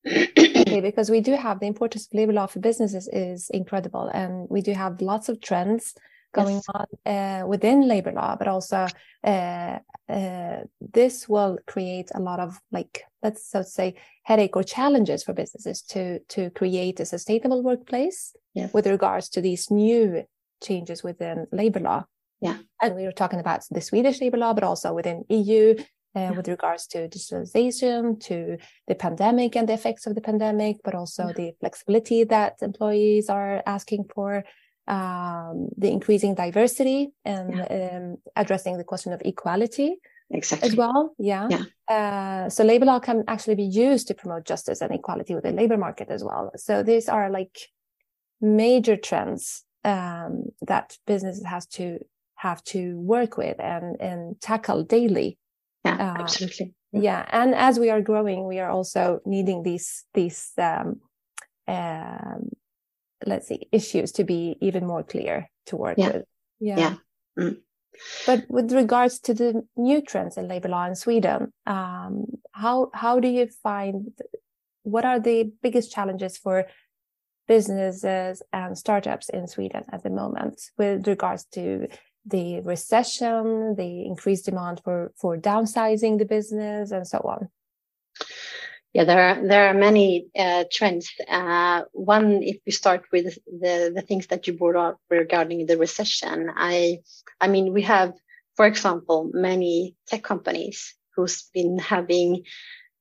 okay, 0.07 0.80
because 0.80 1.11
we 1.11 1.20
do 1.20 1.36
have 1.36 1.61
the 1.61 1.66
importance 1.66 2.07
of 2.07 2.14
labor 2.14 2.32
law 2.32 2.47
for 2.47 2.59
businesses 2.59 3.09
is 3.12 3.51
incredible, 3.51 4.09
and 4.09 4.49
we 4.51 4.61
do 4.61 4.72
have 4.72 5.01
lots 5.01 5.28
of 5.28 5.40
trends 5.40 5.95
going 6.32 6.57
yes. 6.57 6.68
on 6.74 7.12
uh, 7.12 7.47
within 7.47 7.86
labor 7.86 8.12
law, 8.12 8.36
but 8.36 8.49
also 8.49 8.86
uh, 9.24 9.78
uh, 10.09 10.61
this 10.80 11.28
will 11.28 11.59
create 11.66 12.11
a 12.14 12.20
lot 12.20 12.40
of 12.40 12.59
like 12.72 13.05
let's 13.22 13.49
so 13.49 13.62
say 13.62 13.95
headache 14.24 14.57
or 14.57 14.64
challenges 14.64 15.22
for 15.22 15.32
businesses 15.32 15.82
to 15.82 16.18
to 16.28 16.51
create 16.51 16.99
a 17.01 17.07
sustainable 17.07 17.62
workplace 17.62 18.34
yes. 18.55 18.72
with 18.72 18.86
regards 18.86 19.28
to 19.28 19.40
these 19.40 19.70
new 19.70 20.24
changes 20.62 21.03
within 21.03 21.47
labor 21.53 21.80
law. 21.80 22.05
Yeah, 22.40 22.59
and 22.80 22.97
we 22.97 23.05
were 23.05 23.12
talking 23.12 23.38
about 23.38 23.62
the 23.70 23.80
Swedish 23.80 24.20
labor 24.20 24.38
law, 24.38 24.53
but 24.53 24.64
also 24.64 24.93
within 24.93 25.24
EU 25.28 25.76
uh, 26.14 26.20
yeah. 26.20 26.30
with 26.30 26.48
regards 26.48 26.86
to 26.88 27.08
digitalization, 27.08 28.20
to 28.20 28.58
the 28.88 28.94
pandemic 28.94 29.56
and 29.56 29.68
the 29.68 29.72
effects 29.72 30.06
of 30.06 30.14
the 30.14 30.20
pandemic, 30.20 30.76
but 30.84 30.94
also 30.94 31.26
yeah. 31.28 31.32
the 31.32 31.52
flexibility 31.60 32.24
that 32.24 32.56
employees 32.62 33.28
are 33.28 33.62
asking 33.66 34.04
for, 34.14 34.44
um, 34.88 35.68
the 35.76 35.90
increasing 35.90 36.34
diversity 36.34 37.10
and 37.24 37.56
yeah. 37.56 37.90
um, 37.94 38.16
addressing 38.36 38.78
the 38.78 38.84
question 38.84 39.12
of 39.12 39.22
equality 39.24 39.96
exactly. 40.30 40.68
as 40.68 40.76
well. 40.76 41.14
Yeah. 41.18 41.48
yeah. 41.50 41.64
Uh, 41.88 42.48
so 42.50 42.64
labor 42.64 42.86
law 42.86 42.98
can 42.98 43.24
actually 43.28 43.54
be 43.54 43.64
used 43.64 44.08
to 44.08 44.14
promote 44.14 44.44
justice 44.44 44.80
and 44.80 44.92
equality 44.92 45.34
within 45.34 45.56
labor 45.56 45.76
market 45.76 46.08
as 46.10 46.24
well. 46.24 46.50
So 46.56 46.82
these 46.82 47.08
are 47.08 47.30
like 47.30 47.58
major 48.40 48.96
trends 48.96 49.64
um, 49.84 50.46
that 50.62 50.96
businesses 51.06 51.44
has 51.44 51.66
to 51.66 51.98
have 52.36 52.62
to 52.64 52.98
work 52.98 53.36
with 53.36 53.60
and 53.60 54.00
and 54.00 54.40
tackle 54.40 54.82
daily 54.82 55.38
yeah 55.84 55.94
uh, 55.94 56.22
absolutely 56.22 56.74
yeah 56.92 57.26
and 57.30 57.54
as 57.54 57.78
we 57.78 57.90
are 57.90 58.00
growing 58.00 58.46
we 58.46 58.58
are 58.58 58.70
also 58.70 59.20
needing 59.24 59.62
these 59.62 60.04
these 60.14 60.52
um, 60.58 61.00
um, 61.68 62.50
let's 63.26 63.48
see 63.48 63.68
issues 63.72 64.12
to 64.12 64.24
be 64.24 64.56
even 64.60 64.86
more 64.86 65.02
clear 65.02 65.48
to 65.66 65.76
work 65.76 65.98
yeah. 65.98 66.08
with 66.08 66.24
yeah, 66.60 66.78
yeah. 66.78 66.94
Mm. 67.38 67.56
but 68.26 68.44
with 68.48 68.72
regards 68.72 69.20
to 69.20 69.34
the 69.34 69.66
new 69.76 70.02
trends 70.02 70.36
in 70.36 70.48
labor 70.48 70.68
law 70.68 70.86
in 70.86 70.94
sweden 70.94 71.52
um, 71.66 72.26
how 72.52 72.90
how 72.94 73.20
do 73.20 73.28
you 73.28 73.48
find 73.62 74.10
what 74.82 75.04
are 75.04 75.20
the 75.20 75.52
biggest 75.62 75.92
challenges 75.92 76.36
for 76.36 76.66
businesses 77.48 78.42
and 78.52 78.78
startups 78.78 79.28
in 79.28 79.46
sweden 79.46 79.82
at 79.92 80.02
the 80.02 80.10
moment 80.10 80.60
with 80.78 81.06
regards 81.06 81.44
to 81.44 81.86
the 82.24 82.60
recession, 82.60 83.74
the 83.76 84.06
increased 84.06 84.44
demand 84.44 84.80
for 84.84 85.12
for 85.16 85.36
downsizing 85.36 86.18
the 86.18 86.24
business, 86.24 86.90
and 86.90 87.06
so 87.06 87.18
on? 87.18 87.48
Yeah, 88.92 89.04
there 89.04 89.20
are 89.20 89.48
there 89.48 89.68
are 89.68 89.74
many 89.74 90.26
uh, 90.38 90.64
trends. 90.70 91.10
Uh, 91.28 91.82
one, 91.92 92.42
if 92.42 92.58
we 92.66 92.72
start 92.72 93.04
with 93.10 93.38
the 93.46 93.92
the 93.94 94.02
things 94.02 94.26
that 94.26 94.46
you 94.46 94.52
brought 94.52 94.76
up 94.76 94.98
regarding 95.08 95.66
the 95.66 95.78
recession, 95.78 96.50
I 96.54 96.98
I 97.40 97.48
mean 97.48 97.72
we 97.72 97.82
have, 97.82 98.12
for 98.56 98.66
example, 98.66 99.30
many 99.32 99.96
tech 100.06 100.22
companies 100.22 100.94
who's 101.16 101.48
been 101.54 101.78
having 101.78 102.44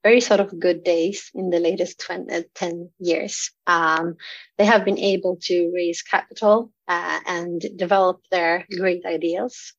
very 0.04 0.22
sort 0.22 0.39
of 0.39 0.60
good 0.60 0.84
days 0.84 1.30
in 1.34 1.49
the 1.49 1.60
latest 1.60 1.99
20, 1.99 2.34
uh, 2.34 2.41
10 2.56 2.89
years. 2.99 3.52
Um, 3.68 4.16
they 4.58 4.66
have 4.66 4.86
been 4.86 4.97
able 4.99 5.38
to 5.43 5.72
raise 5.74 6.02
capital 6.02 6.72
uh, 6.88 7.20
and 7.26 7.64
develop 7.76 8.22
their 8.32 8.66
great 8.78 9.06
ideas. 9.06 9.74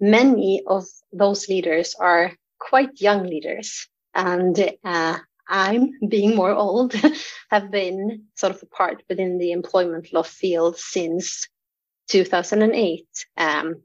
Many 0.00 0.62
of 0.66 0.84
those 1.12 1.48
leaders 1.48 1.94
are 1.98 2.32
quite 2.58 3.00
young 3.00 3.24
leaders. 3.24 3.88
And 4.14 4.72
uh, 4.84 5.18
I'm 5.48 5.90
being 6.08 6.36
more 6.36 6.52
old, 6.52 6.94
have 7.50 7.70
been 7.70 8.26
sort 8.36 8.54
of 8.54 8.62
a 8.62 8.66
part 8.66 9.02
within 9.08 9.38
the 9.38 9.52
employment 9.52 10.12
law 10.12 10.22
field 10.22 10.78
since 10.78 11.48
2008. 12.08 13.06
Um, 13.36 13.82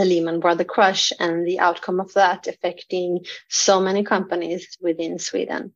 the 0.00 0.06
Lehman 0.06 0.40
Brothers 0.40 0.66
crash 0.66 1.12
and 1.20 1.46
the 1.46 1.60
outcome 1.60 2.00
of 2.00 2.12
that 2.14 2.46
affecting 2.46 3.26
so 3.48 3.80
many 3.80 4.02
companies 4.02 4.78
within 4.80 5.18
Sweden. 5.18 5.74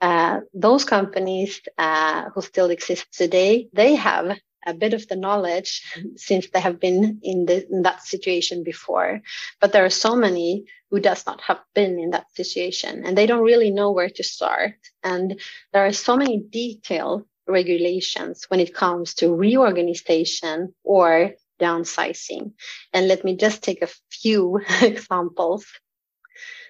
Uh, 0.00 0.40
those 0.54 0.84
companies 0.84 1.60
uh, 1.76 2.30
who 2.30 2.40
still 2.40 2.70
exist 2.70 3.06
today, 3.12 3.68
they 3.72 3.96
have 3.96 4.38
a 4.64 4.74
bit 4.74 4.94
of 4.94 5.08
the 5.08 5.16
knowledge 5.16 5.82
since 6.16 6.48
they 6.50 6.60
have 6.60 6.78
been 6.78 7.18
in, 7.22 7.46
the, 7.46 7.66
in 7.68 7.82
that 7.82 8.02
situation 8.02 8.62
before. 8.62 9.20
But 9.60 9.72
there 9.72 9.84
are 9.84 9.90
so 9.90 10.14
many 10.14 10.66
who 10.90 11.00
does 11.00 11.26
not 11.26 11.40
have 11.40 11.60
been 11.74 11.98
in 11.98 12.10
that 12.10 12.30
situation 12.34 13.04
and 13.04 13.18
they 13.18 13.26
don't 13.26 13.44
really 13.44 13.72
know 13.72 13.90
where 13.90 14.10
to 14.10 14.22
start. 14.22 14.74
And 15.02 15.40
there 15.72 15.84
are 15.84 15.92
so 15.92 16.16
many 16.16 16.44
detailed 16.48 17.24
regulations 17.48 18.44
when 18.48 18.60
it 18.60 18.74
comes 18.74 19.14
to 19.14 19.34
reorganization 19.34 20.74
or 20.84 21.32
downsizing. 21.60 22.52
And 22.92 23.08
let 23.08 23.24
me 23.24 23.36
just 23.36 23.62
take 23.62 23.82
a 23.82 23.88
few 24.10 24.60
examples. 24.82 25.66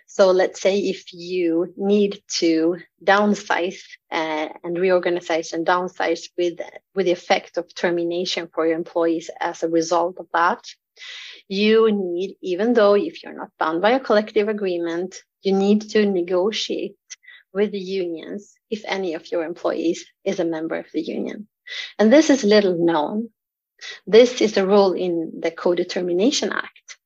So 0.07 0.31
let's 0.31 0.61
say 0.61 0.79
if 0.79 1.13
you 1.13 1.75
need 1.77 2.23
to 2.39 2.79
downsize 3.05 3.83
uh, 4.11 4.49
and 4.65 4.79
reorganize 4.79 5.53
and 5.53 5.67
downsize 5.67 6.29
with, 6.39 6.61
with 6.95 7.07
the 7.07 7.13
effect 7.13 7.59
of 7.59 7.75
termination 7.75 8.49
for 8.55 8.67
your 8.67 8.77
employees 8.77 9.31
as 9.41 9.63
a 9.63 9.69
result 9.69 10.17
of 10.19 10.27
that, 10.33 10.65
you 11.49 11.91
need, 11.93 12.37
even 12.41 12.73
though 12.73 12.95
if 12.95 13.23
you're 13.23 13.37
not 13.37 13.51
bound 13.59 13.83
by 13.83 13.91
a 13.91 14.01
collective 14.01 14.49
agreement, 14.49 15.17
you 15.43 15.53
need 15.53 15.83
to 15.91 16.07
negotiate 16.07 16.97
with 17.53 17.73
the 17.73 17.79
unions 17.79 18.55
if 18.71 18.85
any 18.87 19.15
of 19.15 19.31
your 19.31 19.45
employees 19.45 20.07
is 20.25 20.41
a 20.41 20.45
member 20.45 20.77
of 20.77 20.87
the 20.93 21.03
union. 21.03 21.49
And 21.99 22.13
this 22.13 22.31
is 22.31 22.45
little 22.45 22.77
known 22.79 23.31
this 24.07 24.41
is 24.41 24.57
a 24.57 24.67
rule 24.67 24.93
in 24.93 25.41
the 25.41 25.51
Co-Determination 25.51 26.53
Act, 26.53 26.99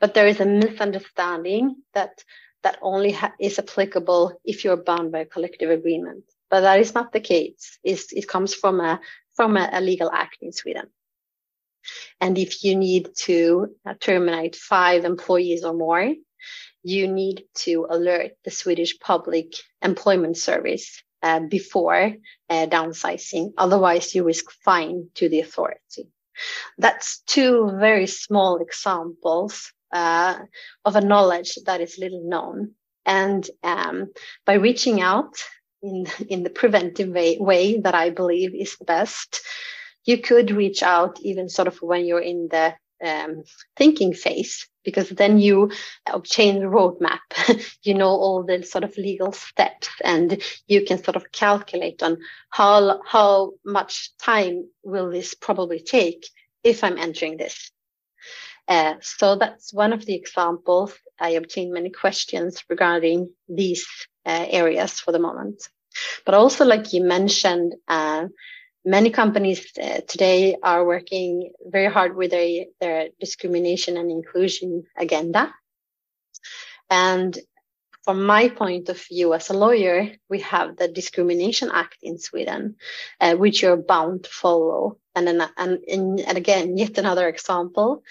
but 0.00 0.14
there 0.14 0.26
is 0.26 0.40
a 0.40 0.46
misunderstanding 0.46 1.76
that 1.94 2.24
that 2.62 2.78
only 2.82 3.16
is 3.38 3.58
applicable 3.58 4.38
if 4.44 4.64
you're 4.64 4.76
bound 4.76 5.12
by 5.12 5.20
a 5.20 5.26
collective 5.26 5.70
agreement. 5.70 6.24
But 6.50 6.62
that 6.62 6.80
is 6.80 6.94
not 6.94 7.12
the 7.12 7.20
case. 7.20 7.78
It's, 7.82 8.12
it 8.12 8.28
comes 8.28 8.54
from 8.54 8.80
a 8.80 9.00
from 9.34 9.56
a, 9.56 9.70
a, 9.72 9.80
legal 9.80 10.10
act 10.10 10.38
in 10.42 10.52
Sweden. 10.52 10.88
And 12.20 12.36
if 12.36 12.62
you 12.62 12.76
need 12.76 13.08
to 13.20 13.74
uh, 13.86 13.94
terminate 13.98 14.56
five 14.56 15.04
employees 15.04 15.64
or 15.64 15.72
more, 15.72 16.12
you 16.82 17.08
need 17.08 17.44
to 17.54 17.86
alert 17.88 18.32
the 18.44 18.50
Swedish 18.50 18.98
Public 18.98 19.54
Employment 19.80 20.36
Service 20.36 21.02
uh, 21.22 21.40
before 21.40 22.12
uh, 22.48 22.66
downsizing. 22.66 23.52
Otherwise, 23.58 24.14
you 24.14 24.24
risk 24.24 24.50
fine 24.64 25.08
to 25.14 25.28
the 25.28 25.40
authority. 25.40 26.08
That's 26.78 27.20
two 27.26 27.70
very 27.78 28.06
small 28.06 28.58
examples 28.58 29.72
uh, 29.92 30.38
of 30.84 30.96
a 30.96 31.00
knowledge 31.00 31.58
that 31.66 31.80
is 31.80 31.98
little 31.98 32.22
known. 32.24 32.74
And 33.04 33.48
um, 33.62 34.12
by 34.46 34.54
reaching 34.54 35.00
out 35.00 35.34
in, 35.82 36.06
in 36.28 36.42
the 36.42 36.50
preventive 36.50 37.08
way, 37.08 37.38
way 37.38 37.80
that 37.80 37.94
I 37.94 38.10
believe 38.10 38.54
is 38.54 38.76
best, 38.86 39.42
you 40.04 40.18
could 40.18 40.50
reach 40.50 40.82
out 40.82 41.18
even 41.20 41.48
sort 41.48 41.68
of 41.68 41.78
when 41.78 42.04
you're 42.04 42.20
in 42.20 42.48
the 42.50 42.74
um, 43.04 43.42
thinking 43.76 44.12
phase 44.12 44.66
because 44.84 45.08
then 45.10 45.38
you 45.38 45.70
obtain 46.06 46.60
the 46.60 46.66
roadmap 46.66 47.20
you 47.82 47.94
know 47.94 48.08
all 48.08 48.42
the 48.42 48.62
sort 48.62 48.84
of 48.84 48.96
legal 48.96 49.32
steps 49.32 49.88
and 50.02 50.42
you 50.66 50.84
can 50.84 51.02
sort 51.02 51.16
of 51.16 51.30
calculate 51.32 52.02
on 52.02 52.18
how 52.50 53.00
how 53.04 53.52
much 53.64 54.10
time 54.18 54.68
will 54.82 55.10
this 55.10 55.34
probably 55.34 55.80
take 55.80 56.26
if 56.62 56.84
i'm 56.84 56.98
entering 56.98 57.36
this. 57.36 57.70
Uh, 58.68 58.94
so 59.00 59.34
that's 59.34 59.72
one 59.72 59.92
of 59.92 60.06
the 60.06 60.14
examples. 60.14 60.94
I 61.18 61.30
obtained 61.30 61.72
many 61.72 61.90
questions 61.90 62.62
regarding 62.68 63.28
these 63.48 63.84
uh, 64.24 64.46
areas 64.48 65.00
for 65.00 65.10
the 65.10 65.18
moment. 65.18 65.68
But 66.24 66.36
also 66.36 66.64
like 66.64 66.92
you 66.92 67.02
mentioned 67.02 67.74
uh, 67.88 68.26
many 68.84 69.10
companies 69.10 69.66
uh, 69.80 70.00
today 70.08 70.56
are 70.62 70.84
working 70.84 71.52
very 71.66 71.92
hard 71.92 72.16
with 72.16 72.30
their, 72.30 72.66
their 72.80 73.08
discrimination 73.18 73.96
and 73.96 74.10
inclusion 74.10 74.84
agenda. 74.96 75.54
And 76.88 77.38
from 78.04 78.24
my 78.24 78.48
point 78.48 78.88
of 78.88 79.00
view 79.06 79.34
as 79.34 79.50
a 79.50 79.54
lawyer, 79.54 80.10
we 80.28 80.40
have 80.40 80.76
the 80.76 80.88
Discrimination 80.88 81.70
Act 81.72 81.98
in 82.02 82.18
Sweden, 82.18 82.76
uh, 83.20 83.34
which 83.34 83.62
you're 83.62 83.76
bound 83.76 84.24
to 84.24 84.30
follow. 84.30 84.98
And, 85.14 85.26
then, 85.26 85.42
and, 85.56 85.78
and 85.86 86.38
again, 86.38 86.76
yet 86.76 86.98
another 86.98 87.28
example. 87.28 88.02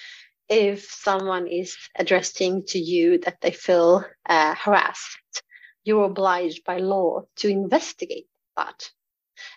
if 0.50 0.90
someone 0.90 1.48
is 1.48 1.78
addressing 1.96 2.66
to 2.66 2.80
you 2.80 3.20
that 3.20 3.40
they 3.42 3.52
feel 3.52 4.04
uh, 4.26 4.56
harassed, 4.56 5.44
you're 5.84 6.06
obliged 6.06 6.64
by 6.66 6.78
law 6.80 7.22
to 7.38 7.48
investigate 7.48 8.28
that 8.58 8.90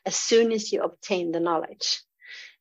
as 0.04 0.16
soon 0.16 0.52
as 0.52 0.72
you 0.72 0.82
obtain 0.82 1.32
the 1.32 1.40
knowledge. 1.40 2.02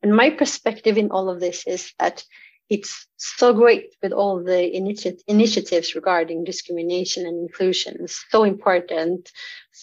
And 0.02 0.16
my 0.16 0.30
perspective 0.32 0.98
in 0.98 1.12
all 1.12 1.30
of 1.30 1.40
this 1.40 1.66
is 1.68 1.94
that 2.00 2.24
it's 2.70 3.06
so 3.18 3.54
great 3.54 3.96
with 4.02 4.14
all 4.14 4.44
the 4.44 4.72
initi- 4.74 5.20
initiatives 5.28 5.94
regarding 5.94 6.46
discrimination 6.46 7.26
and 7.26 7.38
inclusion. 7.38 8.08
So 8.30 8.44
important 8.44 9.30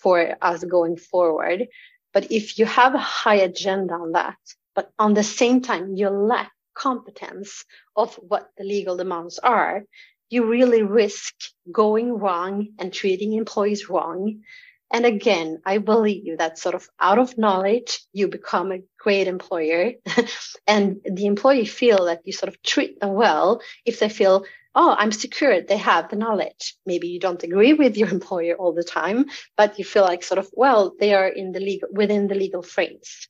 for 0.03 0.37
us 0.41 0.65
going 0.65 0.97
forward. 0.97 1.69
But 2.15 2.33
if 2.33 2.59
you 2.59 2.65
have 2.65 2.95
a 2.95 2.99
high 2.99 3.37
agenda 3.37 3.95
on 3.95 4.13
that, 4.13 4.39
but 4.75 4.91
on 4.99 5.15
the 5.15 5.23
same 5.23 5.61
time 5.61 5.95
you 5.97 6.09
lack 6.09 6.51
competence 6.75 7.65
of 7.95 8.15
what 8.17 8.49
the 8.57 8.65
legal 8.65 8.97
demands 8.97 9.39
are, 9.39 9.85
you 10.31 10.47
really 10.47 10.83
risk 10.83 11.35
going 11.71 12.13
wrong 12.13 12.69
and 12.79 12.93
treating 12.93 13.33
employees 13.35 13.89
wrong. 13.89 14.43
And 14.91 15.05
again, 15.05 15.61
I 15.67 15.79
believe 15.79 16.39
that 16.39 16.59
sort 16.59 16.75
of 16.75 16.89
out 16.99 17.19
of 17.19 17.37
knowledge, 17.37 18.01
you 18.13 18.29
become 18.29 18.73
a 18.73 18.83
great 18.99 19.29
employer 19.29 19.93
and 20.67 21.01
the 21.05 21.27
employee 21.27 21.67
feel 21.67 22.07
that 22.07 22.23
you 22.25 22.33
sort 22.33 22.49
of 22.49 22.63
treat 22.63 22.99
them 23.01 23.13
well 23.13 23.61
if 23.85 23.99
they 23.99 24.09
feel, 24.09 24.45
oh, 24.75 24.95
I'm 24.99 25.13
secure. 25.13 25.61
They 25.61 25.77
have 25.77 26.09
the 26.09 26.17
knowledge. 26.17 26.77
Maybe 26.87 27.09
you 27.09 27.21
don't 27.21 27.43
agree 27.43 27.75
with 27.75 27.97
your 27.99 28.09
employer 28.19 28.55
all 28.55 28.73
the 28.73 28.85
time, 28.85 29.27
but 29.57 29.79
you 29.79 29.85
feel 29.85 30.05
like 30.05 30.23
sort 30.23 30.39
of, 30.39 30.49
well, 30.53 30.95
they 30.99 31.15
are 31.15 31.29
in 31.29 31.53
the 31.53 31.61
legal, 31.61 31.89
within 31.93 32.29
the 32.29 32.35
legal 32.35 32.63
frames. 32.63 33.29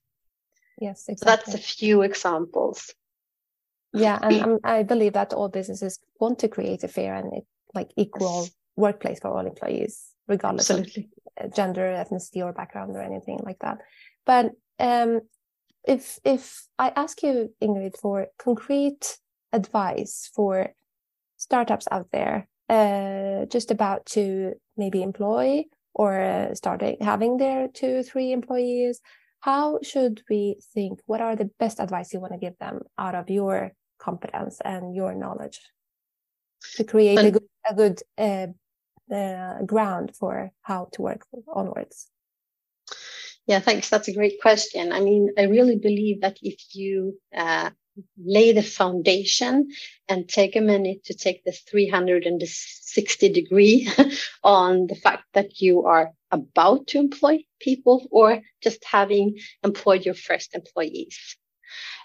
Yes, 0.80 1.09
exactly. 1.09 1.16
So 1.16 1.24
that's 1.24 1.54
a 1.54 1.59
few 1.59 2.02
examples. 2.02 2.94
Yeah, 3.92 4.18
and 4.22 4.42
um, 4.42 4.59
I 4.62 4.82
believe 4.82 5.14
that 5.14 5.32
all 5.32 5.48
businesses 5.48 5.98
want 6.20 6.38
to 6.40 6.48
create 6.48 6.84
a 6.84 6.88
fair 6.88 7.14
and 7.14 7.42
like 7.74 7.90
equal 7.96 8.48
workplace 8.76 9.18
for 9.20 9.28
all 9.28 9.46
employees, 9.46 10.14
regardless 10.28 10.70
Absolutely. 10.70 11.10
of 11.38 11.54
gender, 11.54 11.82
ethnicity, 11.82 12.44
or 12.44 12.52
background, 12.52 12.94
or 12.96 13.02
anything 13.02 13.40
like 13.42 13.58
that. 13.60 13.78
But 14.26 14.52
um, 14.78 15.20
if 15.84 16.18
if 16.24 16.66
I 16.78 16.92
ask 16.94 17.22
you, 17.22 17.54
Ingrid, 17.62 17.96
for 17.96 18.28
concrete 18.38 19.18
advice 19.52 20.30
for 20.34 20.74
startups 21.36 21.88
out 21.90 22.08
there, 22.12 22.48
uh, 22.68 23.46
just 23.46 23.70
about 23.70 24.06
to 24.06 24.54
maybe 24.76 25.02
employ 25.02 25.64
or 25.94 26.20
uh, 26.20 26.54
starting 26.54 26.96
having 27.00 27.36
their 27.38 27.68
two 27.68 28.02
three 28.02 28.32
employees 28.32 29.00
how 29.40 29.78
should 29.82 30.22
we 30.28 30.56
think 30.74 31.00
what 31.06 31.20
are 31.20 31.36
the 31.36 31.50
best 31.58 31.80
advice 31.80 32.12
you 32.12 32.20
want 32.20 32.32
to 32.32 32.38
give 32.38 32.56
them 32.58 32.80
out 32.98 33.14
of 33.14 33.30
your 33.30 33.72
competence 33.98 34.60
and 34.64 34.94
your 34.94 35.14
knowledge 35.14 35.60
to 36.74 36.84
create 36.84 37.18
a 37.18 37.30
good, 37.30 37.48
a 37.68 37.74
good 37.74 38.02
uh, 38.16 38.46
uh, 39.11 39.62
ground 39.64 40.14
for 40.16 40.50
how 40.62 40.88
to 40.92 41.02
work 41.02 41.26
onwards 41.48 42.09
yeah 43.46 43.61
thanks 43.61 43.88
that's 43.88 44.09
a 44.09 44.14
great 44.14 44.40
question 44.40 44.92
i 44.92 45.00
mean 45.00 45.30
i 45.38 45.42
really 45.42 45.76
believe 45.76 46.20
that 46.20 46.38
if 46.42 46.59
you 46.74 47.18
uh, 47.36 47.70
lay 48.24 48.52
the 48.52 48.62
foundation 48.62 49.70
and 50.09 50.28
take 50.28 50.56
a 50.56 50.61
minute 50.61 51.04
to 51.04 51.14
take 51.14 51.44
the 51.44 51.52
360 51.52 53.28
degree 53.30 53.88
on 54.44 54.86
the 54.86 54.94
fact 54.94 55.24
that 55.34 55.61
you 55.61 55.84
are 55.84 56.12
about 56.30 56.86
to 56.88 56.98
employ 56.98 57.44
people 57.61 58.06
or 58.11 58.40
just 58.62 58.84
having 58.84 59.38
employed 59.64 60.04
your 60.04 60.14
first 60.14 60.54
employees. 60.54 61.36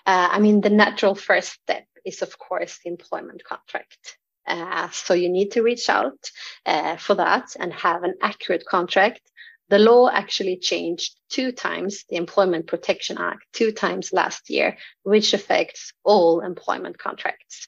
Uh, 0.06 0.30
I 0.32 0.40
mean, 0.40 0.62
the 0.62 0.70
natural 0.70 1.16
first 1.16 1.54
step 1.54 1.86
is, 2.06 2.22
of 2.22 2.38
course, 2.38 2.80
the 2.84 2.90
employment 2.90 3.44
contract. 3.44 4.18
Uh, 4.46 4.90
so 4.90 5.14
you 5.14 5.30
need 5.30 5.52
to 5.52 5.64
reach 5.64 5.90
out 5.90 6.32
uh, 6.66 6.98
for 6.98 7.16
that 7.16 7.56
and 7.60 7.74
have 7.74 8.04
an 8.04 8.16
accurate 8.22 8.66
contract. 8.66 9.22
The 9.70 9.80
law 9.80 10.10
actually 10.10 10.58
changed 10.58 11.16
two 11.30 11.52
times, 11.52 12.04
the 12.10 12.18
Employment 12.18 12.68
Protection 12.68 13.18
Act, 13.18 13.44
two 13.54 13.72
times 13.72 14.12
last 14.12 14.50
year, 14.50 14.78
which 15.04 15.34
affects 15.34 15.94
all 16.04 16.42
employment 16.42 16.98
contracts. 16.98 17.68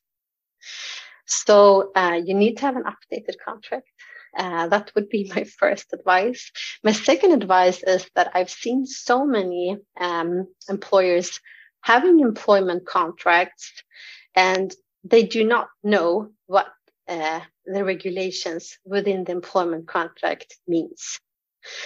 So 1.26 1.91
uh, 1.95 2.19
you 2.23 2.34
need 2.34 2.57
to 2.57 2.61
have 2.61 2.76
an 2.76 2.84
updated 2.84 3.36
contract. 3.43 3.88
Uh, 4.38 4.67
that 4.67 4.91
would 4.95 5.09
be 5.09 5.32
my 5.36 5.45
first 5.45 5.93
advice. 5.93 6.51
My 6.84 6.91
second 6.91 7.32
advice 7.32 7.82
is 7.84 8.07
that 8.15 8.32
I've 8.34 8.49
seen 8.49 8.86
so 8.86 9.26
many 9.26 9.78
um, 9.99 10.47
employers 10.69 11.39
having 11.82 12.19
employment 12.19 12.86
contracts 12.86 13.71
and 14.36 14.73
they 15.05 15.23
do 15.23 15.43
not 15.43 15.67
know 15.83 16.31
what 16.47 16.67
uh, 17.07 17.39
the 17.65 17.83
regulations 17.83 18.77
within 18.83 19.23
the 19.23 19.31
employment 19.31 19.87
contract 19.87 20.57
means. 20.67 21.19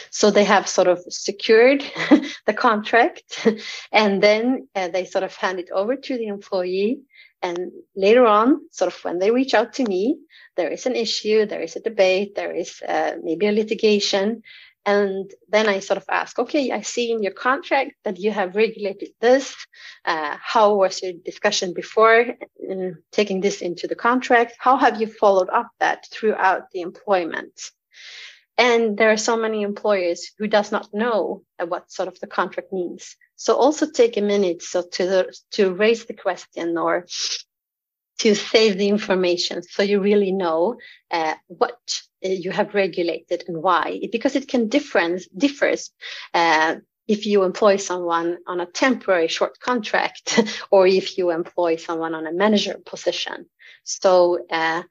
So 0.10 0.32
they 0.32 0.44
have 0.44 0.68
sort 0.68 0.88
of 0.88 1.00
secured 1.10 1.84
the 2.46 2.54
contract 2.54 3.48
and 3.92 4.22
then 4.22 4.68
uh, 4.76 4.90
they 4.90 5.06
sort 5.06 5.24
of 5.24 5.36
hand 5.36 5.60
it 5.60 5.70
over 5.72 5.96
to 5.96 6.18
the 6.18 6.28
employee 6.28 7.02
and 7.42 7.72
later 7.96 8.26
on, 8.26 8.68
sort 8.72 8.94
of 8.94 9.04
when 9.04 9.20
they 9.20 9.32
reach 9.32 9.54
out 9.54 9.74
to 9.74 9.84
me, 9.84 10.20
there 10.58 10.70
is 10.70 10.86
an 10.86 10.96
issue, 10.96 11.46
there 11.46 11.62
is 11.62 11.76
a 11.76 11.82
debate, 11.82 12.36
there 12.36 12.54
is 12.54 12.82
uh, 12.82 13.14
maybe 13.24 13.48
a 13.48 13.52
litigation. 13.52 14.44
And 14.86 15.32
then 15.50 15.68
I 15.68 15.80
sort 15.80 15.98
of 15.98 16.06
ask, 16.10 16.40
okay, 16.40 16.72
I 16.72 16.82
see 16.82 17.12
in 17.12 17.22
your 17.22 17.34
contract 17.34 17.92
that 18.06 18.18
you 18.18 18.32
have 18.32 18.56
regulated 18.56 19.10
this. 19.20 19.56
Uh, 20.06 20.38
how 20.42 20.76
was 20.76 21.02
your 21.02 21.14
discussion 21.14 21.74
before 21.74 22.22
uh, 22.72 22.92
taking 23.12 23.42
this 23.42 23.62
into 23.62 23.88
the 23.88 23.96
contract? 23.96 24.56
How 24.58 24.78
have 24.78 25.00
you 25.00 25.08
followed 25.08 25.50
up 25.50 25.70
that 25.80 26.08
throughout 26.12 26.72
the 26.72 26.82
employment? 26.82 27.54
And 28.58 28.98
there 28.98 29.12
are 29.12 29.18
so 29.18 29.38
many 29.38 29.62
employers 29.62 30.32
who 30.38 30.48
does 30.48 30.72
not 30.72 30.94
know 30.94 31.44
what 31.66 31.92
sort 31.92 32.10
of 32.10 32.20
the 32.20 32.28
contract 32.28 32.74
means. 32.74 33.16
So 33.38 33.56
also 33.56 33.90
take 33.90 34.18
a 34.18 34.22
minute 34.22 34.62
so 34.62 34.84
to 34.96 35.32
to 35.52 35.74
raise 35.74 36.06
the 36.06 36.14
question 36.14 36.78
or 36.78 37.08
to 38.20 38.36
save 38.36 38.78
the 38.78 38.90
information 38.90 39.64
so 39.64 39.84
you 39.84 40.00
really 40.00 40.32
know 40.32 40.78
uh, 41.12 41.34
what 41.48 42.02
uh, 42.24 42.30
you 42.30 42.52
have 42.52 42.74
regulated 42.74 43.44
and 43.48 43.62
why 43.62 44.00
because 44.12 44.36
it 44.36 44.48
can 44.48 44.68
difference 44.68 45.28
differs 45.28 45.92
uh, 46.34 46.76
if 47.08 47.26
you 47.26 47.44
employ 47.44 47.76
someone 47.78 48.38
on 48.46 48.60
a 48.60 48.66
temporary 48.68 49.28
short 49.28 49.60
contract 49.60 50.40
or 50.72 50.86
if 50.86 51.18
you 51.18 51.32
employ 51.32 51.76
someone 51.76 52.14
on 52.14 52.28
a 52.28 52.34
manager 52.34 52.78
position 52.86 53.46
so 53.84 54.46
uh, 54.52 54.84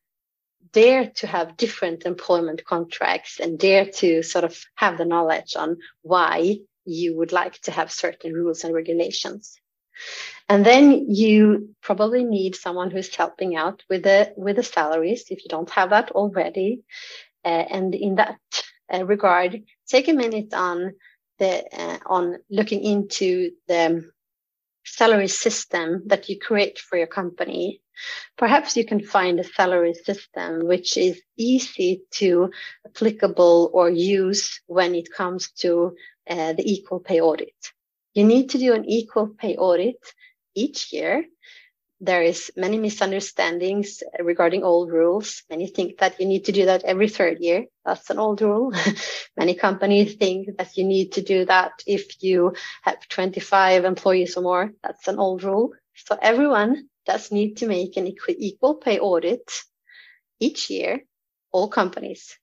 dare 0.72 1.10
to 1.16 1.26
have 1.26 1.56
different 1.56 2.04
employment 2.04 2.64
contracts 2.64 3.40
and 3.40 3.58
dare 3.58 3.86
to 3.86 4.22
sort 4.22 4.44
of 4.44 4.58
have 4.74 4.98
the 4.98 5.04
knowledge 5.04 5.56
on 5.56 5.78
why 6.02 6.58
you 6.84 7.16
would 7.16 7.32
like 7.32 7.60
to 7.62 7.70
have 7.70 7.92
certain 7.92 8.32
rules 8.32 8.64
and 8.64 8.74
regulations. 8.74 9.60
And 10.48 10.64
then 10.64 11.10
you 11.10 11.74
probably 11.82 12.24
need 12.24 12.56
someone 12.56 12.90
who's 12.90 13.14
helping 13.14 13.56
out 13.56 13.82
with 13.90 14.02
the 14.04 14.32
with 14.36 14.56
the 14.56 14.62
salaries 14.62 15.26
if 15.30 15.44
you 15.44 15.48
don't 15.48 15.70
have 15.70 15.90
that 15.90 16.10
already. 16.12 16.82
Uh, 17.44 17.64
and 17.70 17.94
in 17.94 18.16
that 18.16 18.40
uh, 18.92 19.04
regard, 19.04 19.62
take 19.86 20.08
a 20.08 20.12
minute 20.12 20.54
on 20.54 20.94
the 21.38 21.64
uh, 21.72 21.98
on 22.06 22.38
looking 22.50 22.82
into 22.82 23.50
the 23.68 24.10
salary 24.84 25.28
system 25.28 26.02
that 26.06 26.28
you 26.28 26.38
create 26.38 26.78
for 26.78 26.96
your 26.96 27.06
company. 27.06 27.82
Perhaps 28.36 28.76
you 28.76 28.84
can 28.84 29.04
find 29.04 29.38
a 29.38 29.44
salary 29.44 29.94
system 29.94 30.66
which 30.66 30.96
is 30.96 31.20
easy 31.36 32.02
to 32.12 32.50
applicable 32.86 33.70
or 33.74 33.90
use 33.90 34.60
when 34.66 34.94
it 34.94 35.12
comes 35.12 35.50
to 35.50 35.96
uh, 36.30 36.52
the 36.52 36.62
equal 36.64 37.00
pay 37.00 37.20
audit. 37.20 37.54
You 38.18 38.24
need 38.24 38.50
to 38.50 38.58
do 38.58 38.74
an 38.74 38.84
equal 38.84 39.28
pay 39.28 39.56
audit 39.56 40.00
each 40.52 40.92
year. 40.92 41.24
There 42.00 42.20
is 42.20 42.50
many 42.56 42.76
misunderstandings 42.76 44.02
regarding 44.18 44.64
old 44.64 44.90
rules. 44.90 45.44
Many 45.48 45.68
think 45.68 45.98
that 45.98 46.18
you 46.18 46.26
need 46.26 46.46
to 46.46 46.50
do 46.50 46.64
that 46.64 46.82
every 46.82 47.08
third 47.08 47.38
year. 47.38 47.66
That's 47.84 48.10
an 48.10 48.18
old 48.18 48.42
rule. 48.42 48.72
many 49.36 49.54
companies 49.54 50.16
think 50.16 50.56
that 50.58 50.76
you 50.76 50.82
need 50.82 51.12
to 51.12 51.22
do 51.22 51.44
that 51.44 51.70
if 51.86 52.20
you 52.20 52.54
have 52.82 53.06
25 53.08 53.84
employees 53.84 54.36
or 54.36 54.42
more. 54.42 54.72
That's 54.82 55.06
an 55.06 55.20
old 55.20 55.44
rule. 55.44 55.74
So 55.94 56.18
everyone 56.20 56.88
does 57.06 57.30
need 57.30 57.58
to 57.58 57.68
make 57.68 57.96
an 57.96 58.12
equal 58.30 58.74
pay 58.74 58.98
audit 58.98 59.48
each 60.40 60.70
year, 60.70 61.04
all 61.52 61.68
companies. 61.68 62.36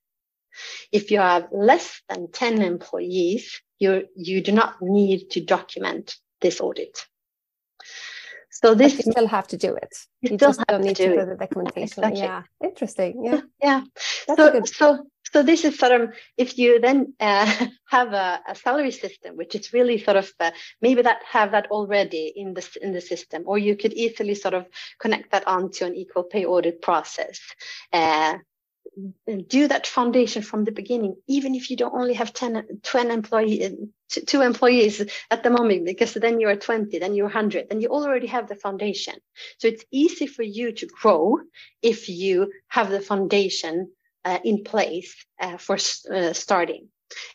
If 0.92 1.12
you 1.12 1.20
have 1.20 1.48
less 1.52 2.02
than 2.10 2.32
10 2.32 2.62
employees, 2.62 3.62
you, 3.80 4.06
you 4.16 4.42
do 4.42 4.52
not 4.52 4.82
need 4.82 5.30
to 5.32 5.42
document 5.42 6.16
this 6.42 6.62
audit. 6.62 7.06
So 8.52 8.74
this 8.74 8.96
but 8.96 9.06
you 9.06 9.12
still 9.12 9.28
have 9.28 9.48
to 9.50 9.58
do 9.58 9.76
it. 9.76 9.94
You, 10.22 10.32
you 10.32 10.38
just 10.38 10.66
don't 10.68 10.82
need 10.82 10.96
to, 10.96 11.10
do, 11.10 11.26
the 11.26 11.36
documentation. 11.36 12.04
Exactly. 12.06 12.22
Yeah, 12.22 12.44
interesting. 12.64 13.26
Yeah, 13.26 13.42
yeah. 13.62 13.82
so 13.98 14.62
so 14.64 15.06
so 15.34 15.44
this 15.44 15.66
is 15.66 15.78
sort 15.78 15.92
of 15.92 16.14
if 16.38 16.58
you 16.58 16.80
then 16.80 17.14
uh, 17.20 17.68
have 17.90 18.14
a, 18.14 18.40
a, 18.48 18.56
salary 18.56 18.92
system 18.92 19.36
which 19.36 19.56
is 19.56 19.74
really 19.74 19.98
sort 19.98 20.16
of 20.16 20.32
uh, 20.40 20.52
maybe 20.82 21.02
that 21.02 21.20
have 21.30 21.52
that 21.52 21.68
already 21.70 22.32
in 22.34 22.54
the 22.54 22.66
in 22.82 22.94
the 22.94 23.02
system 23.02 23.44
or 23.46 23.58
you 23.58 23.76
could 23.76 23.92
easily 23.92 24.36
sort 24.36 24.54
of 24.54 24.66
connect 25.00 25.32
that 25.32 25.46
onto 25.48 25.84
an 25.84 25.94
equal 25.94 26.24
pay 26.24 26.46
audit 26.46 26.82
process 26.82 27.42
uh, 27.92 28.36
do 29.48 29.68
that 29.68 29.88
foundation 29.88 30.42
from 30.42 30.64
the 30.64 30.72
beginning 30.72 31.16
even 31.28 31.56
if 31.56 31.70
you 31.70 31.76
don't 31.76 31.94
only 31.94 32.14
have 32.14 32.34
10 32.34 32.80
20 32.84 33.14
employees 33.14 33.74
two 34.28 34.42
employees 34.42 35.02
at 35.32 35.44
the 35.44 35.50
moment 35.50 35.86
because 35.86 36.14
then 36.14 36.40
you're 36.40 36.56
20 36.56 36.98
then 37.00 37.14
you're 37.14 37.26
100 37.26 37.70
then 37.70 37.82
you 37.82 37.90
already 37.90 38.28
have 38.28 38.48
the 38.48 38.56
foundation 38.56 39.16
so 39.58 39.68
it's 39.68 39.86
easy 39.92 40.28
for 40.28 40.44
you 40.44 40.72
to 40.72 40.88
grow 40.88 41.38
if 41.82 42.08
you 42.10 42.52
have 42.68 42.90
the 42.90 43.02
foundation 43.02 43.90
uh, 44.26 44.40
in 44.44 44.64
place 44.64 45.16
uh, 45.40 45.58
for 45.58 45.78
uh, 46.12 46.34
starting. 46.34 46.90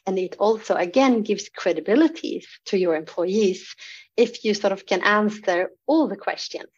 And 0.07 0.19
it 0.19 0.37
also, 0.39 0.75
again, 0.75 1.23
gives 1.23 1.49
credibility 1.49 2.45
to 2.67 2.77
your 2.77 2.97
employees 2.97 3.75
if 4.17 4.45
you 4.45 4.53
sort 4.53 4.73
of 4.73 4.85
can 4.85 5.03
answer 5.03 5.71
all 5.87 6.09
the 6.09 6.17
questions. 6.17 6.69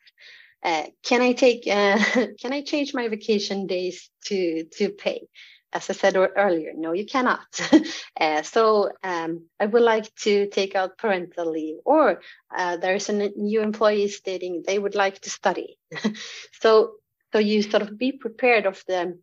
Uh, 0.63 0.85
can 1.03 1.23
I 1.23 1.33
take, 1.33 1.67
uh, 1.67 1.99
can 2.41 2.53
I 2.53 2.63
change 2.63 2.95
my 2.95 3.09
vacation 3.09 3.67
days 3.67 4.11
to, 4.27 4.65
to 4.79 4.91
pay? 4.91 5.29
As 5.75 5.89
I 5.89 5.95
said 5.95 6.17
earlier, 6.17 6.73
no, 6.77 6.93
you 6.93 7.07
cannot. 7.07 7.41
uh, 8.21 8.43
so 8.43 8.91
um, 9.03 9.47
I 9.59 9.65
would 9.65 9.83
like 9.83 10.15
to 10.17 10.47
take 10.49 10.75
out 10.75 10.99
parental 10.99 11.51
leave, 11.51 11.77
or 11.87 12.21
uh, 12.55 12.77
there's 12.77 13.09
a 13.09 13.31
new 13.31 13.63
employee 13.63 14.09
stating 14.09 14.63
they 14.67 14.79
would 14.79 14.95
like 14.95 15.21
to 15.21 15.31
study. 15.31 15.79
so, 16.61 16.97
so 17.33 17.39
you 17.39 17.63
sort 17.63 17.83
of 17.83 17.97
be 17.97 18.13
prepared 18.13 18.67
of 18.67 18.85
the 18.87 19.19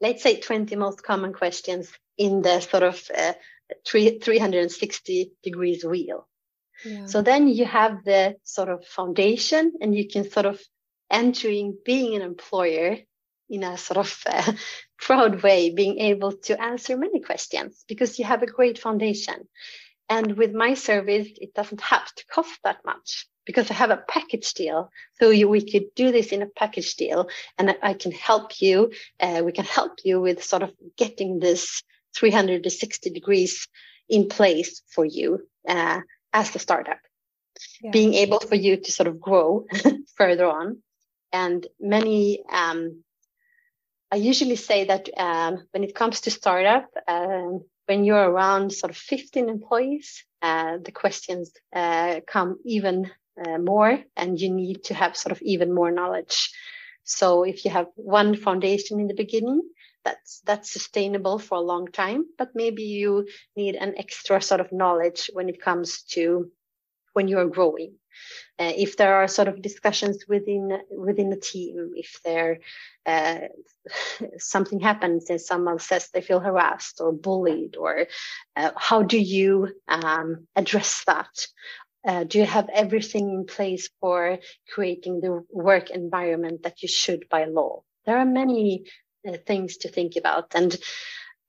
let's 0.00 0.22
say 0.22 0.40
20 0.40 0.76
most 0.76 1.02
common 1.02 1.32
questions 1.32 1.90
in 2.16 2.42
the 2.42 2.60
sort 2.60 2.82
of 2.82 3.10
uh, 3.16 3.32
three, 3.86 4.18
360 4.18 5.32
degrees 5.42 5.84
wheel. 5.84 6.28
Yeah. 6.84 7.06
So 7.06 7.22
then 7.22 7.48
you 7.48 7.64
have 7.64 8.04
the 8.04 8.36
sort 8.44 8.68
of 8.68 8.84
foundation 8.86 9.72
and 9.80 9.94
you 9.94 10.08
can 10.08 10.30
sort 10.30 10.46
of 10.46 10.60
entering 11.10 11.76
being 11.84 12.14
an 12.14 12.22
employer 12.22 12.98
in 13.50 13.62
a 13.64 13.78
sort 13.78 13.98
of 13.98 14.22
uh, 14.26 14.52
proud 14.98 15.42
way, 15.42 15.70
being 15.70 15.98
able 15.98 16.32
to 16.32 16.60
answer 16.60 16.96
many 16.96 17.20
questions 17.20 17.84
because 17.88 18.18
you 18.18 18.24
have 18.24 18.42
a 18.42 18.46
great 18.46 18.78
foundation. 18.78 19.48
And 20.08 20.36
with 20.36 20.54
my 20.54 20.74
service, 20.74 21.28
it 21.36 21.52
doesn't 21.54 21.80
have 21.82 22.06
to 22.14 22.26
cost 22.26 22.58
that 22.64 22.78
much 22.84 23.26
because 23.44 23.70
I 23.70 23.74
have 23.74 23.90
a 23.90 24.04
package 24.08 24.52
deal. 24.54 24.90
So 25.20 25.30
you, 25.30 25.48
we 25.48 25.70
could 25.70 25.94
do 25.94 26.12
this 26.12 26.32
in 26.32 26.42
a 26.42 26.46
package 26.46 26.94
deal 26.96 27.28
and 27.58 27.76
I 27.82 27.94
can 27.94 28.12
help 28.12 28.60
you. 28.60 28.92
Uh, 29.20 29.42
we 29.44 29.52
can 29.52 29.64
help 29.64 29.98
you 30.04 30.20
with 30.20 30.44
sort 30.44 30.62
of 30.62 30.72
getting 30.96 31.40
this 31.40 31.82
360 32.16 33.10
degrees 33.10 33.68
in 34.08 34.28
place 34.28 34.82
for 34.94 35.04
you 35.04 35.46
uh, 35.68 36.00
as 36.32 36.50
the 36.50 36.58
startup. 36.58 36.98
Yeah. 37.80 37.90
Being 37.90 38.14
able 38.14 38.40
for 38.40 38.54
you 38.54 38.76
to 38.76 38.92
sort 38.92 39.08
of 39.08 39.20
grow 39.20 39.66
further 40.16 40.46
on. 40.46 40.82
And 41.32 41.66
many, 41.80 42.42
um, 42.50 43.02
I 44.10 44.16
usually 44.16 44.56
say 44.56 44.84
that 44.84 45.08
um, 45.16 45.66
when 45.72 45.84
it 45.84 45.94
comes 45.94 46.22
to 46.22 46.30
startup, 46.30 46.88
um, 47.06 47.64
when 47.86 48.04
you're 48.04 48.30
around 48.30 48.72
sort 48.72 48.90
of 48.90 48.96
15 48.96 49.48
employees, 49.48 50.24
uh, 50.40 50.78
the 50.82 50.92
questions 50.92 51.52
uh, 51.74 52.20
come 52.26 52.58
even 52.64 53.10
uh, 53.44 53.58
more 53.58 53.98
and 54.16 54.40
you 54.40 54.50
need 54.52 54.84
to 54.84 54.94
have 54.94 55.16
sort 55.16 55.32
of 55.32 55.40
even 55.42 55.74
more 55.74 55.90
knowledge 55.90 56.50
so 57.08 57.42
if 57.42 57.64
you 57.64 57.70
have 57.70 57.86
one 57.94 58.36
foundation 58.36 59.00
in 59.00 59.06
the 59.06 59.14
beginning 59.14 59.62
that's 60.04 60.40
that's 60.44 60.70
sustainable 60.70 61.38
for 61.38 61.58
a 61.58 61.68
long 61.72 61.86
time 61.88 62.24
but 62.36 62.50
maybe 62.54 62.82
you 62.82 63.26
need 63.56 63.74
an 63.74 63.94
extra 63.96 64.40
sort 64.40 64.60
of 64.60 64.72
knowledge 64.72 65.30
when 65.32 65.48
it 65.48 65.60
comes 65.60 66.02
to 66.02 66.50
when 67.12 67.28
you 67.28 67.38
are 67.38 67.46
growing 67.46 67.94
uh, 68.58 68.72
if 68.76 68.96
there 68.96 69.14
are 69.14 69.28
sort 69.28 69.48
of 69.48 69.62
discussions 69.62 70.24
within 70.28 70.80
within 70.90 71.30
the 71.30 71.36
team 71.36 71.92
if 71.94 72.20
there 72.24 72.58
uh, 73.06 73.40
something 74.38 74.80
happens 74.80 75.30
and 75.30 75.40
someone 75.40 75.78
says 75.78 76.08
they 76.08 76.20
feel 76.20 76.40
harassed 76.40 77.00
or 77.00 77.12
bullied 77.12 77.76
or 77.76 78.06
uh, 78.56 78.70
how 78.76 79.02
do 79.02 79.18
you 79.18 79.68
um, 79.88 80.46
address 80.56 81.04
that 81.06 81.46
uh, 82.06 82.24
do 82.24 82.38
you 82.38 82.46
have 82.46 82.68
everything 82.72 83.28
in 83.30 83.44
place 83.44 83.90
for 84.00 84.38
creating 84.72 85.20
the 85.20 85.44
work 85.50 85.90
environment 85.90 86.62
that 86.62 86.82
you 86.82 86.88
should 86.88 87.28
by 87.28 87.44
law? 87.44 87.82
There 88.06 88.16
are 88.16 88.24
many 88.24 88.84
things 89.36 89.78
to 89.78 89.88
think 89.88 90.16
about. 90.16 90.54
And 90.54 90.76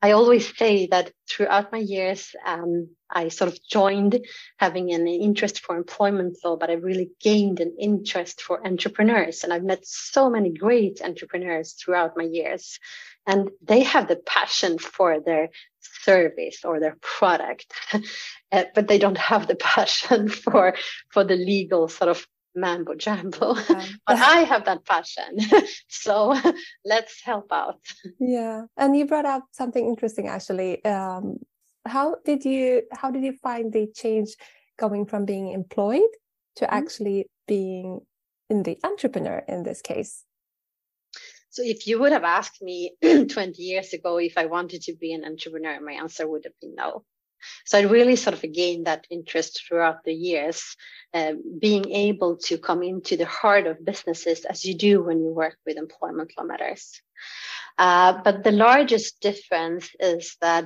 I 0.01 0.11
always 0.11 0.55
say 0.57 0.87
that 0.87 1.11
throughout 1.29 1.71
my 1.71 1.79
years, 1.79 2.33
um, 2.45 2.89
I 3.09 3.27
sort 3.27 3.51
of 3.51 3.59
joined 3.69 4.25
having 4.57 4.93
an 4.93 5.07
interest 5.07 5.59
for 5.59 5.75
employment 5.75 6.37
law, 6.43 6.55
but 6.55 6.69
I 6.69 6.73
really 6.73 7.11
gained 7.19 7.59
an 7.59 7.75
interest 7.77 8.41
for 8.41 8.65
entrepreneurs. 8.65 9.43
And 9.43 9.51
I've 9.51 9.63
met 9.63 9.85
so 9.85 10.29
many 10.29 10.51
great 10.51 11.01
entrepreneurs 11.01 11.73
throughout 11.73 12.15
my 12.15 12.23
years. 12.23 12.79
And 13.27 13.49
they 13.61 13.81
have 13.81 14.07
the 14.07 14.15
passion 14.15 14.77
for 14.77 15.19
their 15.19 15.49
service 15.81 16.63
or 16.63 16.79
their 16.79 16.95
product, 17.01 17.73
uh, 18.51 18.63
but 18.73 18.87
they 18.87 18.99
don't 18.99 19.17
have 19.17 19.47
the 19.47 19.55
passion 19.75 20.29
for 20.29 20.75
for 21.09 21.23
the 21.23 21.35
legal 21.35 21.87
sort 21.89 22.09
of 22.09 22.25
mambo 22.59 22.95
jumbo. 22.95 23.55
Yeah. 23.69 23.85
but 24.05 24.17
I 24.17 24.39
have 24.41 24.65
that 24.65 24.85
passion, 24.85 25.37
so 25.87 26.35
let's 26.85 27.21
help 27.21 27.51
out. 27.51 27.79
Yeah, 28.19 28.65
and 28.77 28.95
you 28.95 29.05
brought 29.05 29.25
up 29.25 29.45
something 29.51 29.85
interesting 29.85 30.27
actually. 30.27 30.83
Um, 30.85 31.37
how 31.85 32.17
did 32.25 32.45
you 32.45 32.83
how 32.91 33.11
did 33.11 33.23
you 33.23 33.33
find 33.33 33.71
the 33.71 33.87
change 33.95 34.35
going 34.77 35.05
from 35.05 35.25
being 35.25 35.51
employed 35.51 36.11
to 36.57 36.65
mm-hmm. 36.65 36.75
actually 36.75 37.25
being 37.47 38.01
in 38.49 38.63
the 38.63 38.77
entrepreneur 38.83 39.43
in 39.47 39.63
this 39.63 39.81
case? 39.81 40.25
So 41.51 41.63
if 41.63 41.87
you 41.87 41.99
would 41.99 42.11
have 42.11 42.23
asked 42.23 42.61
me 42.61 42.93
20 43.01 43.61
years 43.61 43.93
ago 43.93 44.17
if 44.17 44.37
I 44.37 44.45
wanted 44.45 44.83
to 44.83 44.95
be 44.95 45.13
an 45.13 45.25
entrepreneur, 45.25 45.79
my 45.81 45.93
answer 45.93 46.27
would 46.27 46.43
have 46.45 46.53
been 46.61 46.75
no. 46.75 47.03
So 47.65 47.77
I 47.77 47.81
really 47.81 48.15
sort 48.15 48.35
of 48.35 48.53
gained 48.53 48.85
that 48.87 49.05
interest 49.09 49.63
throughout 49.67 50.03
the 50.03 50.13
years, 50.13 50.75
uh, 51.13 51.33
being 51.59 51.91
able 51.91 52.37
to 52.45 52.57
come 52.57 52.83
into 52.83 53.17
the 53.17 53.25
heart 53.25 53.67
of 53.67 53.83
businesses 53.83 54.45
as 54.45 54.65
you 54.65 54.75
do 54.75 55.03
when 55.03 55.19
you 55.19 55.29
work 55.29 55.57
with 55.65 55.77
employment 55.77 56.31
law 56.37 56.43
matters. 56.43 57.01
Uh, 57.77 58.21
but 58.23 58.43
the 58.43 58.51
largest 58.51 59.21
difference 59.21 59.89
is 59.99 60.35
that 60.41 60.65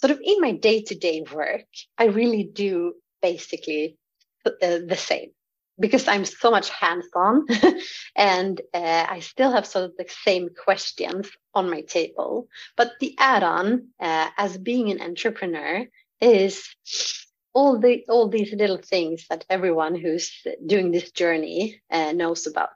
sort 0.00 0.12
of 0.12 0.20
in 0.22 0.40
my 0.40 0.52
day 0.52 0.82
to 0.82 0.94
day 0.94 1.24
work, 1.32 1.66
I 1.96 2.04
really 2.06 2.44
do 2.44 2.94
basically 3.20 3.96
the, 4.44 4.84
the 4.86 4.96
same 4.96 5.30
because 5.78 6.08
I'm 6.08 6.24
so 6.24 6.50
much 6.50 6.70
hands 6.70 7.06
on 7.14 7.46
and 8.16 8.60
uh, 8.74 9.06
I 9.08 9.20
still 9.20 9.52
have 9.52 9.66
sort 9.66 9.84
of 9.84 9.96
the 9.96 10.06
same 10.08 10.48
questions 10.64 11.30
on 11.54 11.70
my 11.70 11.82
table. 11.82 12.48
But 12.76 12.92
the 13.00 13.14
add 13.18 13.42
on 13.42 13.88
uh, 14.00 14.28
as 14.36 14.58
being 14.58 14.90
an 14.90 15.00
entrepreneur 15.00 15.86
is 16.20 16.68
all 17.54 17.78
the 17.78 18.04
all 18.08 18.28
these 18.28 18.52
little 18.52 18.78
things 18.78 19.26
that 19.30 19.44
everyone 19.48 19.94
who's 19.94 20.32
doing 20.66 20.90
this 20.90 21.10
journey 21.12 21.80
uh, 21.90 22.12
knows 22.12 22.46
about 22.46 22.70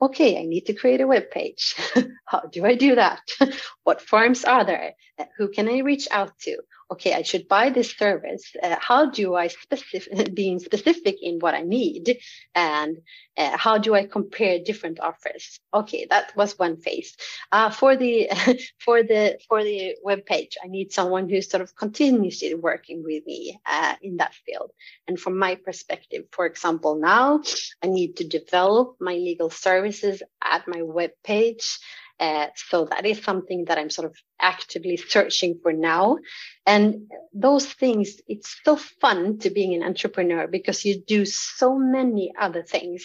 okay, 0.00 0.38
I 0.38 0.44
need 0.44 0.66
to 0.66 0.74
create 0.74 1.00
a 1.00 1.06
web 1.06 1.30
page. 1.30 1.74
How 2.24 2.42
do 2.52 2.64
I 2.64 2.74
do 2.74 2.94
that? 2.94 3.20
what 3.84 4.00
forms 4.00 4.44
are 4.44 4.64
there? 4.64 4.92
Uh, 5.18 5.24
who 5.36 5.48
can 5.48 5.68
I 5.68 5.78
reach 5.78 6.06
out 6.10 6.38
to? 6.42 6.58
Okay, 6.90 7.12
I 7.12 7.20
should 7.20 7.48
buy 7.48 7.68
this 7.68 7.92
service. 7.92 8.44
Uh, 8.62 8.76
how 8.80 9.10
do 9.10 9.34
I 9.34 9.48
specific, 9.48 10.34
being 10.34 10.58
specific 10.58 11.16
in 11.20 11.38
what 11.38 11.54
I 11.54 11.60
need? 11.60 12.18
And 12.54 12.98
uh, 13.36 13.56
how 13.58 13.76
do 13.76 13.94
I 13.94 14.06
compare 14.06 14.58
different 14.58 14.98
offers? 14.98 15.60
Okay, 15.74 16.06
that 16.08 16.34
was 16.34 16.58
one 16.58 16.78
phase. 16.78 17.14
Uh, 17.52 17.68
for 17.68 17.94
the 17.94 18.30
for 18.78 19.02
the 19.02 19.38
for 19.48 19.62
the 19.62 19.96
web 20.02 20.24
page, 20.24 20.56
I 20.64 20.68
need 20.68 20.92
someone 20.92 21.28
who's 21.28 21.50
sort 21.50 21.62
of 21.62 21.76
continuously 21.76 22.54
working 22.54 23.02
with 23.04 23.26
me 23.26 23.60
uh, 23.66 23.94
in 24.00 24.16
that 24.16 24.32
field. 24.46 24.70
And 25.06 25.20
from 25.20 25.38
my 25.38 25.56
perspective, 25.56 26.24
for 26.32 26.46
example, 26.46 26.98
now 26.98 27.42
I 27.82 27.88
need 27.88 28.16
to 28.16 28.26
develop 28.26 28.96
my 28.98 29.12
legal 29.12 29.50
services 29.50 30.22
at 30.42 30.66
my 30.66 30.80
web 30.82 31.10
page. 31.22 31.78
Uh, 32.20 32.48
so 32.56 32.86
that 32.86 33.06
is 33.06 33.22
something 33.22 33.66
that 33.66 33.78
I'm 33.78 33.90
sort 33.90 34.06
of 34.06 34.16
actively 34.40 34.96
searching 34.96 35.60
for 35.62 35.72
now. 35.72 36.18
And 36.66 37.10
those 37.32 37.66
things, 37.66 38.20
it's 38.26 38.56
so 38.64 38.76
fun 38.76 39.38
to 39.38 39.50
being 39.50 39.74
an 39.74 39.84
entrepreneur 39.84 40.48
because 40.48 40.84
you 40.84 41.00
do 41.00 41.24
so 41.24 41.78
many 41.78 42.32
other 42.38 42.62
things. 42.62 43.04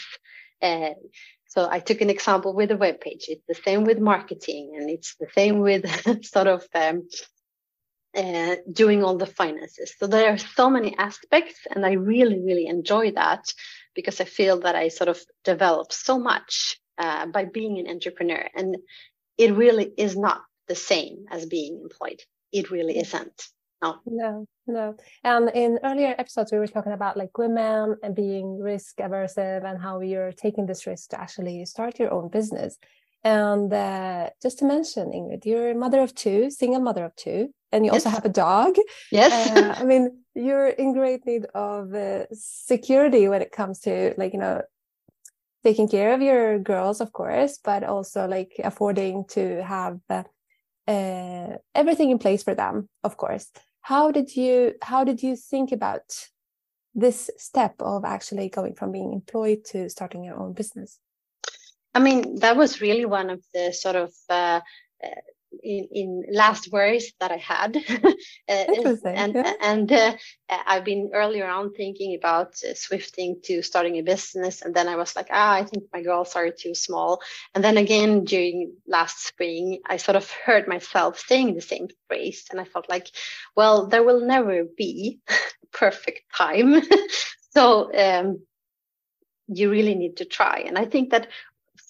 Uh, 0.61 0.95
so 1.47 1.67
I 1.69 1.79
took 1.79 2.01
an 2.01 2.09
example 2.09 2.55
with 2.55 2.71
a 2.71 2.77
web 2.77 2.99
page. 3.01 3.25
It's 3.27 3.45
the 3.47 3.53
same 3.53 3.83
with 3.83 3.99
marketing 3.99 4.73
and 4.75 4.89
it's 4.89 5.15
the 5.19 5.27
same 5.35 5.59
with 5.59 5.85
sort 6.25 6.47
of 6.47 6.65
um, 6.73 7.07
uh, 8.15 8.55
doing 8.71 9.03
all 9.03 9.17
the 9.17 9.25
finances. 9.25 9.93
So 9.99 10.07
there 10.07 10.31
are 10.31 10.37
so 10.37 10.69
many 10.69 10.97
aspects, 10.97 11.59
and 11.69 11.85
I 11.85 11.93
really, 11.93 12.39
really 12.39 12.67
enjoy 12.67 13.11
that 13.11 13.51
because 13.95 14.21
I 14.21 14.25
feel 14.25 14.61
that 14.61 14.75
I 14.75 14.89
sort 14.89 15.09
of 15.09 15.19
develop 15.43 15.91
so 15.91 16.19
much 16.19 16.79
uh, 16.97 17.25
by 17.27 17.45
being 17.45 17.79
an 17.79 17.87
entrepreneur. 17.87 18.47
And 18.55 18.77
it 19.37 19.53
really 19.53 19.91
is 19.97 20.15
not 20.15 20.41
the 20.67 20.75
same 20.75 21.25
as 21.31 21.45
being 21.45 21.79
employed. 21.81 22.21
It 22.51 22.71
really 22.71 22.97
isn't. 22.97 23.47
No. 23.81 23.97
No, 24.05 24.45
no. 24.65 24.95
And 25.23 25.51
in 25.53 25.79
earlier 25.83 26.15
episodes, 26.17 26.51
we 26.51 26.59
were 26.59 26.67
talking 26.67 26.93
about 26.93 27.17
like 27.17 27.37
women 27.37 27.97
and 28.01 28.15
being 28.15 28.59
risk 28.59 28.97
aversive 28.97 29.65
and 29.65 29.81
how 29.81 29.99
you're 29.99 30.31
taking 30.31 30.65
this 30.65 30.87
risk 30.87 31.09
to 31.09 31.19
actually 31.19 31.65
start 31.65 31.99
your 31.99 32.13
own 32.13 32.29
business. 32.29 32.77
And 33.25 33.71
uh, 33.73 34.29
just 34.41 34.59
to 34.59 34.65
mention, 34.65 35.11
Ingrid, 35.11 35.45
you're 35.45 35.71
a 35.71 35.75
mother 35.75 36.01
of 36.01 36.13
two, 36.13 36.49
single 36.49 36.81
mother 36.81 37.05
of 37.05 37.15
two, 37.15 37.53
and 37.71 37.85
you 37.85 37.91
yes. 37.91 38.05
also 38.05 38.15
have 38.15 38.25
a 38.25 38.29
dog. 38.29 38.75
Yes. 39.11 39.49
Uh, 39.49 39.75
I 39.77 39.83
mean, 39.85 40.17
you're 40.35 40.67
in 40.67 40.93
great 40.93 41.25
need 41.25 41.45
of 41.53 41.93
uh, 41.93 42.25
security 42.33 43.27
when 43.27 43.41
it 43.41 43.51
comes 43.51 43.79
to 43.81 44.13
like, 44.17 44.33
you 44.33 44.39
know, 44.39 44.61
taking 45.63 45.87
care 45.87 46.13
of 46.13 46.21
your 46.21 46.59
girls, 46.59 47.01
of 47.01 47.11
course, 47.11 47.59
but 47.63 47.83
also 47.83 48.27
like 48.27 48.53
affording 48.63 49.25
to 49.29 49.63
have 49.63 49.99
uh, 50.09 50.23
uh 50.87 51.57
everything 51.73 52.11
in 52.11 52.19
place 52.19 52.43
for 52.43 52.55
them, 52.55 52.89
of 53.03 53.17
course. 53.17 53.51
How 53.81 54.11
did 54.11 54.35
you 54.35 54.73
how 54.81 55.03
did 55.03 55.23
you 55.23 55.35
think 55.35 55.71
about 55.71 56.03
this 56.95 57.29
step 57.37 57.75
of 57.79 58.05
actually 58.05 58.49
going 58.49 58.75
from 58.75 58.91
being 58.91 59.13
employed 59.13 59.65
to 59.65 59.89
starting 59.89 60.23
your 60.23 60.39
own 60.39 60.53
business? 60.53 60.99
I 61.93 61.99
mean, 61.99 62.39
that 62.39 62.57
was 62.57 62.81
really 62.81 63.05
one 63.05 63.29
of 63.29 63.43
the 63.53 63.71
sort 63.71 63.95
of 63.95 64.13
uh, 64.29 64.61
in, 65.61 65.87
in, 65.91 66.23
last 66.31 66.71
words 66.71 67.11
that 67.19 67.31
I 67.31 67.37
had. 67.37 67.77
Uh, 68.49 68.65
Interesting. 68.67 69.15
and 69.15 69.35
yeah. 69.35 69.53
and 69.61 69.91
uh, 69.91 70.13
I've 70.49 70.83
been 70.83 71.11
earlier 71.13 71.47
on 71.47 71.71
thinking 71.71 72.13
about 72.15 72.55
uh, 72.69 72.73
swifting 72.75 73.39
to 73.45 73.61
starting 73.61 73.97
a 73.97 74.03
business, 74.03 74.61
and 74.61 74.75
then 74.75 74.89
I 74.89 74.97
was 74.97 75.15
like, 75.15 75.27
ah, 75.31 75.53
I 75.53 75.63
think 75.63 75.85
my 75.93 76.01
girls 76.01 76.35
are 76.35 76.49
too 76.49 76.75
small. 76.75 77.21
And 77.55 77.63
then 77.63 77.77
again 77.77 78.25
during 78.25 78.73
last 78.85 79.25
spring, 79.25 79.79
I 79.85 79.95
sort 79.97 80.17
of 80.17 80.29
heard 80.29 80.67
myself 80.67 81.19
saying 81.19 81.55
the 81.55 81.61
same 81.61 81.87
phrase, 82.07 82.45
and 82.51 82.59
I 82.59 82.65
felt 82.65 82.89
like, 82.89 83.07
well, 83.55 83.87
there 83.87 84.03
will 84.03 84.25
never 84.25 84.65
be 84.65 85.19
perfect 85.71 86.21
time. 86.35 86.81
so 87.51 87.89
um, 87.95 88.41
you 89.47 89.71
really 89.71 89.95
need 89.95 90.17
to 90.17 90.25
try. 90.25 90.63
And 90.67 90.77
I 90.77 90.85
think 90.85 91.11
that 91.11 91.27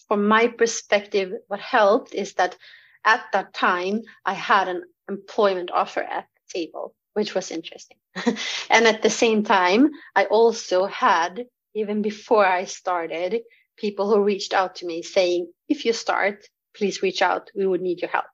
from 0.07 0.27
my 0.27 0.47
perspective, 0.47 1.33
what 1.47 1.59
helped 1.59 2.13
is 2.13 2.33
that 2.35 2.57
at 3.05 3.25
that 3.33 3.53
time 3.53 4.01
I 4.25 4.33
had 4.33 4.67
an 4.67 4.83
employment 5.09 5.71
offer 5.71 6.01
at 6.01 6.27
the 6.35 6.59
table, 6.59 6.95
which 7.13 7.35
was 7.35 7.51
interesting. 7.51 7.97
and 8.69 8.87
at 8.87 9.01
the 9.01 9.09
same 9.09 9.43
time, 9.43 9.89
I 10.15 10.25
also 10.25 10.85
had, 10.85 11.45
even 11.73 12.01
before 12.01 12.45
I 12.45 12.65
started, 12.65 13.41
people 13.77 14.09
who 14.09 14.23
reached 14.23 14.53
out 14.53 14.75
to 14.77 14.85
me 14.85 15.01
saying, 15.01 15.51
if 15.67 15.85
you 15.85 15.93
start, 15.93 16.45
please 16.75 17.01
reach 17.01 17.21
out. 17.21 17.49
We 17.55 17.65
would 17.65 17.81
need 17.81 18.01
your 18.01 18.11
help. 18.11 18.25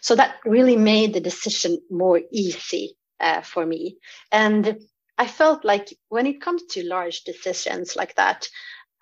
So 0.00 0.14
that 0.16 0.36
really 0.44 0.76
made 0.76 1.14
the 1.14 1.20
decision 1.20 1.78
more 1.90 2.20
easy 2.32 2.96
uh, 3.20 3.42
for 3.42 3.64
me. 3.64 3.96
And 4.32 4.80
I 5.16 5.26
felt 5.26 5.64
like 5.64 5.94
when 6.08 6.26
it 6.26 6.40
comes 6.40 6.62
to 6.70 6.86
large 6.86 7.22
decisions 7.22 7.96
like 7.96 8.14
that, 8.14 8.48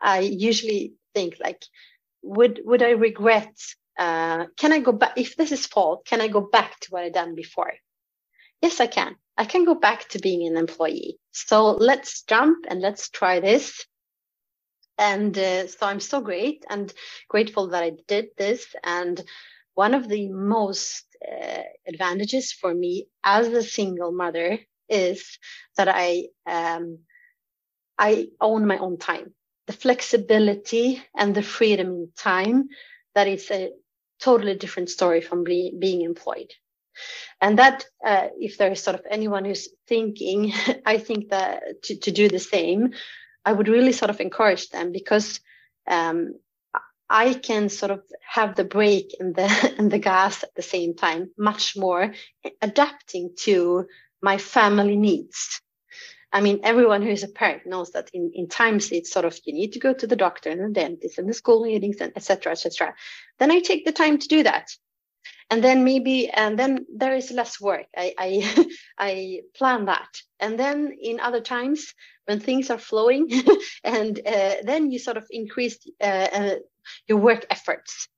I 0.01 0.21
usually 0.21 0.95
think 1.15 1.37
like 1.41 1.63
would 2.23 2.61
would 2.65 2.83
I 2.83 2.91
regret? 2.91 3.55
Uh, 3.99 4.47
can 4.57 4.73
I 4.73 4.81
go 4.81 4.93
back 4.93 5.15
if 5.17 5.37
this 5.37 5.53
is 5.53 5.67
fault? 5.67 6.07
Can 6.07 6.21
I 6.21 6.29
go 6.29 6.41
back 6.41 6.79
to 6.81 6.89
what 6.91 7.05
I 7.05 7.11
done 7.11 7.35
before? 7.35 7.73
Yes, 8.61 8.81
I 8.81 8.87
can. 8.87 9.17
I 9.37 9.45
can 9.45 9.65
go 9.65 9.75
back 9.75 10.09
to 10.11 10.19
being 10.19 10.47
an 10.47 10.57
employee. 10.57 11.19
So 11.33 11.73
let's 11.73 12.23
jump 12.23 12.67
and 12.69 12.81
let's 12.81 13.09
try 13.11 13.41
this. 13.41 13.85
And 14.99 15.37
uh, 15.39 15.67
so 15.67 15.87
I'm 15.87 16.01
so 16.01 16.21
great 16.21 16.65
and 16.71 16.93
grateful 17.29 17.69
that 17.69 17.83
I 17.83 17.93
did 18.09 18.29
this. 18.39 18.67
And 18.83 19.23
one 19.75 19.95
of 19.95 20.09
the 20.09 20.29
most 20.29 21.05
uh, 21.27 21.63
advantages 21.87 22.53
for 22.53 22.73
me 22.73 23.09
as 23.23 23.49
a 23.49 23.63
single 23.63 24.13
mother 24.13 24.59
is 24.89 25.39
that 25.77 25.89
I 25.89 26.29
um, 26.47 27.01
I 27.99 28.29
own 28.41 28.67
my 28.67 28.79
own 28.79 28.99
time 28.99 29.35
the 29.67 29.73
flexibility 29.73 31.03
and 31.15 31.35
the 31.35 31.43
freedom 31.43 31.89
in 31.89 32.09
time 32.17 32.69
that 33.15 33.27
is 33.27 33.51
a 33.51 33.71
totally 34.21 34.55
different 34.55 34.91
story 34.91 35.21
from 35.21 35.45
be, 35.45 35.73
being 35.79 36.03
employed. 36.03 36.53
And 37.41 37.59
that 37.59 37.85
uh, 38.05 38.29
if 38.39 38.57
there 38.57 38.73
is 38.73 38.83
sort 38.83 38.99
of 38.99 39.07
anyone 39.11 39.45
who's 39.45 39.69
thinking 39.87 40.53
i 40.87 40.99
think 40.99 41.31
that 41.31 41.83
to, 41.83 41.99
to 41.99 42.11
do 42.11 42.29
the 42.29 42.39
same 42.39 42.93
i 43.45 43.53
would 43.53 43.69
really 43.69 43.93
sort 43.93 44.11
of 44.11 44.21
encourage 44.21 44.69
them 44.71 44.93
because 44.93 45.41
um, 45.89 46.35
i 47.09 47.35
can 47.35 47.69
sort 47.69 47.93
of 47.93 48.03
have 48.27 48.55
the 48.55 48.65
brake 48.65 49.15
and 49.21 49.35
the 49.35 49.75
and 49.79 49.91
the 49.91 49.99
gas 49.99 50.43
at 50.43 50.55
the 50.55 50.63
same 50.63 50.95
time 50.95 51.31
much 51.39 51.77
more 51.77 52.13
adapting 52.63 53.31
to 53.37 53.87
my 54.23 54.39
family 54.39 54.97
needs 54.97 55.61
I 56.33 56.41
mean, 56.41 56.61
everyone 56.65 57.03
who 57.03 57.11
is 57.11 57.23
a 57.23 57.29
parent 57.29 57.67
knows 57.67 57.93
that 57.93 58.11
in, 58.13 58.31
in 58.35 58.49
times 58.49 58.91
it's 58.93 59.13
sort 59.13 59.25
of 59.25 59.39
you 59.45 59.53
need 59.53 59.73
to 59.73 59.79
go 59.79 59.95
to 59.95 60.07
the 60.07 60.17
doctor 60.17 60.51
and 60.51 60.61
the 60.61 60.81
dentist 60.81 61.19
and 61.19 61.29
the 61.29 61.35
school 61.35 61.65
meetings 61.65 61.97
and 62.01 62.13
etc. 62.17 62.53
etc. 62.53 62.95
Then 63.39 63.51
I 63.51 63.61
take 63.61 63.85
the 63.85 63.93
time 63.93 64.19
to 64.19 64.29
do 64.29 64.43
that, 64.43 64.69
and 65.51 65.63
then 65.63 65.85
maybe 65.85 66.29
and 66.29 66.59
then 66.59 66.87
there 66.95 67.15
is 67.15 67.31
less 67.31 67.61
work. 67.61 67.87
I 67.97 68.15
I, 68.19 68.67
I 68.99 69.41
plan 69.55 69.87
that, 69.87 70.09
and 70.41 70.59
then 70.59 70.93
in 71.01 71.21
other 71.21 71.41
times 71.41 71.95
when 72.27 72.41
things 72.41 72.71
are 72.71 72.79
flowing, 72.79 73.31
and 73.85 74.19
uh, 74.27 74.57
then 74.65 74.91
you 74.91 74.99
sort 74.99 75.17
of 75.17 75.27
increase 75.31 75.79
uh, 76.01 76.29
uh, 76.33 76.55
your 77.07 77.19
work 77.19 77.47
efforts. 77.51 78.09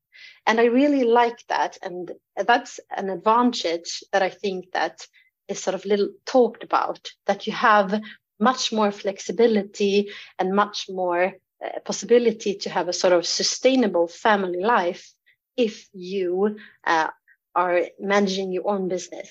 And 0.46 0.58
I 0.58 0.64
really 0.64 1.04
like 1.04 1.46
that, 1.48 1.76
and 1.82 2.10
that's 2.36 2.80
an 2.90 3.10
advantage 3.10 4.02
that 4.12 4.22
I 4.22 4.30
think 4.30 4.72
that 4.72 5.06
is 5.48 5.62
sort 5.62 5.74
of 5.74 5.84
little 5.84 6.10
talked 6.26 6.62
about 6.62 7.10
that 7.26 7.46
you 7.46 7.52
have 7.52 8.00
much 8.40 8.72
more 8.72 8.92
flexibility 8.92 10.10
and 10.38 10.54
much 10.54 10.86
more 10.88 11.34
uh, 11.64 11.80
possibility 11.84 12.54
to 12.54 12.70
have 12.70 12.88
a 12.88 12.92
sort 12.92 13.12
of 13.12 13.26
sustainable 13.26 14.06
family 14.06 14.60
life 14.60 15.10
if 15.56 15.88
you 15.92 16.56
uh, 16.86 17.08
are 17.54 17.82
managing 17.98 18.52
your 18.52 18.68
own 18.70 18.88
business. 18.88 19.30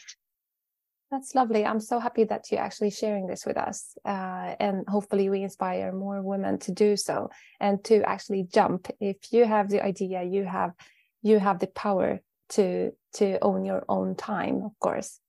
That's 1.09 1.35
lovely. 1.35 1.65
I'm 1.65 1.79
so 1.79 1.99
happy 1.99 2.25
that 2.25 2.51
you're 2.51 2.59
actually 2.59 2.89
sharing 2.89 3.27
this 3.27 3.45
with 3.45 3.55
us 3.55 3.97
uh, 4.03 4.55
and 4.59 4.85
hopefully 4.89 5.29
we 5.29 5.41
inspire 5.41 5.93
more 5.93 6.21
women 6.21 6.59
to 6.59 6.73
do 6.73 6.97
so 6.97 7.29
and 7.61 7.81
to 7.85 8.03
actually 8.03 8.43
jump. 8.53 8.89
If 8.99 9.31
you 9.31 9.45
have 9.45 9.69
the 9.69 9.81
idea 9.81 10.23
you 10.23 10.43
have 10.43 10.73
you 11.21 11.39
have 11.39 11.59
the 11.59 11.67
power 11.67 12.19
to 12.49 12.91
to 13.13 13.37
own 13.41 13.65
your 13.65 13.83
own 13.87 14.15
time 14.15 14.63
of 14.63 14.77
course 14.79 15.19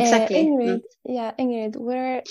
Exactly. 0.00 0.40
Uh, 0.40 0.44
Ingrid, 0.44 0.76
mm. 0.76 0.82
yeah, 1.04 1.32
Ingrid, 1.38 1.76
we're 1.76 2.22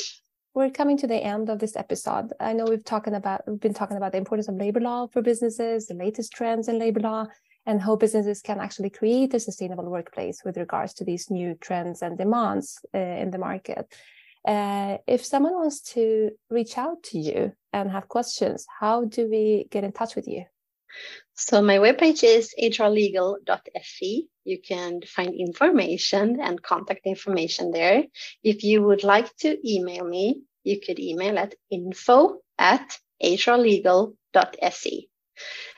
we're 0.55 0.69
coming 0.69 0.97
to 0.97 1.07
the 1.07 1.15
end 1.15 1.49
of 1.49 1.59
this 1.59 1.75
episode. 1.75 2.33
I 2.39 2.53
know 2.53 2.65
we've 2.65 2.83
talking 2.83 3.15
about 3.15 3.41
we've 3.47 3.59
been 3.59 3.73
talking 3.73 3.97
about 3.97 4.11
the 4.11 4.17
importance 4.17 4.47
of 4.47 4.55
labor 4.55 4.79
law 4.79 5.07
for 5.07 5.21
businesses, 5.21 5.87
the 5.87 5.93
latest 5.93 6.33
trends 6.33 6.67
in 6.67 6.79
labor 6.79 6.99
law, 6.99 7.27
and 7.65 7.81
how 7.81 7.95
businesses 7.95 8.41
can 8.41 8.59
actually 8.59 8.89
create 8.89 9.33
a 9.33 9.39
sustainable 9.39 9.89
workplace 9.89 10.41
with 10.43 10.57
regards 10.57 10.93
to 10.95 11.05
these 11.05 11.29
new 11.29 11.55
trends 11.61 12.01
and 12.01 12.17
demands 12.17 12.79
uh, 12.95 12.97
in 12.97 13.31
the 13.31 13.37
market. 13.37 13.85
Uh, 14.47 14.97
if 15.05 15.23
someone 15.23 15.53
wants 15.53 15.81
to 15.81 16.31
reach 16.49 16.77
out 16.77 17.03
to 17.03 17.19
you 17.19 17.51
and 17.73 17.91
have 17.91 18.07
questions, 18.07 18.65
how 18.79 19.05
do 19.05 19.29
we 19.29 19.67
get 19.69 19.83
in 19.83 19.91
touch 19.91 20.15
with 20.15 20.27
you? 20.27 20.45
So 21.39 21.61
my 21.61 21.77
webpage 21.77 22.21
is 22.25 22.53
hrlegal.se. 22.61 24.27
You 24.43 24.61
can 24.61 25.01
find 25.03 25.33
information 25.33 26.41
and 26.41 26.61
contact 26.61 27.05
information 27.05 27.71
there. 27.71 28.03
If 28.43 28.65
you 28.65 28.83
would 28.83 29.05
like 29.05 29.33
to 29.37 29.57
email 29.65 30.03
me, 30.03 30.41
you 30.65 30.81
could 30.81 30.99
email 30.99 31.39
at 31.39 31.55
info 31.71 32.41
at 32.57 32.99
hrlegal.se. 33.23 35.07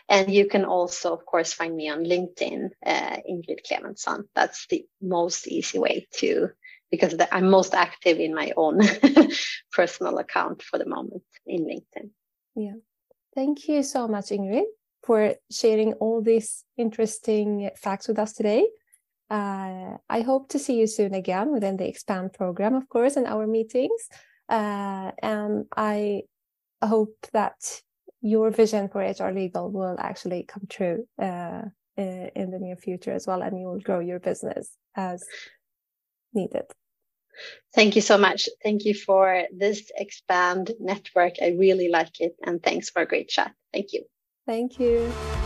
And 0.09 0.33
you 0.33 0.47
can 0.47 0.65
also, 0.65 1.13
of 1.13 1.27
course, 1.27 1.53
find 1.53 1.75
me 1.75 1.89
on 1.89 2.05
LinkedIn, 2.05 2.69
uh, 2.83 3.17
Ingrid 3.29 3.59
Clementson. 3.69 4.23
That's 4.33 4.65
the 4.67 4.83
most 4.99 5.47
easy 5.47 5.77
way 5.77 6.07
to, 6.15 6.49
because 6.89 7.15
I'm 7.31 7.51
most 7.51 7.75
active 7.75 8.17
in 8.17 8.33
my 8.33 8.51
own 8.57 8.81
personal 9.71 10.17
account 10.17 10.63
for 10.63 10.79
the 10.79 10.87
moment 10.87 11.23
in 11.45 11.65
LinkedIn. 11.65 12.09
Yeah. 12.55 12.81
Thank 13.35 13.67
you 13.69 13.83
so 13.83 14.07
much, 14.07 14.29
Ingrid 14.29 14.65
for 15.03 15.35
sharing 15.49 15.93
all 15.93 16.21
these 16.21 16.63
interesting 16.77 17.69
facts 17.75 18.07
with 18.07 18.19
us 18.19 18.33
today. 18.33 18.67
Uh, 19.29 19.97
I 20.09 20.21
hope 20.21 20.49
to 20.49 20.59
see 20.59 20.77
you 20.77 20.87
soon 20.87 21.13
again 21.13 21.51
within 21.51 21.77
the 21.77 21.87
Expand 21.87 22.33
program, 22.33 22.75
of 22.75 22.89
course, 22.89 23.15
and 23.15 23.25
our 23.25 23.47
meetings. 23.47 24.09
Uh, 24.49 25.11
and 25.21 25.65
I 25.75 26.23
hope 26.83 27.15
that 27.31 27.81
your 28.21 28.51
vision 28.51 28.89
for 28.89 29.01
HR 29.01 29.31
Legal 29.31 29.71
will 29.71 29.95
actually 29.99 30.43
come 30.43 30.63
true 30.69 31.07
uh, 31.19 31.61
in 31.95 32.51
the 32.51 32.59
near 32.59 32.75
future 32.75 33.11
as 33.11 33.25
well, 33.25 33.41
and 33.41 33.57
you 33.59 33.67
will 33.67 33.79
grow 33.79 33.99
your 33.99 34.19
business 34.19 34.71
as 34.95 35.23
needed. 36.33 36.65
Thank 37.73 37.95
you 37.95 38.01
so 38.01 38.17
much. 38.17 38.49
Thank 38.63 38.85
you 38.85 38.93
for 38.93 39.43
this 39.55 39.91
Expand 39.95 40.71
network. 40.79 41.35
I 41.41 41.49
really 41.57 41.89
like 41.89 42.19
it. 42.19 42.35
And 42.45 42.61
thanks 42.61 42.89
for 42.89 43.01
a 43.01 43.07
great 43.07 43.29
chat. 43.29 43.53
Thank 43.73 43.93
you. 43.93 44.03
Thank 44.45 44.79
you. 44.79 45.40